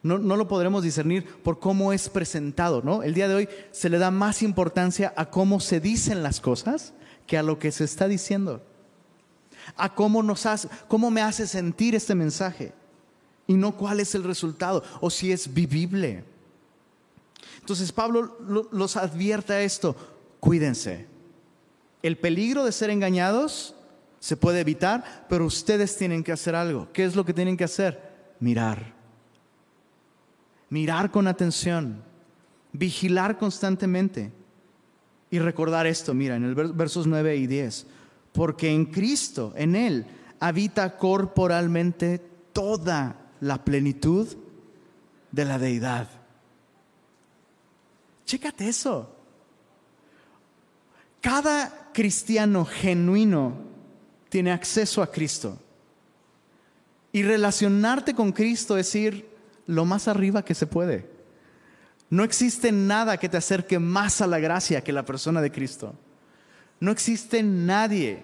No, 0.02 0.18
no, 0.18 0.36
lo 0.36 0.48
podremos 0.48 0.82
discernir 0.82 1.24
por 1.42 1.60
cómo 1.60 1.92
es 1.92 2.08
presentado, 2.08 2.82
¿no? 2.82 3.04
El 3.04 3.14
día 3.14 3.28
de 3.28 3.34
hoy 3.34 3.48
se 3.70 3.88
le 3.88 3.98
da 3.98 4.10
más 4.10 4.42
importancia 4.42 5.14
a 5.16 5.30
cómo 5.30 5.60
se 5.60 5.78
dicen 5.78 6.24
las 6.24 6.40
cosas 6.40 6.92
que 7.26 7.38
a 7.38 7.42
lo 7.44 7.60
que 7.60 7.70
se 7.70 7.84
está 7.84 8.08
diciendo 8.08 8.62
a 9.76 9.94
cómo, 9.94 10.22
nos 10.22 10.46
hace, 10.46 10.68
cómo 10.88 11.10
me 11.10 11.22
hace 11.22 11.46
sentir 11.46 11.94
este 11.94 12.14
mensaje 12.14 12.72
y 13.46 13.54
no 13.54 13.76
cuál 13.76 14.00
es 14.00 14.14
el 14.14 14.24
resultado 14.24 14.82
o 15.00 15.10
si 15.10 15.32
es 15.32 15.52
vivible. 15.52 16.24
Entonces 17.60 17.92
Pablo 17.92 18.36
los 18.70 18.96
advierte 18.96 19.52
a 19.52 19.62
esto, 19.62 19.96
cuídense. 20.40 21.11
El 22.02 22.18
peligro 22.18 22.64
de 22.64 22.72
ser 22.72 22.90
engañados 22.90 23.74
se 24.18 24.36
puede 24.36 24.60
evitar, 24.60 25.26
pero 25.28 25.46
ustedes 25.46 25.96
tienen 25.96 26.24
que 26.24 26.32
hacer 26.32 26.54
algo. 26.54 26.88
¿Qué 26.92 27.04
es 27.04 27.16
lo 27.16 27.24
que 27.24 27.34
tienen 27.34 27.56
que 27.56 27.64
hacer? 27.64 28.00
Mirar. 28.40 28.92
Mirar 30.70 31.10
con 31.10 31.28
atención, 31.28 32.02
vigilar 32.72 33.38
constantemente 33.38 34.32
y 35.30 35.38
recordar 35.38 35.86
esto. 35.86 36.14
Mira, 36.14 36.36
en 36.36 36.44
el 36.44 36.54
versos 36.54 37.06
9 37.06 37.36
y 37.36 37.46
10 37.46 37.86
porque 38.32 38.70
en 38.70 38.86
Cristo, 38.86 39.52
en 39.56 39.76
Él, 39.76 40.06
habita 40.40 40.96
corporalmente 40.96 42.18
toda 42.52 43.16
la 43.40 43.64
plenitud 43.64 44.26
de 45.30 45.44
la 45.44 45.58
deidad. 45.58 46.08
Chécate 48.24 48.68
eso. 48.68 49.14
Cada 51.20 51.81
cristiano 51.92 52.64
genuino 52.64 53.54
tiene 54.28 54.52
acceso 54.52 55.02
a 55.02 55.10
Cristo. 55.10 55.58
Y 57.12 57.22
relacionarte 57.22 58.14
con 58.14 58.32
Cristo 58.32 58.78
es 58.78 58.94
ir 58.94 59.28
lo 59.66 59.84
más 59.84 60.08
arriba 60.08 60.44
que 60.44 60.54
se 60.54 60.66
puede. 60.66 61.10
No 62.08 62.24
existe 62.24 62.72
nada 62.72 63.16
que 63.16 63.28
te 63.28 63.36
acerque 63.36 63.78
más 63.78 64.20
a 64.20 64.26
la 64.26 64.38
gracia 64.38 64.82
que 64.82 64.92
la 64.92 65.04
persona 65.04 65.40
de 65.40 65.52
Cristo. 65.52 65.94
No 66.80 66.90
existe 66.90 67.42
nadie 67.42 68.22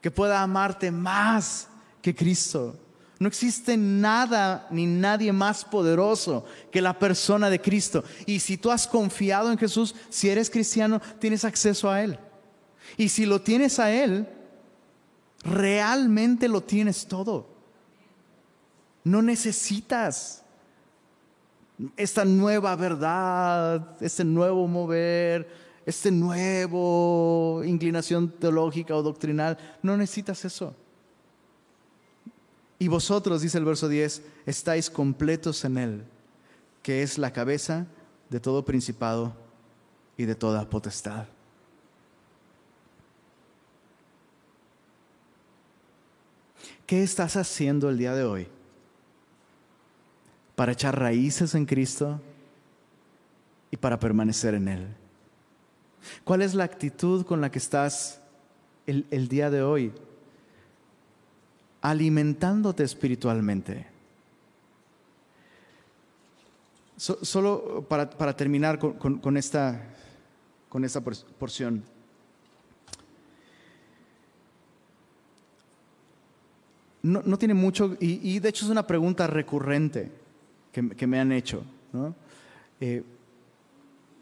que 0.00 0.10
pueda 0.10 0.42
amarte 0.42 0.90
más 0.90 1.68
que 2.00 2.14
Cristo. 2.14 2.78
No 3.18 3.26
existe 3.26 3.76
nada 3.76 4.68
ni 4.70 4.86
nadie 4.86 5.32
más 5.32 5.64
poderoso 5.64 6.44
que 6.70 6.80
la 6.80 6.98
persona 6.98 7.50
de 7.50 7.60
Cristo. 7.60 8.04
Y 8.26 8.38
si 8.38 8.56
tú 8.56 8.70
has 8.70 8.86
confiado 8.86 9.50
en 9.50 9.58
Jesús, 9.58 9.94
si 10.08 10.28
eres 10.28 10.48
cristiano, 10.50 11.00
tienes 11.18 11.44
acceso 11.44 11.90
a 11.90 12.02
Él. 12.02 12.18
Y 12.96 13.08
si 13.08 13.26
lo 13.26 13.40
tienes 13.40 13.78
a 13.78 13.92
Él, 13.92 14.28
realmente 15.44 16.48
lo 16.48 16.62
tienes 16.62 17.06
todo. 17.06 17.46
No 19.04 19.22
necesitas 19.22 20.42
esta 21.96 22.24
nueva 22.24 22.74
verdad, 22.76 23.96
este 24.00 24.24
nuevo 24.24 24.66
mover, 24.66 25.48
este 25.86 26.10
nuevo 26.10 27.62
inclinación 27.64 28.30
teológica 28.30 28.94
o 28.94 29.02
doctrinal. 29.02 29.56
No 29.82 29.96
necesitas 29.96 30.44
eso. 30.44 30.74
Y 32.78 32.88
vosotros, 32.88 33.42
dice 33.42 33.58
el 33.58 33.64
verso 33.64 33.88
10, 33.88 34.22
estáis 34.46 34.90
completos 34.90 35.64
en 35.64 35.78
Él, 35.78 36.04
que 36.82 37.02
es 37.02 37.18
la 37.18 37.32
cabeza 37.32 37.86
de 38.30 38.38
todo 38.38 38.64
principado 38.64 39.34
y 40.16 40.24
de 40.24 40.34
toda 40.34 40.68
potestad. 40.68 41.26
¿Qué 46.88 47.02
estás 47.02 47.36
haciendo 47.36 47.90
el 47.90 47.98
día 47.98 48.14
de 48.14 48.24
hoy 48.24 48.48
para 50.56 50.72
echar 50.72 50.98
raíces 50.98 51.54
en 51.54 51.66
Cristo 51.66 52.18
y 53.70 53.76
para 53.76 53.98
permanecer 53.98 54.54
en 54.54 54.68
Él? 54.68 54.86
¿Cuál 56.24 56.40
es 56.40 56.54
la 56.54 56.64
actitud 56.64 57.26
con 57.26 57.42
la 57.42 57.50
que 57.50 57.58
estás 57.58 58.22
el, 58.86 59.28
día 59.28 59.50
de 59.50 59.60
hoy? 59.60 59.92
Alimentándote 61.82 62.84
espiritualmente. 62.84 63.86
solo 66.96 67.84
para, 67.86 68.34
terminar 68.34 68.78
con, 68.78 69.36
esta, 69.36 69.84
con 70.70 70.86
esta 70.86 71.02
porción. 71.02 71.84
No, 77.08 77.38
tiene 77.38 77.54
mucho, 77.54 77.96
y, 78.00 78.38
de 78.38 78.48
hecho 78.50 78.66
es 78.66 78.70
una 78.70 78.86
pregunta 78.86 79.26
recurrente 79.26 80.12
que, 80.72 81.06
me 81.06 81.18
han 81.18 81.32
hecho. 81.32 81.64
¿no? 81.92 82.14
Eh, 82.80 83.02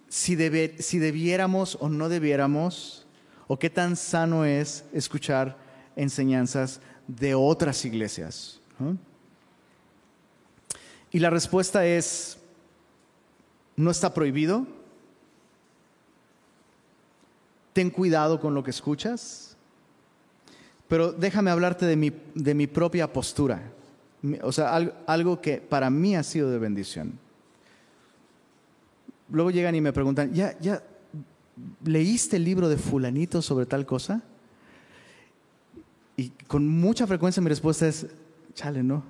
si, 0.09 0.37
debiéramos 0.37 1.76
o 1.80 1.89
no 1.89 2.09
debiéramos, 2.09 3.05
o 3.49 3.59
qué 3.59 3.70
tan 3.70 3.97
sano 3.97 4.45
es 4.45 4.84
escuchar 4.93 5.57
enseñanzas 5.97 6.80
de 7.09 7.34
otras 7.34 7.84
iglesias. 7.84 8.61
Y 11.11 11.18
la 11.18 11.30
respuesta 11.30 11.84
es, 11.84 12.39
no 13.74 13.91
está 13.91 14.14
prohibido. 14.14 14.64
Ten 17.72 17.91
cuidado 17.91 18.41
con 18.41 18.55
lo 18.55 18.62
que 18.62 18.70
escuchas. 18.70 19.55
Pero 20.89 21.12
déjame 21.12 21.51
hablarte 21.51 21.87
de 21.87 21.97
mi, 21.97 22.12
de 22.34 22.55
mi 22.55 22.66
propia 22.66 23.12
postura. 23.12 23.72
O 24.43 24.53
sea, 24.53 24.74
algo 25.07 25.41
que 25.41 25.59
para 25.59 25.91
mí 25.91 26.16
ha 26.16 26.22
sido 26.22 26.51
de 26.51 26.59
bendición 26.59 27.18
luego 29.30 29.51
llegan 29.51 29.74
y 29.74 29.80
me 29.80 29.93
preguntan, 29.93 30.32
ya, 30.32 30.59
ya, 30.61 30.82
¿leíste 31.84 32.37
el 32.37 32.45
libro 32.45 32.68
de 32.68 32.76
fulanito 32.76 33.43
sobre 33.43 33.66
tal 33.66 33.87
cosa? 33.87 34.22
Y 36.16 36.30
con 36.47 36.66
mucha 36.66 37.07
frecuencia 37.07 37.43
mi 37.43 37.49
respuesta 37.49 37.87
es, 37.87 38.07
chale, 38.55 38.82
no. 38.82 39.05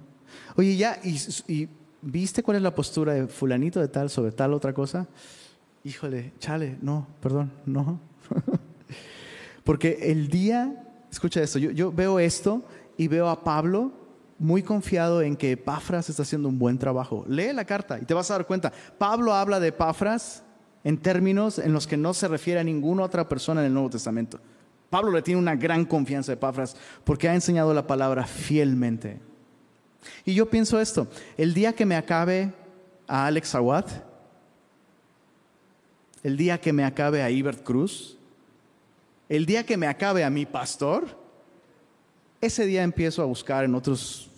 Oye, 0.56 0.76
ya, 0.76 1.00
y, 1.04 1.68
viste 2.02 2.42
cuál 2.42 2.58
es 2.58 2.62
la 2.62 2.74
postura 2.74 3.14
de 3.14 3.26
fulanito 3.26 3.80
de 3.80 3.88
tal 3.88 4.10
sobre 4.10 4.32
tal 4.32 4.52
otra 4.52 4.72
cosa? 4.72 5.06
Híjole, 5.84 6.32
chale, 6.38 6.78
no, 6.82 7.06
perdón, 7.20 7.52
no. 7.64 8.00
Porque 9.64 9.98
el 10.02 10.28
día, 10.28 10.85
escucha 11.16 11.42
esto, 11.42 11.58
yo, 11.58 11.90
veo 11.92 12.18
esto 12.18 12.62
y 12.96 13.08
veo 13.08 13.28
a 13.28 13.42
Pablo 13.42 13.90
muy 14.38 14.62
confiado 14.62 15.22
en 15.22 15.34
que 15.34 15.52
Epafras 15.52 16.10
está 16.10 16.22
haciendo 16.22 16.48
un 16.48 16.58
buen 16.58 16.78
trabajo. 16.78 17.24
Lee 17.26 17.54
la 17.54 17.64
carta 17.64 17.98
y 17.98 18.04
te 18.04 18.12
vas 18.12 18.30
a 18.30 18.34
dar 18.34 18.46
cuenta. 18.46 18.70
Pablo 18.98 19.32
habla 19.32 19.58
de 19.58 19.68
Epafras 19.68 20.42
en 20.84 20.98
términos 20.98 21.58
en 21.58 21.72
los 21.72 21.86
que 21.86 21.96
no 21.96 22.12
se 22.12 22.28
refiere 22.28 22.60
a 22.60 22.64
ninguna 22.64 23.02
otra 23.04 23.28
persona 23.28 23.62
en 23.62 23.68
el 23.68 23.72
Nuevo 23.72 23.90
Testamento. 23.90 24.38
Pablo 24.90 25.10
le 25.10 25.22
tiene 25.22 25.40
una 25.40 25.56
gran 25.56 25.86
confianza 25.86 26.32
a 26.32 26.34
Epafras 26.34 26.76
porque 27.02 27.28
ha 27.30 27.34
enseñado 27.34 27.72
la 27.72 27.86
palabra 27.86 28.26
fielmente. 28.26 29.18
Y 30.24 30.34
yo 30.34 30.50
pienso 30.50 30.78
esto, 30.78 31.08
el 31.38 31.54
día 31.54 31.72
que 31.72 31.86
me 31.86 31.96
acabe 31.96 32.52
a 33.08 33.26
Alex 33.26 33.54
Awad, 33.54 33.86
el 36.22 36.36
día 36.36 36.60
que 36.60 36.74
me 36.74 36.84
acabe 36.84 37.22
a 37.22 37.30
Ibert 37.30 37.62
Cruz, 37.64 38.15
el 39.28 39.46
día 39.46 39.64
que 39.64 39.76
me 39.76 39.86
acabe 39.86 40.24
a 40.24 40.30
mi 40.30 40.46
pastor, 40.46 41.06
ese 42.40 42.66
día 42.66 42.82
empiezo 42.82 43.22
a 43.22 43.26
buscar 43.26 43.64
en 43.64 43.74
otros 43.74 44.30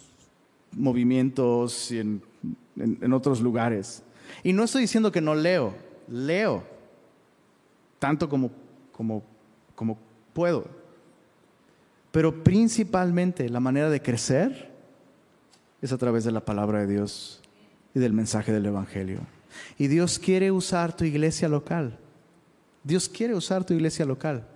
movimientos 0.72 1.91
y 1.91 1.99
en, 1.99 3.12
otros 3.12 3.41
lugares. 3.41 4.03
Y 4.43 4.53
no 4.53 4.64
estoy 4.64 4.82
diciendo 4.82 5.11
que 5.12 5.20
no 5.20 5.34
leo, 5.34 5.74
leo, 6.09 6.62
tanto 7.99 8.28
como, 8.28 8.51
como, 8.93 9.22
como 9.74 9.99
puedo. 10.32 10.66
Pero 12.12 12.43
principalmente 12.43 13.49
la 13.49 13.61
manera 13.61 13.91
de 13.91 14.01
crecer 14.01 14.70
es 15.82 15.93
a 15.93 15.99
través 15.99 16.24
de 16.24 16.32
la 16.32 16.45
palabra 16.45 16.80
de 16.80 16.86
Dios 16.86 17.43
y 17.95 17.99
del 17.99 18.12
mensaje 18.12 18.53
del 18.53 18.66
Evangelio. 18.66 19.20
Y 19.76 19.89
Dios 19.89 20.18
quiere 20.18 20.51
usar 20.51 20.97
tu 20.97 21.05
iglesia 21.05 21.49
local. 21.49 21.99
Dios 22.84 23.09
quiere 23.09 23.34
usar 23.34 23.64
tu 23.64 23.74
iglesia 23.74 24.07
local 24.07 24.47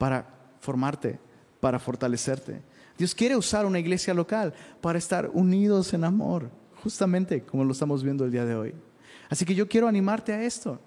para 0.00 0.24
formarte, 0.60 1.18
para 1.60 1.78
fortalecerte. 1.78 2.62
Dios 2.96 3.14
quiere 3.14 3.36
usar 3.36 3.66
una 3.66 3.78
iglesia 3.78 4.14
local 4.14 4.54
para 4.80 4.96
estar 4.96 5.28
unidos 5.34 5.92
en 5.92 6.04
amor, 6.04 6.50
justamente 6.82 7.42
como 7.42 7.64
lo 7.64 7.72
estamos 7.72 8.02
viendo 8.02 8.24
el 8.24 8.32
día 8.32 8.46
de 8.46 8.54
hoy. 8.54 8.74
Así 9.28 9.44
que 9.44 9.54
yo 9.54 9.68
quiero 9.68 9.86
animarte 9.86 10.32
a 10.32 10.42
esto. 10.42 10.80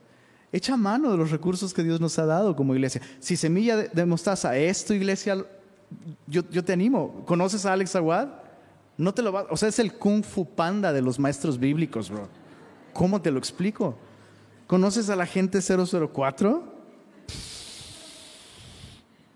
Echa 0.52 0.76
mano 0.76 1.12
de 1.12 1.18
los 1.18 1.30
recursos 1.30 1.76
que 1.76 1.84
Dios 1.84 2.02
nos 2.02 2.18
ha 2.18 2.26
dado 2.26 2.56
como 2.56 2.74
iglesia. 2.74 3.04
Si 3.20 3.38
semilla 3.38 3.78
de, 3.78 4.06
mostaza 4.08 4.58
es 4.58 4.84
tu 4.84 4.94
iglesia, 4.94 5.46
yo, 6.26 6.44
te 6.44 6.74
animo. 6.74 7.24
¿Conoces 7.28 7.68
a 7.68 7.74
Alex 7.74 7.96
Aguad? 7.96 8.30
No 8.98 9.14
te 9.14 9.22
lo 9.22 9.32
va, 9.32 9.46
o 9.52 9.58
sea, 9.58 9.70
es 9.70 9.78
el 9.78 9.94
kung 9.94 10.24
fu 10.24 10.44
panda 10.56 10.92
de 10.92 11.04
los 11.04 11.20
maestros 11.20 11.60
bíblicos, 11.60 12.10
bro. 12.10 12.28
¿Cómo 12.94 13.22
te 13.22 13.30
lo 13.30 13.38
explico? 13.38 13.96
¿Conoces 14.66 15.12
a 15.12 15.16
la 15.16 15.28
gente 15.28 15.60
004? 15.62 16.73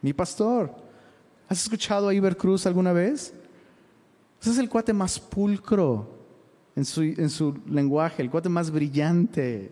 Mi 0.02 0.14
pastor. 0.14 0.74
¿Has 1.50 1.64
escuchado 1.64 2.10
a 2.10 2.14
Iber 2.14 2.36
Cruz 2.36 2.66
alguna 2.66 2.94
vez? 2.94 3.34
Ese 4.42 4.52
es 4.52 4.58
el 4.58 4.70
cuate 4.70 4.94
más 4.94 5.20
pulcro 5.20 6.08
en 6.76 6.86
su, 6.86 7.02
en 7.02 7.30
su 7.30 7.58
lenguaje, 7.68 8.22
el 8.22 8.30
cuate 8.30 8.50
más 8.50 8.70
brillante. 8.70 9.72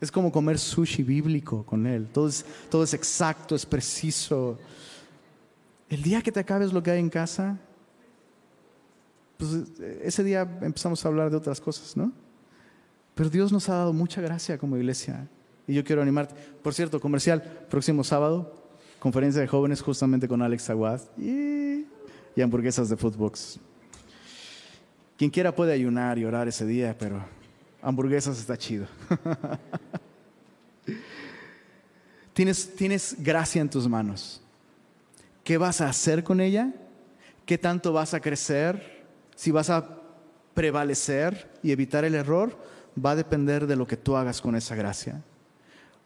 Es 0.00 0.12
como 0.12 0.30
comer 0.30 0.58
sushi 0.58 1.02
bíblico 1.02 1.64
con 1.64 1.86
él. 1.86 2.08
Todo 2.12 2.28
es, 2.28 2.44
todo 2.70 2.84
es 2.84 2.94
exacto, 2.94 3.54
es 3.54 3.64
preciso. 3.64 4.58
El 5.88 6.02
día 6.02 6.22
que 6.22 6.30
te 6.30 6.40
acabes 6.40 6.72
lo 6.72 6.82
que 6.82 6.90
hay 6.90 7.00
en 7.00 7.10
casa, 7.10 7.58
pues 9.38 9.50
ese 10.02 10.22
día 10.22 10.42
empezamos 10.62 11.04
a 11.04 11.08
hablar 11.08 11.30
de 11.30 11.36
otras 11.36 11.60
cosas, 11.60 11.96
¿no? 11.96 12.12
Pero 13.14 13.30
Dios 13.30 13.50
nos 13.50 13.68
ha 13.68 13.74
dado 13.74 13.92
mucha 13.92 14.20
gracia 14.20 14.58
como 14.58 14.76
iglesia. 14.76 15.26
Y 15.66 15.74
yo 15.74 15.82
quiero 15.82 16.02
animarte. 16.02 16.34
Por 16.62 16.74
cierto, 16.74 17.00
comercial, 17.00 17.42
próximo 17.70 18.04
sábado, 18.04 18.65
conferencia 19.06 19.40
de 19.40 19.46
jóvenes 19.46 19.80
justamente 19.82 20.26
con 20.26 20.42
Alex 20.42 20.68
Aguad 20.68 21.00
y, 21.16 21.86
hamburguesas 22.42 22.88
de 22.88 22.96
Footbox. 22.96 23.60
Quien 25.16 25.30
quiera 25.30 25.54
puede 25.54 25.72
ayunar 25.72 26.18
y 26.18 26.24
orar 26.24 26.48
ese 26.48 26.66
día, 26.66 26.96
pero 26.98 27.24
hamburguesas 27.80 28.36
está 28.36 28.58
chido. 28.58 28.88
tienes, 32.32 32.74
tienes 32.74 33.14
gracia 33.20 33.62
en 33.62 33.70
tus 33.70 33.86
manos. 33.86 34.42
¿Qué 35.44 35.56
vas 35.56 35.80
a 35.80 35.88
hacer 35.88 36.24
con 36.24 36.40
ella? 36.40 36.74
¿Qué 37.44 37.58
tanto 37.58 37.92
vas 37.92 38.12
a 38.12 38.18
crecer? 38.18 39.06
Si 39.36 39.52
vas 39.52 39.70
a 39.70 40.00
prevalecer 40.52 41.48
y 41.62 41.70
evitar 41.70 42.04
el 42.04 42.16
error, 42.16 42.58
va 42.98 43.12
a 43.12 43.16
depender 43.16 43.68
de 43.68 43.76
lo 43.76 43.86
que 43.86 43.96
tú 43.96 44.16
hagas 44.16 44.40
con 44.40 44.56
esa 44.56 44.74
gracia. 44.74 45.22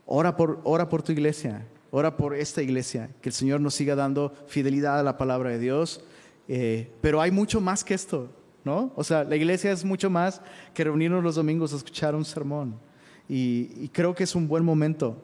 Ora 0.05 0.36
por, 0.36 0.61
ora 0.64 0.90
por 0.90 1.03
tu 1.03 1.12
iglesia, 1.12 1.66
Ora 1.91 2.16
por 2.16 2.34
esta 2.34 2.62
iglesia, 2.62 3.11
que 3.20 3.28
el 3.28 3.32
Señor 3.34 3.61
nos 3.61 3.74
siga 3.74 3.95
dando 3.95 4.32
fidelidad 4.47 5.01
a 5.01 5.03
la 5.03 5.18
palabra 5.18 5.51
de 5.51 5.59
Dios. 5.59 6.03
Eh, 6.49 6.91
pero 7.01 7.20
hay 7.20 7.30
mucho 7.30 7.61
más 7.61 7.82
que 7.82 7.95
esto, 7.95 8.30
¿no? 8.64 8.93
O 8.97 9.05
sea, 9.05 9.24
la 9.24 9.36
iglesia 9.36 9.72
es 9.72 9.84
mucho 9.84 10.11
más 10.11 10.41
que 10.74 10.84
reunirnos 10.84 11.22
los 11.22 11.34
domingos 11.34 11.72
a 11.72 11.76
escuchar 11.76 12.14
un 12.14 12.24
sermón. 12.24 12.76
Y, 13.28 13.70
y 13.76 13.91
creo 13.93 14.14
que 14.14 14.24
es 14.24 14.34
un 14.34 14.49
buen 14.49 14.64
momento 14.64 15.16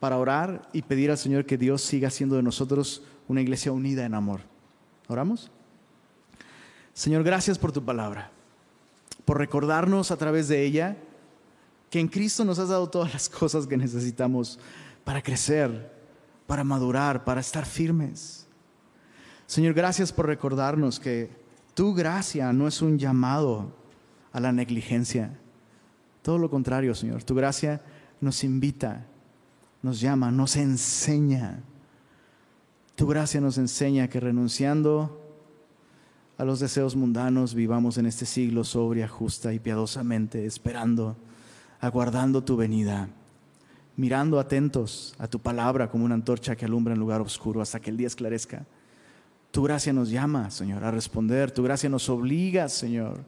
para 0.00 0.16
orar 0.16 0.68
y 0.72 0.82
pedir 0.82 1.10
al 1.10 1.18
Señor 1.18 1.44
que 1.44 1.58
Dios 1.58 1.82
siga 1.82 2.08
haciendo 2.08 2.36
de 2.36 2.42
nosotros 2.42 3.02
una 3.28 3.40
iglesia 3.40 3.70
unida 3.70 4.04
en 4.04 4.14
amor. 4.14 4.40
¿Oramos? 5.08 5.50
Señor, 6.94 7.22
gracias 7.22 7.58
por 7.58 7.72
tu 7.72 7.84
palabra, 7.84 8.30
por 9.24 9.38
recordarnos 9.38 10.10
a 10.10 10.16
través 10.16 10.48
de 10.48 10.64
ella 10.64 10.96
que 11.90 12.00
en 12.00 12.08
Cristo 12.08 12.44
nos 12.44 12.58
has 12.58 12.68
dado 12.68 12.88
todas 12.88 13.12
las 13.12 13.28
cosas 13.28 13.66
que 13.66 13.76
necesitamos 13.76 14.58
para 15.04 15.22
crecer, 15.22 15.99
para 16.50 16.64
madurar, 16.64 17.22
para 17.22 17.40
estar 17.40 17.64
firmes. 17.64 18.44
Señor, 19.46 19.72
gracias 19.72 20.12
por 20.12 20.26
recordarnos 20.26 20.98
que 20.98 21.30
tu 21.74 21.94
gracia 21.94 22.52
no 22.52 22.66
es 22.66 22.82
un 22.82 22.98
llamado 22.98 23.72
a 24.32 24.40
la 24.40 24.50
negligencia. 24.50 25.38
Todo 26.22 26.38
lo 26.38 26.50
contrario, 26.50 26.92
Señor. 26.96 27.22
Tu 27.22 27.36
gracia 27.36 27.80
nos 28.20 28.42
invita, 28.42 29.06
nos 29.80 30.00
llama, 30.00 30.32
nos 30.32 30.56
enseña. 30.56 31.62
Tu 32.96 33.06
gracia 33.06 33.40
nos 33.40 33.56
enseña 33.56 34.08
que 34.08 34.18
renunciando 34.18 35.22
a 36.36 36.44
los 36.44 36.58
deseos 36.58 36.96
mundanos 36.96 37.54
vivamos 37.54 37.96
en 37.96 38.06
este 38.06 38.26
siglo 38.26 38.64
sobria, 38.64 39.06
justa 39.06 39.54
y 39.54 39.60
piadosamente, 39.60 40.46
esperando, 40.46 41.16
aguardando 41.80 42.42
tu 42.42 42.56
venida 42.56 43.08
mirando 44.00 44.40
atentos 44.40 45.14
a 45.18 45.28
tu 45.28 45.38
palabra 45.38 45.90
como 45.90 46.06
una 46.06 46.14
antorcha 46.14 46.56
que 46.56 46.64
alumbra 46.64 46.94
en 46.94 46.98
lugar 46.98 47.20
oscuro 47.20 47.60
hasta 47.60 47.80
que 47.80 47.90
el 47.90 47.98
día 47.98 48.06
esclarezca. 48.06 48.64
Tu 49.50 49.62
gracia 49.62 49.92
nos 49.92 50.08
llama, 50.08 50.50
Señor, 50.50 50.82
a 50.84 50.90
responder. 50.90 51.50
Tu 51.50 51.62
gracia 51.62 51.90
nos 51.90 52.08
obliga, 52.08 52.66
Señor. 52.70 53.22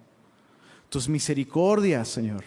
Tus 0.88 1.10
misericordias, 1.10 2.08
Señor. 2.08 2.42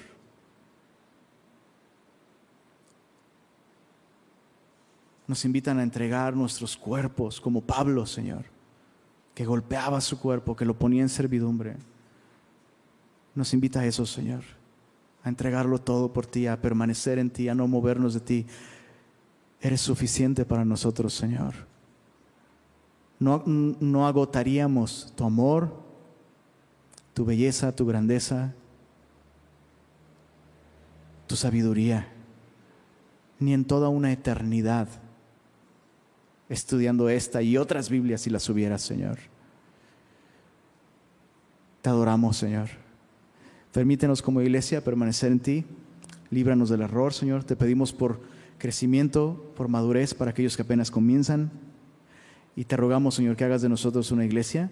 Nos 5.28 5.46
invitan 5.46 5.78
a 5.78 5.84
entregar 5.84 6.36
nuestros 6.36 6.76
cuerpos 6.76 7.40
como 7.40 7.62
Pablo, 7.62 8.08
Señor, 8.08 8.46
que 9.36 9.46
golpeaba 9.46 10.02
su 10.02 10.20
cuerpo, 10.20 10.56
que 10.56 10.66
lo 10.66 10.74
ponía 10.74 11.04
en 11.04 11.10
servidumbre. 11.10 11.76
Nos 13.36 13.54
invita 13.54 13.82
a 13.82 13.86
eso, 13.86 14.04
Señor 14.04 14.55
a 15.26 15.30
entregarlo 15.30 15.82
todo 15.82 16.14
por 16.14 16.28
ti, 16.28 16.46
a 16.46 16.62
permanecer 16.62 17.18
en 17.18 17.32
ti, 17.32 17.50
a 17.50 17.56
no 17.56 17.68
movernos 17.68 18.14
de 18.14 18.20
ti. 18.20 18.46
Eres 19.60 19.82
suficiente 19.82 20.46
para 20.46 20.64
nosotros, 20.64 21.16
Señor. 21.16 21.56
No, 23.20 23.42
no 23.48 24.08
agotaríamos 24.08 25.12
tu 25.16 25.24
amor, 25.24 25.84
tu 27.16 27.26
belleza, 27.26 27.76
tu 27.76 27.88
grandeza, 27.88 28.54
tu 31.26 31.36
sabiduría, 31.36 32.08
ni 33.40 33.56
en 33.56 33.66
toda 33.66 33.90
una 33.90 34.12
eternidad 34.12 34.90
estudiando 36.50 37.10
esta 37.10 37.42
y 37.42 37.58
otras 37.58 37.90
Biblias 37.90 38.22
si 38.22 38.30
las 38.30 38.48
hubieras, 38.48 38.84
Señor. 38.84 39.18
Te 41.82 41.90
adoramos, 41.90 42.38
Señor. 42.38 42.85
Permítenos 43.76 44.22
como 44.22 44.40
iglesia 44.40 44.82
permanecer 44.82 45.34
en 45.34 45.42
ti. 45.42 45.66
Líbranos 46.32 46.70
del 46.70 46.80
error, 46.80 47.14
Señor. 47.14 47.44
Te 47.44 47.58
pedimos 47.58 47.92
por 47.92 48.22
crecimiento, 48.58 49.52
por 49.58 49.68
madurez 49.68 50.14
para 50.14 50.32
aquellos 50.32 50.56
que 50.56 50.62
apenas 50.62 50.90
comienzan. 50.90 51.52
Y 52.56 52.64
te 52.64 52.78
rogamos, 52.78 53.16
Señor, 53.16 53.36
que 53.36 53.44
hagas 53.44 53.62
de 53.62 53.68
nosotros 53.68 54.12
una 54.12 54.24
iglesia 54.24 54.72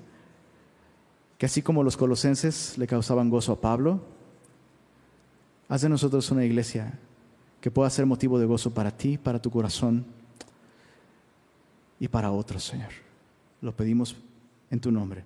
que 1.38 1.48
así 1.48 1.62
como 1.62 1.84
los 1.84 1.98
colosenses 1.98 2.78
le 2.78 2.88
causaban 2.88 3.30
gozo 3.30 3.52
a 3.52 3.60
Pablo, 3.60 4.06
haz 5.68 5.82
de 5.82 5.90
nosotros 5.90 6.32
una 6.32 6.46
iglesia 6.46 6.98
que 7.60 7.72
pueda 7.72 7.90
ser 7.90 8.06
motivo 8.06 8.40
de 8.40 8.46
gozo 8.46 8.74
para 8.74 8.90
ti, 8.90 9.18
para 9.18 9.42
tu 9.42 9.52
corazón 9.52 10.06
y 12.00 12.08
para 12.08 12.32
otros, 12.32 12.64
Señor. 12.64 12.92
Lo 13.60 13.76
pedimos 13.76 14.16
en 14.72 14.80
tu 14.80 14.94
nombre. 14.94 15.26